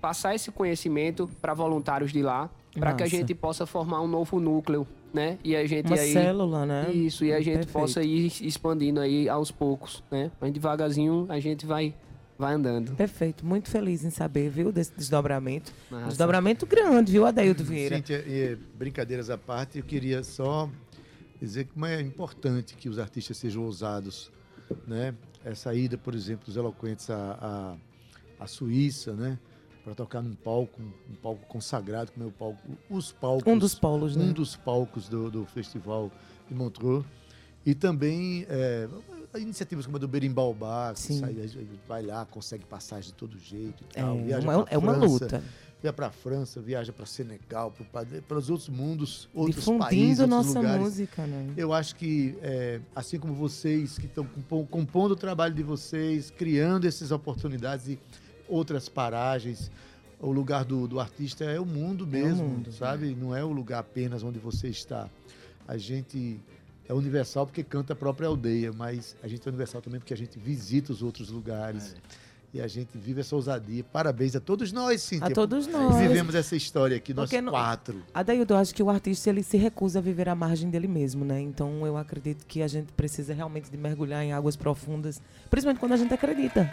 passar 0.00 0.34
esse 0.34 0.50
conhecimento 0.50 1.28
para 1.40 1.54
voluntários 1.54 2.12
de 2.12 2.22
lá, 2.22 2.50
para 2.78 2.94
que 2.94 3.02
a 3.02 3.06
gente 3.06 3.34
possa 3.34 3.66
formar 3.66 4.00
um 4.00 4.08
novo 4.08 4.40
núcleo, 4.40 4.86
né? 5.12 5.38
E 5.42 5.56
a 5.56 5.66
gente 5.66 5.86
Uma 5.86 5.96
aí 5.96 6.12
célula, 6.12 6.66
né? 6.66 6.90
isso, 6.92 7.24
e 7.24 7.32
a 7.32 7.40
gente 7.40 7.66
Perfeito. 7.66 7.72
possa 7.72 8.02
ir 8.02 8.26
expandindo 8.42 9.00
aí 9.00 9.28
aos 9.28 9.50
poucos, 9.50 10.02
né? 10.10 10.30
Mas 10.40 10.52
devagarzinho 10.52 11.26
a 11.28 11.40
gente 11.40 11.66
vai, 11.66 11.94
vai 12.40 12.54
andando. 12.54 12.96
Perfeito, 12.96 13.46
muito 13.46 13.70
feliz 13.70 14.04
em 14.04 14.10
saber, 14.10 14.50
viu, 14.50 14.72
desse 14.72 14.92
desdobramento. 14.96 15.72
Massa. 15.90 16.08
Desdobramento 16.08 16.66
grande, 16.66 17.12
viu, 17.12 17.24
Adaildo 17.24 17.62
Vieira? 17.62 17.96
Cíntia, 17.96 18.24
e, 18.26 18.56
brincadeiras 18.76 19.30
à 19.30 19.38
parte, 19.38 19.78
eu 19.78 19.84
queria 19.84 20.24
só 20.24 20.68
dizer 21.40 21.66
como 21.66 21.86
é 21.86 22.00
importante 22.00 22.74
que 22.74 22.88
os 22.88 22.98
artistas 22.98 23.36
sejam 23.36 23.62
ousados, 23.62 24.32
né? 24.86 25.14
Essa 25.44 25.74
ida, 25.74 25.96
por 25.96 26.14
exemplo, 26.14 26.44
dos 26.44 26.56
eloquentes 26.56 27.08
à, 27.08 27.78
à, 28.38 28.44
à 28.44 28.46
Suíça, 28.46 29.12
né? 29.14 29.38
Para 29.82 29.94
tocar 29.94 30.22
num 30.22 30.34
palco, 30.34 30.80
um 30.82 31.14
palco 31.22 31.46
consagrado, 31.46 32.12
como 32.12 32.26
é 32.26 32.28
o 32.28 32.32
palco, 32.32 32.60
os 32.90 33.12
palcos, 33.12 33.50
Um 33.50 33.56
dos 33.56 33.74
polos, 33.74 34.16
né? 34.16 34.24
um 34.24 34.32
dos 34.32 34.54
palcos 34.54 35.08
do, 35.08 35.30
do 35.30 35.46
festival 35.46 36.10
de 36.46 36.54
Montreux. 36.54 37.04
E 37.64 37.74
também 37.74 38.46
é, 38.48 38.86
iniciativas 39.38 39.86
como 39.86 39.96
a 39.96 40.00
do 40.00 40.08
Berimbaubá, 40.08 40.92
que 40.94 41.00
Sim. 41.00 41.20
sai, 41.20 41.34
vai 41.86 42.02
lá, 42.02 42.24
consegue 42.26 42.64
passagem 42.64 43.10
de 43.10 43.14
todo 43.14 43.38
jeito 43.38 43.84
e 43.94 43.98
É, 43.98 44.02
tal. 44.02 44.18
viaja 44.18 44.48
uma, 44.50 44.66
é 44.68 44.78
uma 44.78 44.96
luta. 44.96 45.42
Viaja 45.82 45.92
para 45.94 46.06
a 46.08 46.10
França, 46.10 46.60
viaja 46.60 46.92
para 46.92 47.06
Senegal, 47.06 47.72
para 48.28 48.36
os 48.38 48.50
outros 48.50 48.68
mundos, 48.68 49.28
outros 49.32 49.56
Difundindo 49.56 49.84
países, 49.84 50.20
outros 50.20 50.28
nossa 50.46 50.58
lugares. 50.58 50.82
música, 50.82 51.26
né? 51.26 51.54
Eu 51.56 51.72
acho 51.72 51.96
que, 51.96 52.36
é, 52.42 52.80
assim 52.94 53.18
como 53.18 53.32
vocês 53.32 53.96
que 53.96 54.04
estão 54.06 54.26
compo- 54.26 54.66
compondo 54.70 55.12
o 55.12 55.16
trabalho 55.16 55.54
de 55.54 55.62
vocês, 55.62 56.30
criando 56.30 56.86
essas 56.86 57.10
oportunidades 57.10 57.88
e 57.88 57.98
outras 58.46 58.90
paragens, 58.90 59.70
o 60.20 60.30
lugar 60.30 60.66
do, 60.66 60.86
do 60.86 61.00
artista 61.00 61.44
é 61.44 61.58
o 61.58 61.64
mundo 61.64 62.06
mesmo, 62.06 62.46
mundo, 62.46 62.72
sabe? 62.72 63.14
Não 63.18 63.34
é 63.34 63.42
o 63.42 63.50
lugar 63.50 63.78
apenas 63.78 64.22
onde 64.22 64.38
você 64.38 64.68
está. 64.68 65.08
A 65.66 65.78
gente 65.78 66.38
é 66.88 66.94
universal 66.94 67.46
porque 67.46 67.62
canta 67.62 67.92
a 67.92 67.96
própria 67.96 68.26
aldeia, 68.28 68.72
mas 68.72 69.16
a 69.22 69.28
gente 69.28 69.46
é 69.46 69.48
universal 69.48 69.80
também 69.80 70.00
porque 70.00 70.14
a 70.14 70.16
gente 70.16 70.38
visita 70.38 70.92
os 70.92 71.02
outros 71.02 71.30
lugares. 71.30 71.94
E 72.52 72.60
a 72.60 72.66
gente 72.66 72.98
vive 72.98 73.20
essa 73.20 73.36
ousadia. 73.36 73.84
Parabéns 73.84 74.34
a 74.34 74.40
todos 74.40 74.72
nós, 74.72 75.00
Cíntia. 75.02 75.28
A 75.28 75.30
todos 75.30 75.68
nós. 75.68 75.94
Vivemos 75.98 76.34
essa 76.34 76.56
história 76.56 76.96
aqui, 76.96 77.14
nós 77.14 77.30
Porque 77.30 77.40
não- 77.40 77.52
quatro. 77.52 78.02
Adaildo, 78.12 78.54
eu 78.54 78.58
acho 78.58 78.74
que 78.74 78.82
o 78.82 78.90
artista 78.90 79.30
ele 79.30 79.44
se 79.44 79.56
recusa 79.56 80.00
a 80.00 80.02
viver 80.02 80.28
à 80.28 80.34
margem 80.34 80.68
dele 80.68 80.88
mesmo, 80.88 81.24
né? 81.24 81.40
Então 81.40 81.86
eu 81.86 81.96
acredito 81.96 82.44
que 82.46 82.60
a 82.60 82.66
gente 82.66 82.92
precisa 82.92 83.32
realmente 83.32 83.70
de 83.70 83.76
mergulhar 83.76 84.24
em 84.24 84.32
águas 84.32 84.56
profundas, 84.56 85.22
principalmente 85.48 85.78
quando 85.78 85.92
a 85.92 85.96
gente 85.96 86.12
acredita. 86.12 86.68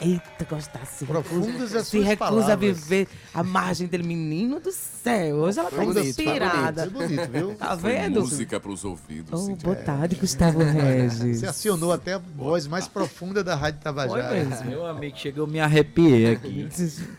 Eita, 0.00 0.44
gostar 0.48 0.84
se 0.86 1.04
Profundas 1.06 1.74
as 1.74 1.86
se 1.86 2.00
recusa 2.00 2.12
a 2.24 2.28
palavras. 2.30 2.58
viver 2.58 3.08
à 3.32 3.42
margem 3.42 3.86
dele, 3.86 4.02
menino 4.02 4.58
do 4.60 4.70
céu. 4.72 5.36
Hoje 5.36 5.58
ela 5.60 5.70
tá 5.70 5.76
Foi 5.76 5.86
bonito, 5.86 6.02
foi 6.14 6.24
inspirada. 6.24 6.90
Foi 6.90 7.06
bonito, 7.08 7.30
viu? 7.30 7.54
Tá 7.54 7.76
Foi 7.78 7.92
vendo? 7.92 8.20
música 8.20 8.58
pros 8.60 8.84
ouvidos. 8.84 9.48
Oh, 9.48 9.54
boa 9.56 9.76
tarde, 9.76 10.16
Gustavo 10.16 10.58
Regis. 10.62 11.40
Você 11.40 11.46
acionou 11.46 11.92
até 11.92 12.14
a 12.14 12.18
voz 12.18 12.66
mais 12.66 12.88
profunda 12.88 13.42
da 13.44 13.54
Rádio 13.54 13.80
Foi 13.82 13.84
Tabajara. 13.84 14.34
mesmo. 14.44 14.64
Meu 14.66 14.84
amigo, 14.86 15.16
chegou, 15.16 15.46
me 15.46 15.60
arrepiei 15.60 16.32
aqui. 16.32 16.68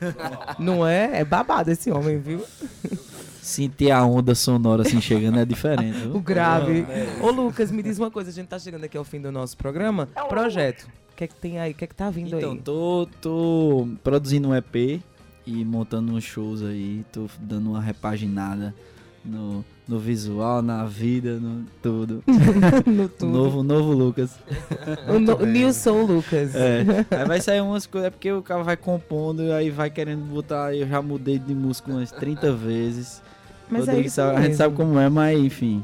Não 0.60 0.86
é? 0.86 1.22
É 1.22 1.26
babado 1.26 1.72
esse 1.72 1.90
homem, 1.90 2.20
viu? 2.20 2.44
Sentir 3.42 3.92
a 3.92 4.04
onda 4.04 4.34
sonora 4.36 4.82
assim 4.82 5.00
chegando 5.00 5.40
é 5.40 5.46
diferente. 5.46 6.08
O 6.08 6.20
grave. 6.20 6.86
Ô, 7.22 7.30
Lucas, 7.32 7.72
me 7.72 7.82
diz 7.84 7.98
uma 8.00 8.10
coisa. 8.12 8.30
A 8.32 8.34
gente 8.34 8.48
tá 8.48 8.58
chegando 8.60 8.84
aqui 8.84 8.98
ao 8.98 9.04
fim 9.04 9.22
do 9.22 9.32
nosso 9.32 9.56
programa. 9.56 10.08
Projeto. 10.28 10.88
O 11.16 11.18
que 11.18 11.24
é 11.24 11.28
que 11.28 11.36
tem 11.36 11.58
aí? 11.60 11.72
O 11.72 11.74
que 11.74 11.86
é 11.86 11.88
que 11.88 11.96
tá 11.96 12.10
vindo 12.10 12.36
Então, 12.36 12.52
aí? 12.52 12.58
tô, 12.60 13.08
tô 13.22 13.88
produzindo 14.04 14.50
um 14.50 14.56
EP 14.56 15.00
e 15.48 15.64
montando 15.64 16.12
uns 16.14 16.26
shows 16.26 16.62
aí, 16.62 17.06
tô 17.12 17.28
dando 17.40 17.70
uma 17.70 17.82
repaginada 17.82 18.76
no, 19.24 19.64
no 19.88 19.98
visual, 19.98 20.62
na 20.62 20.84
vida, 20.86 21.40
no 21.40 21.64
tudo. 21.82 22.22
No 22.86 23.08
tudo. 23.08 23.32
novo, 23.32 23.64
novo 23.64 23.94
Lucas. 23.94 24.38
O 25.08 25.18
no. 25.18 25.46
Nilson 25.46 26.02
Lucas. 26.04 26.54
É. 26.54 26.84
Aí 27.10 27.26
vai 27.26 27.40
sair 27.40 27.62
umas 27.62 27.88
coisas, 27.88 28.08
é 28.08 28.10
porque 28.12 28.32
o 28.34 28.42
cara 28.44 28.62
vai 28.62 28.76
compondo 28.76 29.42
e 29.42 29.52
aí 29.54 29.70
vai 29.70 29.90
querendo 29.90 30.26
botar. 30.26 30.76
Eu 30.76 30.86
já 30.88 31.02
mudei 31.02 31.40
de 31.40 31.56
música 31.56 31.92
umas 31.92 32.12
30 32.12 32.52
vezes. 32.52 33.22
Mas 33.70 33.84
é 33.88 33.92
Rodrigo 33.92 34.08
isso 34.08 34.16
sabe- 34.18 34.38
a 34.38 34.42
gente 34.42 34.56
sabe 34.58 34.76
como 34.76 35.00
é, 35.00 35.10
mas 35.10 35.40
enfim. 35.40 35.84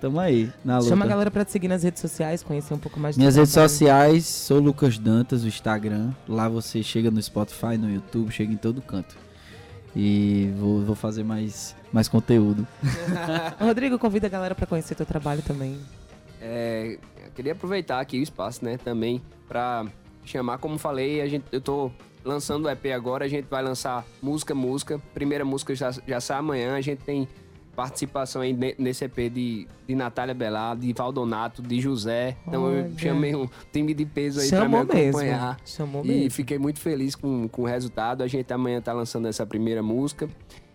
Tamo 0.00 0.18
aí, 0.18 0.50
na 0.64 0.78
luta. 0.78 0.88
Chama 0.88 1.04
a 1.04 1.08
galera 1.08 1.30
pra 1.30 1.44
te 1.44 1.52
seguir 1.52 1.68
nas 1.68 1.82
redes 1.82 2.00
sociais, 2.00 2.42
conhecer 2.42 2.72
um 2.72 2.78
pouco 2.78 2.98
mais 2.98 3.18
Minhas 3.18 3.36
redes 3.36 3.52
trabalho. 3.52 3.70
sociais, 3.70 4.26
sou 4.26 4.58
Lucas 4.58 4.96
Dantas, 4.98 5.44
o 5.44 5.48
Instagram. 5.48 6.12
Lá 6.26 6.48
você 6.48 6.82
chega 6.82 7.10
no 7.10 7.22
Spotify, 7.22 7.76
no 7.76 7.90
YouTube, 7.90 8.30
chega 8.30 8.50
em 8.52 8.56
todo 8.56 8.80
canto. 8.80 9.14
E 9.94 10.52
vou, 10.56 10.82
vou 10.82 10.94
fazer 10.94 11.22
mais, 11.22 11.76
mais 11.92 12.08
conteúdo. 12.08 12.66
Rodrigo, 13.60 13.98
convida 13.98 14.26
a 14.26 14.30
galera 14.30 14.54
pra 14.54 14.66
conhecer 14.66 14.94
teu 14.94 15.04
trabalho 15.04 15.42
também. 15.42 15.78
É, 16.40 16.96
eu 17.22 17.30
queria 17.32 17.52
aproveitar 17.52 18.00
aqui 18.00 18.18
o 18.18 18.22
espaço, 18.22 18.64
né, 18.64 18.78
também, 18.78 19.20
para 19.46 19.84
chamar, 20.24 20.56
como 20.58 20.78
falei, 20.78 21.20
a 21.20 21.28
gente, 21.28 21.44
eu 21.52 21.60
tô 21.60 21.90
lançando 22.24 22.66
o 22.66 22.70
EP 22.70 22.86
agora, 22.94 23.24
a 23.26 23.28
gente 23.28 23.46
vai 23.50 23.62
lançar 23.62 24.04
música, 24.22 24.54
música. 24.54 24.98
Primeira 25.12 25.44
música 25.44 25.74
já, 25.74 25.90
já 26.06 26.20
sai 26.20 26.38
amanhã. 26.38 26.74
A 26.74 26.80
gente 26.80 27.00
tem 27.02 27.28
participação 27.74 28.42
aí 28.42 28.52
ne- 28.52 28.74
nesse 28.78 29.04
EP 29.04 29.16
de, 29.32 29.66
de 29.86 29.94
Natália 29.94 30.34
Belar, 30.34 30.76
de 30.76 30.92
Valdonato, 30.92 31.62
de 31.62 31.80
José. 31.80 32.36
Então 32.46 32.70
eu 32.70 32.84
Olha. 32.84 32.98
chamei 32.98 33.34
um 33.34 33.48
time 33.72 33.94
de 33.94 34.04
peso 34.04 34.40
aí 34.40 34.48
Chamou 34.48 34.84
pra 34.84 34.94
me 34.94 35.00
mesmo. 35.02 35.18
acompanhar. 35.18 35.56
Chamou 35.64 36.04
E 36.04 36.08
mesmo. 36.08 36.30
fiquei 36.30 36.58
muito 36.58 36.78
feliz 36.80 37.14
com, 37.14 37.48
com 37.48 37.62
o 37.62 37.66
resultado. 37.66 38.22
A 38.22 38.26
gente 38.26 38.52
amanhã 38.52 38.80
tá 38.80 38.92
lançando 38.92 39.26
essa 39.28 39.46
primeira 39.46 39.82
música. 39.82 40.28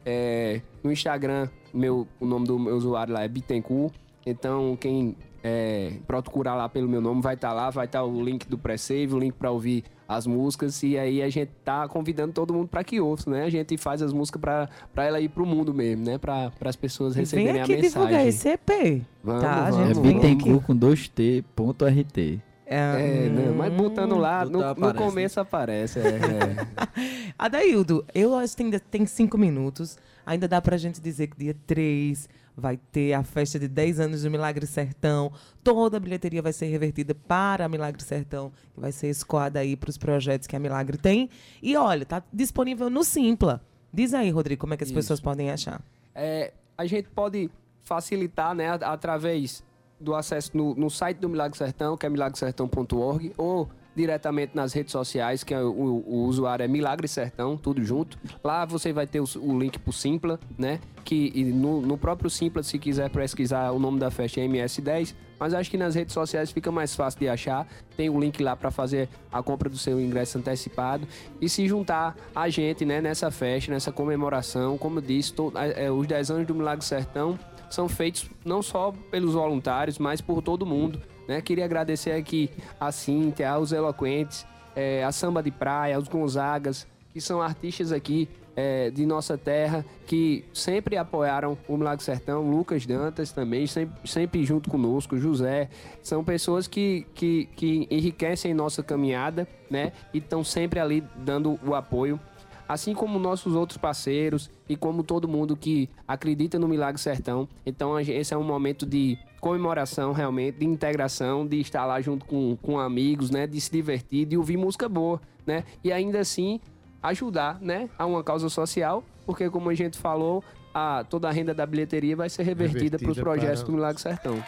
É, 0.05 0.61
no 0.83 0.91
Instagram, 0.91 1.47
meu, 1.73 2.07
o 2.19 2.25
nome 2.25 2.45
do 2.47 2.57
meu 2.59 2.75
usuário 2.75 3.13
lá 3.13 3.23
é 3.23 3.27
Bittencourt. 3.27 3.93
Então, 4.25 4.75
quem 4.79 5.15
é, 5.47 5.91
procurar 6.07 6.55
lá 6.55 6.67
pelo 6.67 6.89
meu 6.89 6.99
nome 6.99 7.21
vai 7.21 7.35
estar 7.35 7.53
lá, 7.53 7.69
vai 7.69 7.85
estar 7.85 8.03
o 8.03 8.19
link 8.19 8.47
do 8.47 8.57
pré-save, 8.57 9.13
o 9.13 9.19
link 9.19 9.33
para 9.33 9.51
ouvir 9.51 9.83
as 10.07 10.25
músicas. 10.25 10.81
E 10.81 10.97
aí 10.97 11.21
a 11.21 11.29
gente 11.29 11.51
tá 11.63 11.87
convidando 11.87 12.33
todo 12.33 12.51
mundo 12.51 12.67
para 12.67 12.83
que 12.83 12.99
ouça, 12.99 13.29
né? 13.29 13.43
A 13.43 13.49
gente 13.51 13.77
faz 13.77 14.01
as 14.01 14.11
músicas 14.11 14.41
para 14.41 15.05
ela 15.05 15.21
ir 15.21 15.29
pro 15.29 15.45
mundo 15.45 15.71
mesmo, 15.71 16.03
né? 16.03 16.17
Para 16.17 16.51
as 16.61 16.75
pessoas 16.75 17.13
Vem 17.13 17.21
receberem 17.21 17.61
aqui 17.61 17.75
a 17.75 17.79
divulgar 17.79 18.23
mensagem. 18.23 18.27
esse 18.27 18.49
EP. 18.49 19.03
Vamos, 19.23 19.43
tá, 19.43 19.69
vamos. 19.69 19.79
É 19.79 19.93
gente? 19.93 20.01
Vem 20.01 20.17
aqui. 20.17 20.27
Bittencourt 20.35 20.65
com 20.65 20.75
2T, 20.75 21.43
ponto 21.55 21.85
RT. 21.85 22.39
É, 22.65 23.29
né? 23.29 23.53
Mas 23.55 23.71
botando 23.71 24.15
lá, 24.15 24.43
no, 24.43 24.73
no 24.73 24.87
né? 24.87 24.93
começo 24.95 25.39
aparece. 25.39 25.99
é, 25.99 26.07
é. 26.07 27.33
Adaildo, 27.37 28.03
eu 28.15 28.33
acho 28.33 28.57
que 28.57 28.63
ainda 28.63 28.79
tem 28.79 29.05
cinco 29.05 29.37
minutos. 29.37 29.99
Ainda 30.25 30.47
dá 30.47 30.59
pra 30.59 30.75
gente 30.75 30.99
dizer 30.99 31.27
que 31.27 31.37
dia 31.37 31.55
3 31.67 32.27
vai 32.55 32.77
ter 32.77 33.13
a 33.13 33.23
festa 33.23 33.59
de 33.59 33.67
10 33.67 33.99
anos 33.99 34.23
do 34.23 34.31
Milagre 34.31 34.65
Sertão. 34.65 35.31
Toda 35.63 35.97
a 35.97 35.99
bilheteria 35.99 36.41
vai 36.41 36.53
ser 36.53 36.67
revertida 36.67 37.13
para 37.13 37.65
a 37.65 37.69
Milagre 37.69 38.01
Sertão, 38.03 38.51
que 38.73 38.79
vai 38.79 38.91
ser 38.91 39.09
escoada 39.09 39.59
aí 39.59 39.75
para 39.75 39.89
os 39.89 39.97
projetos 39.97 40.47
que 40.47 40.55
a 40.55 40.59
Milagre 40.59 40.97
tem. 40.97 41.29
E 41.61 41.75
olha, 41.75 42.05
tá 42.05 42.23
disponível 42.31 42.89
no 42.89 43.03
Simpla. 43.03 43.61
Diz 43.93 44.13
aí, 44.13 44.29
Rodrigo, 44.29 44.61
como 44.61 44.73
é 44.73 44.77
que 44.77 44.83
as 44.83 44.89
Isso. 44.89 44.97
pessoas 44.97 45.19
podem 45.19 45.51
achar? 45.51 45.81
É, 46.13 46.53
a 46.77 46.85
gente 46.85 47.09
pode 47.09 47.49
facilitar, 47.81 48.53
né, 48.55 48.69
através 48.81 49.63
do 49.99 50.13
acesso 50.13 50.51
no, 50.55 50.75
no 50.75 50.89
site 50.89 51.17
do 51.17 51.29
Milagre 51.29 51.57
Sertão, 51.57 51.95
que 51.95 52.05
é 52.05 52.09
milagresertão.org, 52.09 53.33
ou 53.37 53.69
diretamente 53.95 54.55
nas 54.55 54.73
redes 54.73 54.91
sociais, 54.91 55.43
que 55.43 55.53
é 55.53 55.61
o, 55.61 56.03
o 56.05 56.25
usuário 56.25 56.63
é 56.63 56.67
Milagre 56.67 57.07
Sertão, 57.07 57.55
tudo 57.57 57.83
junto. 57.83 58.17
Lá 58.43 58.65
você 58.65 58.91
vai 58.91 59.07
ter 59.07 59.19
o, 59.19 59.25
o 59.37 59.57
link 59.57 59.79
pro 59.79 59.93
Simpla, 59.93 60.39
né? 60.57 60.79
Que 61.03 61.43
no, 61.45 61.81
no 61.81 61.97
próprio 61.97 62.29
Simpla, 62.29 62.63
se 62.63 62.77
quiser 62.77 63.09
pesquisar 63.09 63.71
o 63.71 63.79
nome 63.79 63.99
da 63.99 64.11
festa 64.11 64.41
é 64.41 64.47
MS10, 64.47 65.13
mas 65.39 65.53
acho 65.53 65.69
que 65.69 65.77
nas 65.77 65.95
redes 65.95 66.13
sociais 66.13 66.51
fica 66.51 66.71
mais 66.71 66.95
fácil 66.95 67.19
de 67.19 67.29
achar. 67.29 67.67
Tem 67.95 68.09
o 68.09 68.19
link 68.19 68.41
lá 68.41 68.55
para 68.55 68.71
fazer 68.71 69.09
a 69.31 69.41
compra 69.43 69.69
do 69.69 69.77
seu 69.77 69.99
ingresso 69.99 70.37
antecipado 70.37 71.07
e 71.39 71.47
se 71.47 71.67
juntar 71.67 72.15
a 72.33 72.49
gente, 72.49 72.85
né, 72.85 73.01
nessa 73.01 73.29
festa, 73.31 73.71
nessa 73.71 73.91
comemoração. 73.91 74.77
Como 74.77 74.99
eu 74.99 75.03
disse, 75.03 75.33
é, 75.75 75.91
os 75.91 76.07
10 76.07 76.31
anos 76.31 76.47
do 76.47 76.55
Milagre 76.55 76.83
Sertão 76.83 77.37
são 77.69 77.89
feitos 77.89 78.29
não 78.43 78.61
só 78.61 78.93
pelos 79.11 79.33
voluntários, 79.33 79.99
mas 79.99 80.21
por 80.21 80.41
todo 80.41 80.65
mundo. 80.65 81.01
Né? 81.27 81.41
Queria 81.41 81.65
agradecer 81.65 82.11
aqui 82.11 82.49
a 82.79 82.91
Cíntia, 82.91 83.49
aos 83.49 83.71
Eloquentes, 83.71 84.45
eh, 84.75 85.03
a 85.03 85.11
Samba 85.11 85.41
de 85.41 85.51
Praia, 85.51 85.95
aos 85.95 86.07
Gonzagas, 86.07 86.87
que 87.11 87.21
são 87.21 87.41
artistas 87.41 87.91
aqui 87.91 88.27
eh, 88.55 88.89
de 88.89 89.05
nossa 89.05 89.37
terra, 89.37 89.85
que 90.05 90.45
sempre 90.53 90.97
apoiaram 90.97 91.57
o 91.67 91.77
Milagre 91.77 92.03
Sertão, 92.03 92.49
Lucas 92.49 92.85
Dantas 92.85 93.31
também, 93.31 93.67
sempre, 93.67 94.09
sempre 94.09 94.45
junto 94.45 94.69
conosco, 94.69 95.17
José. 95.17 95.69
São 96.01 96.23
pessoas 96.23 96.67
que, 96.67 97.05
que, 97.13 97.49
que 97.55 97.87
enriquecem 97.91 98.53
nossa 98.53 98.81
caminhada, 98.81 99.47
né? 99.69 99.91
E 100.13 100.19
estão 100.19 100.43
sempre 100.43 100.79
ali 100.79 101.03
dando 101.17 101.59
o 101.65 101.75
apoio 101.75 102.19
assim 102.67 102.93
como 102.93 103.19
nossos 103.19 103.55
outros 103.55 103.77
parceiros 103.77 104.49
e 104.67 104.75
como 104.75 105.03
todo 105.03 105.27
mundo 105.27 105.55
que 105.55 105.89
acredita 106.07 106.57
no 106.57 106.67
Milagre 106.67 106.99
Sertão. 107.01 107.47
Então 107.65 107.99
esse 107.99 108.33
é 108.33 108.37
um 108.37 108.43
momento 108.43 108.85
de 108.85 109.17
comemoração 109.39 110.11
realmente, 110.11 110.59
de 110.59 110.65
integração, 110.65 111.45
de 111.45 111.59
estar 111.59 111.85
lá 111.85 112.01
junto 112.01 112.25
com, 112.25 112.57
com 112.57 112.79
amigos, 112.79 113.29
né, 113.29 113.45
de 113.45 113.61
se 113.61 113.71
divertir, 113.71 114.25
de 114.25 114.37
ouvir 114.37 114.57
música 114.57 114.89
boa, 114.89 115.21
né, 115.45 115.63
e 115.83 115.91
ainda 115.91 116.19
assim 116.19 116.59
ajudar, 117.03 117.59
né, 117.61 117.87
a 117.97 118.05
uma 118.07 118.23
causa 118.23 118.49
social, 118.49 119.03
porque 119.25 119.47
como 119.49 119.69
a 119.69 119.75
gente 119.75 119.99
falou, 119.99 120.43
a, 120.73 121.05
toda 121.07 121.29
a 121.29 121.31
renda 121.31 121.53
da 121.53 121.65
bilheteria 121.65 122.15
vai 122.15 122.29
ser 122.29 122.43
revertida, 122.43 122.97
para 122.97 123.11
os 123.11 123.19
projetos 123.19 123.61
do 123.61 123.71
Milagre 123.71 124.01
Sertão. 124.01 124.43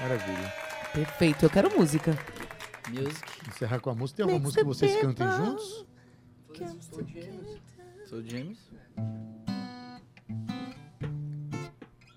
Maravilha. 0.00 0.52
Perfeito, 0.92 1.44
eu 1.44 1.50
quero 1.50 1.78
música. 1.78 2.18
Music. 2.88 3.48
Encerrar 3.48 3.80
com 3.80 3.90
a 3.90 3.94
música. 3.94 4.16
Tem 4.16 4.24
alguma 4.24 4.42
música 4.42 4.62
que 4.62 4.66
vocês 4.66 5.00
cantem 5.00 5.26
juntos? 5.32 5.86
Sou 8.06 8.22
James. 8.22 8.70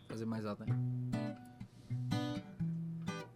Fazer 0.08 0.26
mais 0.26 0.46
alto, 0.46 0.64
né? 0.64 0.76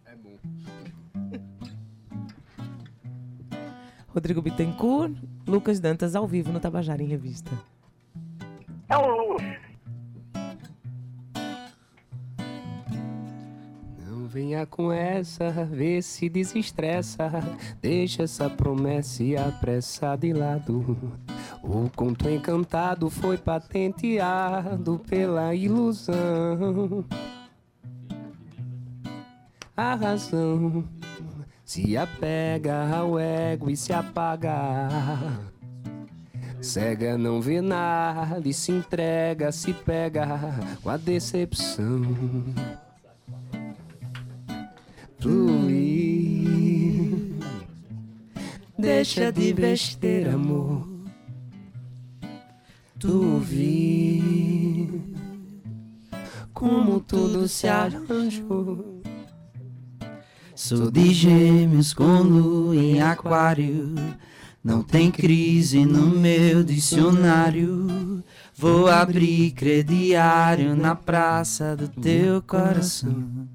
É 0.04 0.14
bom. 0.14 0.38
Rodrigo 4.08 4.40
Bittencourt, 4.40 5.12
Lucas 5.46 5.80
Dantas 5.80 6.14
ao 6.14 6.26
vivo 6.26 6.52
no 6.52 6.60
Tabajara 6.60 7.02
em 7.02 7.06
Revista. 7.06 7.50
É 8.88 8.96
um 8.96 9.32
luxo. 9.32 9.51
Venha 14.32 14.64
com 14.64 14.90
essa, 14.90 15.50
vê 15.66 16.00
se 16.00 16.28
desestressa. 16.28 17.30
Deixa 17.82 18.22
essa 18.22 18.48
promessa 18.48 19.22
e 19.22 19.36
apressa 19.36 20.16
de 20.16 20.32
lado. 20.32 20.96
O 21.62 21.90
conto 21.94 22.30
encantado 22.30 23.10
foi 23.10 23.36
patenteado 23.36 24.98
pela 25.06 25.54
ilusão. 25.54 27.04
A 29.76 29.94
razão 29.94 30.84
se 31.62 31.96
apega 31.96 32.88
ao 32.96 33.18
ego 33.18 33.68
e 33.68 33.76
se 33.76 33.92
apaga. 33.92 34.88
Cega 36.60 37.18
não 37.18 37.40
vê 37.42 37.60
nada 37.60 38.48
e 38.48 38.54
se 38.54 38.72
entrega, 38.72 39.52
se 39.52 39.74
pega 39.74 40.26
com 40.82 40.88
a 40.88 40.96
decepção. 40.96 42.02
Fluir. 45.22 47.14
Deixa 48.76 49.30
de 49.30 49.52
besteira, 49.52 50.34
amor. 50.34 50.88
Tu 52.98 53.38
vi 53.38 55.00
como 56.52 56.98
tudo 56.98 57.46
se 57.46 57.68
arranjou. 57.68 59.00
Sou 60.56 60.90
de 60.90 61.14
gêmeos 61.14 61.94
com 61.94 62.22
lua 62.22 62.74
em 62.74 63.00
aquário. 63.00 63.94
Não 64.64 64.82
tem 64.82 65.08
crise 65.08 65.84
no 65.86 66.08
meu 66.08 66.64
dicionário. 66.64 68.24
Vou 68.56 68.88
abrir 68.88 69.52
crediário 69.52 70.74
na 70.74 70.96
praça 70.96 71.76
do 71.76 71.86
teu 71.86 72.42
coração. 72.42 73.51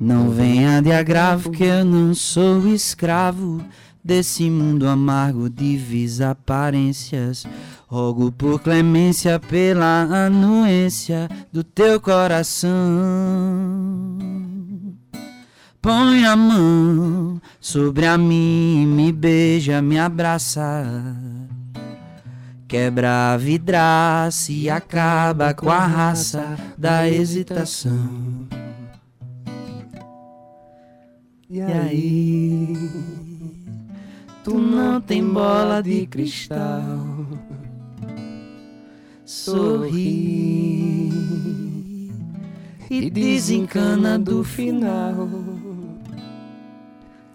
Não 0.00 0.30
venha 0.30 0.80
de 0.80 0.90
agravo 0.90 1.50
que 1.50 1.62
eu 1.62 1.84
não 1.84 2.14
sou 2.14 2.66
escravo 2.66 3.62
desse 4.02 4.48
mundo 4.48 4.88
amargo 4.88 5.50
de 5.50 5.76
vis 5.76 6.22
aparências. 6.22 7.44
Rogo 7.86 8.32
por 8.32 8.60
clemência 8.60 9.38
pela 9.38 10.04
anuência 10.24 11.28
do 11.52 11.62
teu 11.62 12.00
coração. 12.00 12.70
Põe 15.82 16.24
a 16.24 16.34
mão 16.34 17.38
sobre 17.60 18.06
a 18.06 18.16
mim, 18.16 18.86
me 18.86 19.12
beija, 19.12 19.82
me 19.82 19.98
abraça. 19.98 20.82
Quebra 22.66 23.34
a 23.34 23.36
vidraça 23.36 24.50
e 24.50 24.70
acaba 24.70 25.52
com 25.52 25.70
a 25.70 25.86
raça 25.86 26.56
da 26.78 27.06
hesitação. 27.06 28.48
E 31.52 31.60
aí, 31.60 32.76
tu 34.44 34.56
não 34.56 35.00
tem 35.00 35.24
bola 35.24 35.82
de 35.82 36.06
cristal. 36.06 37.26
Sorri 39.24 41.10
e 42.88 43.10
desencana 43.10 44.16
do 44.16 44.44
final. 44.44 45.28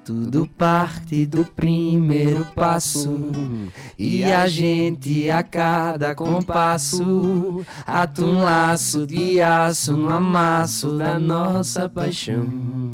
Tudo 0.06 0.48
parte 0.58 1.26
do 1.26 1.44
primeiro 1.44 2.46
passo 2.56 3.20
e 4.00 4.24
a 4.24 4.48
gente 4.48 5.30
a 5.30 5.44
cada 5.44 6.16
compasso 6.16 7.66
ata 7.86 8.22
um 8.22 8.44
laço 8.44 9.06
de 9.06 9.42
aço 9.42 9.98
no 9.98 10.10
amasso 10.10 10.98
da 10.98 11.20
nossa 11.20 11.90
paixão. 11.90 12.85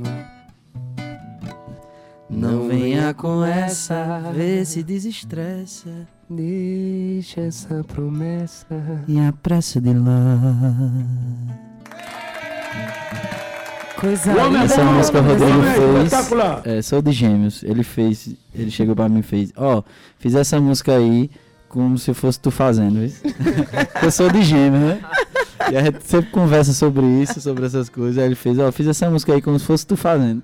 Não 2.31 2.67
venha 2.67 3.13
com 3.13 3.43
essa, 3.43 4.31
vê 4.33 4.63
se 4.63 4.81
desestressa. 4.81 5.89
Deixa 6.29 7.41
essa 7.41 7.83
promessa. 7.83 8.81
E 9.05 9.19
a 9.19 9.33
pressa 9.33 9.81
de 9.81 9.93
lá. 9.93 10.39
Coisa 13.99 14.31
é 14.31 14.47
linda. 14.47 14.59
Essa 14.63 14.83
música 14.85 15.19
o 15.19 15.21
o 15.21 15.27
Rodrigo 15.27 15.61
é 15.61 15.73
fez. 15.73 16.03
espetacular. 16.05 16.61
É, 16.65 16.81
sou 16.81 17.01
de 17.01 17.11
Gêmeos. 17.11 17.63
Ele 17.63 17.83
fez. 17.83 18.29
Ele 18.55 18.71
chegou 18.71 18.95
pra 18.95 19.09
mim 19.09 19.19
e 19.19 19.23
fez. 19.23 19.51
Ó, 19.57 19.83
fiz 20.17 20.33
essa 20.33 20.59
música 20.59 20.95
aí 20.95 21.29
como 21.67 21.97
se 21.97 22.13
fosse 22.13 22.39
tu 22.39 22.49
fazendo, 22.49 23.01
viu? 23.01 23.11
Eu 24.01 24.09
sou 24.11 24.31
de 24.31 24.41
Gêmeos, 24.41 24.81
né? 24.81 25.01
E 25.69 25.77
a 25.77 25.83
gente 25.83 25.99
sempre 26.05 26.31
conversa 26.31 26.73
sobre 26.73 27.05
isso, 27.05 27.39
sobre 27.41 27.65
essas 27.65 27.89
coisas. 27.89 28.17
Aí 28.17 28.25
ele 28.25 28.35
fez, 28.35 28.57
ó, 28.57 28.71
fiz 28.71 28.87
essa 28.87 29.09
música 29.09 29.33
aí 29.33 29.41
como 29.41 29.59
se 29.59 29.65
fosse 29.65 29.85
tu 29.85 29.95
fazendo. 29.97 30.41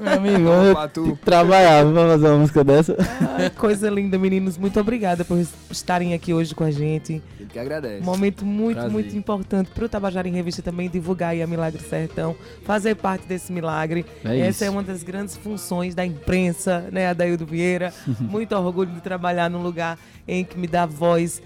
Meu 0.00 0.12
amigo, 0.14 0.48
eu 0.48 1.16
trabalhar 1.16 1.84
pra 1.84 2.06
fazer 2.08 2.26
uma 2.28 2.38
música 2.38 2.64
dessa. 2.64 2.96
Ai, 3.36 3.50
Coisa 3.50 3.90
linda, 3.90 4.18
meninos. 4.18 4.56
Muito 4.56 4.80
obrigada 4.80 5.24
por 5.24 5.38
estarem 5.70 6.14
aqui 6.14 6.32
hoje 6.32 6.54
com 6.54 6.64
a 6.64 6.70
gente. 6.70 7.22
Ele 7.38 7.48
que 7.48 7.58
agradece. 7.58 8.00
Um 8.00 8.04
momento 8.06 8.46
muito, 8.46 8.76
Prazer. 8.76 8.92
muito 8.92 9.16
importante 9.16 9.70
para 9.70 9.84
o 9.84 9.88
Tabajara 9.88 10.26
em 10.26 10.32
Revista 10.32 10.62
também 10.62 10.88
divulgar 10.88 11.30
aí 11.30 11.42
a 11.42 11.46
Milagre 11.46 11.82
Sertão, 11.82 12.34
fazer 12.64 12.94
parte 12.96 13.26
desse 13.26 13.52
milagre. 13.52 14.06
É 14.24 14.38
Essa 14.40 14.48
isso. 14.48 14.64
é 14.64 14.70
uma 14.70 14.82
das 14.82 15.02
grandes 15.02 15.36
funções 15.36 15.94
da 15.94 16.04
imprensa, 16.04 16.84
né, 16.90 17.08
Adaildo 17.08 17.44
Vieira. 17.44 17.92
muito 18.20 18.54
orgulho 18.56 18.90
de 18.90 19.00
trabalhar 19.00 19.50
num 19.50 19.62
lugar 19.62 19.98
em 20.26 20.44
que 20.44 20.58
me 20.58 20.66
dá 20.66 20.86
voz 20.86 21.42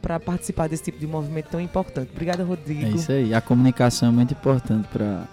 para 0.00 0.18
participar 0.20 0.68
desse 0.68 0.84
tipo 0.84 0.98
de 0.98 1.06
movimento 1.06 1.48
tão 1.50 1.60
importante. 1.60 2.10
Obrigada, 2.12 2.44
Rodrigo. 2.44 2.86
É 2.86 2.88
isso 2.90 3.12
aí. 3.12 3.34
A 3.34 3.40
comunicação 3.40 4.08
é 4.08 4.12
muito 4.12 4.32
importante 4.32 4.88
pra 4.88 5.24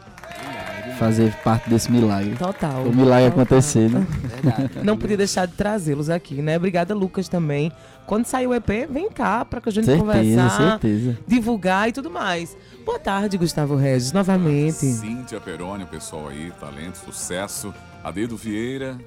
fazer 1.02 1.34
parte 1.38 1.68
desse 1.68 1.92
milagre. 1.92 2.36
Total. 2.36 2.84
O 2.84 2.96
milagre 2.96 3.32
total. 3.32 3.44
acontecer, 3.44 3.90
né? 3.90 4.06
Verdade. 4.12 4.70
Não 4.84 4.96
podia 4.96 5.18
deixar 5.18 5.48
de 5.48 5.54
trazê-los 5.54 6.12
aqui, 6.12 6.44
né? 6.44 6.58
Obrigada, 6.58 6.94
Lucas, 6.94 7.28
também. 7.28 7.72
Quando 8.06 8.26
sair 8.26 8.46
o 8.46 8.54
EP, 8.54 8.70
vem 8.88 9.10
cá 9.10 9.44
para 9.44 9.60
que 9.60 9.70
a 9.70 9.72
gente 9.72 9.86
Certeza, 9.86 10.06
conversar, 10.06 10.58
certeza. 10.80 11.18
divulgar 11.28 11.90
e 11.90 11.92
tudo 11.92 12.12
mais. 12.12 12.56
Boa 12.86 13.00
tarde, 13.00 13.36
Gustavo 13.36 13.76
Regis, 13.76 14.12
novamente. 14.12 14.76
Cíntia 14.86 15.40
Peroni, 15.40 15.86
o 15.86 15.88
pessoal 15.88 16.28
aí, 16.28 16.52
talento, 16.60 16.98
sucesso. 16.98 17.74
Adedo 18.04 18.38
Vieira, 18.38 18.98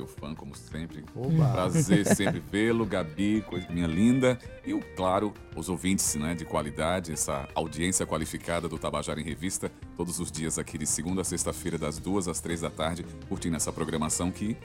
seu 0.00 0.06
fã, 0.06 0.34
como 0.34 0.54
sempre. 0.54 1.04
Oba. 1.14 1.50
Prazer 1.50 2.06
sempre 2.16 2.40
vê-lo, 2.40 2.86
Gabi, 2.86 3.42
coisa 3.42 3.66
minha 3.70 3.86
linda. 3.86 4.38
E, 4.64 4.72
o, 4.72 4.80
claro, 4.96 5.32
os 5.54 5.68
ouvintes 5.68 6.14
né, 6.14 6.34
de 6.34 6.44
qualidade, 6.44 7.12
essa 7.12 7.48
audiência 7.54 8.06
qualificada 8.06 8.68
do 8.68 8.78
Tabajara 8.78 9.20
em 9.20 9.24
Revista, 9.24 9.70
todos 9.96 10.18
os 10.18 10.30
dias 10.32 10.58
aqui 10.58 10.78
de 10.78 10.86
segunda 10.86 11.20
a 11.20 11.24
sexta-feira, 11.24 11.76
das 11.76 11.98
duas 11.98 12.28
às 12.28 12.40
três 12.40 12.62
da 12.62 12.70
tarde, 12.70 13.04
curtindo 13.28 13.56
essa 13.56 13.72
programação 13.72 14.30
que 14.30 14.56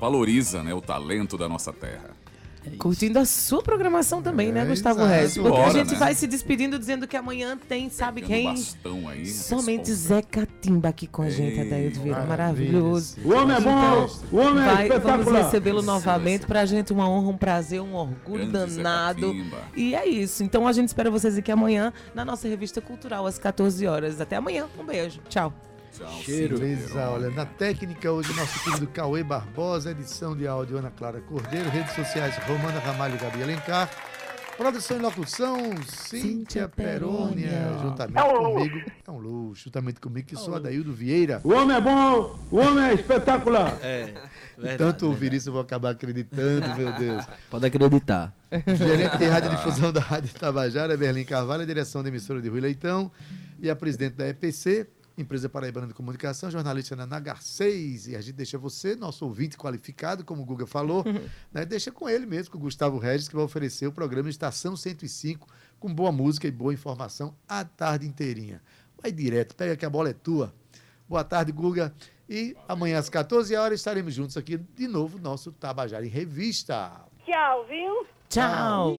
valoriza 0.00 0.62
né, 0.62 0.74
o 0.74 0.80
talento 0.80 1.38
da 1.38 1.48
nossa 1.48 1.72
terra. 1.72 2.10
Curtindo 2.78 3.18
a 3.18 3.24
sua 3.24 3.62
programação 3.62 4.20
também, 4.22 4.52
né, 4.52 4.60
É, 4.62 4.64
Gustavo 4.66 5.00
exato. 5.00 5.12
Regis? 5.14 5.38
Porque 5.38 5.60
a 5.60 5.70
gente 5.70 5.92
né? 5.92 5.98
vai 5.98 6.14
se 6.14 6.26
despedindo 6.26 6.78
dizendo 6.78 7.06
que 7.06 7.16
amanhã 7.16 7.56
tem, 7.68 7.88
sabe 7.88 8.20
Pegando 8.22 8.36
quem? 8.36 9.08
aí, 9.08 9.26
Somente 9.26 9.90
responsa. 9.90 9.94
Zé 9.94 10.22
Catimba 10.22 10.88
aqui 10.88 11.06
com 11.06 11.22
a 11.22 11.30
gente, 11.30 11.54
Vieira. 11.54 12.24
maravilha. 12.24 12.26
Maravilhoso. 12.26 13.16
O 13.24 13.32
homem 13.32 13.56
é 13.56 13.60
bom, 13.60 14.10
o 14.32 14.36
homem 14.36 14.62
é 14.64 14.74
Vai, 14.74 14.98
vamos 15.00 15.32
recebê-lo 15.32 15.82
novamente. 15.82 16.46
Pra 16.46 16.64
gente, 16.66 16.92
uma 16.92 17.08
honra, 17.08 17.28
um 17.30 17.36
prazer, 17.36 17.80
um 17.80 17.94
orgulho 17.94 18.46
Grande 18.48 18.76
danado. 18.76 19.34
E 19.76 19.94
é 19.94 20.06
isso. 20.06 20.42
Então 20.42 20.66
a 20.66 20.72
gente 20.72 20.88
espera 20.88 21.10
vocês 21.10 21.36
aqui 21.38 21.50
amanhã 21.52 21.92
na 22.14 22.24
nossa 22.24 22.48
revista 22.48 22.80
cultural, 22.80 23.26
às 23.26 23.38
14 23.38 23.86
horas. 23.86 24.20
Até 24.20 24.36
amanhã. 24.36 24.66
Um 24.78 24.84
beijo. 24.84 25.20
Tchau. 25.28 25.52
Beleza, 25.98 26.88
Peroni. 26.94 27.08
olha, 27.12 27.30
na 27.30 27.44
técnica 27.44 28.12
hoje 28.12 28.32
nosso 28.34 28.62
querido 28.62 28.86
Cauê 28.86 29.24
Barbosa, 29.24 29.90
edição 29.90 30.36
de 30.36 30.46
áudio 30.46 30.78
Ana 30.78 30.90
Clara 30.90 31.20
Cordeiro, 31.20 31.68
redes 31.70 31.92
sociais 31.94 32.36
Romana 32.46 32.78
Ramalho 32.78 33.16
e 33.16 33.18
Gabi 33.18 33.42
Alencar, 33.42 33.90
produção 34.56 34.96
e 34.96 35.00
locução 35.00 35.58
Cíntia 35.88 36.68
Perônia, 36.68 37.50
juntamente 37.82 38.22
comigo, 38.22 38.90
é 39.06 39.10
um 39.10 39.18
luxo, 39.18 39.64
juntamente 39.64 40.00
comigo 40.00 40.28
que 40.28 40.36
sou 40.36 40.54
Adaildo 40.54 40.92
Vieira. 40.92 41.40
O 41.42 41.52
homem 41.52 41.76
é 41.76 41.80
bom, 41.80 42.38
o 42.50 42.56
homem 42.58 42.84
é 42.84 42.94
espetacular. 42.94 43.76
É. 43.82 44.14
Tanto 44.76 45.06
ouvir 45.06 45.32
isso 45.32 45.48
eu 45.48 45.52
vou 45.52 45.62
acabar 45.62 45.90
acreditando, 45.90 46.74
meu 46.76 46.92
Deus. 46.92 47.24
Pode 47.50 47.66
acreditar. 47.66 48.34
Gerente 48.66 49.16
de 49.18 49.26
radiodifusão 49.26 49.92
da 49.92 50.00
Rádio 50.00 50.32
Tabajara, 50.34 50.96
Berlim 50.96 51.24
Carvalho, 51.24 51.66
direção 51.66 52.02
da 52.02 52.08
emissora 52.08 52.40
de 52.40 52.48
Rui 52.48 52.60
Leitão 52.60 53.10
e 53.60 53.68
a 53.68 53.76
presidente 53.76 54.14
da 54.14 54.28
EPC, 54.28 54.88
Empresa 55.18 55.48
Paraibana 55.48 55.88
de 55.88 55.94
Comunicação, 55.94 56.48
jornalista 56.50 56.94
na 56.94 57.04
Nagar 57.04 57.42
6. 57.42 58.08
E 58.08 58.16
a 58.16 58.20
gente 58.20 58.36
deixa 58.36 58.56
você, 58.56 58.94
nosso 58.94 59.24
ouvinte 59.24 59.56
qualificado, 59.58 60.24
como 60.24 60.42
o 60.42 60.44
Guga 60.44 60.66
falou, 60.66 61.04
né, 61.52 61.64
deixa 61.66 61.90
com 61.90 62.08
ele 62.08 62.24
mesmo, 62.24 62.52
com 62.52 62.58
o 62.58 62.60
Gustavo 62.60 62.98
Regis, 62.98 63.28
que 63.28 63.34
vai 63.34 63.44
oferecer 63.44 63.86
o 63.88 63.92
programa 63.92 64.30
Estação 64.30 64.76
105, 64.76 65.46
com 65.80 65.92
boa 65.92 66.12
música 66.12 66.46
e 66.46 66.50
boa 66.50 66.72
informação 66.72 67.34
a 67.48 67.64
tarde 67.64 68.06
inteirinha. 68.06 68.62
Vai 69.02 69.10
direto, 69.10 69.56
pega 69.56 69.76
que 69.76 69.84
a 69.84 69.90
bola 69.90 70.10
é 70.10 70.14
tua. 70.14 70.54
Boa 71.08 71.24
tarde, 71.24 71.50
Guga. 71.50 71.92
E 72.28 72.56
amanhã 72.68 72.98
às 72.98 73.08
14 73.08 73.56
horas 73.56 73.80
estaremos 73.80 74.14
juntos 74.14 74.36
aqui 74.36 74.56
de 74.56 74.86
novo, 74.86 75.18
nosso 75.18 75.50
Tabajara 75.50 76.06
em 76.06 76.10
Revista. 76.10 76.92
Tchau, 77.24 77.66
viu? 77.66 78.06
Tchau. 78.28 78.96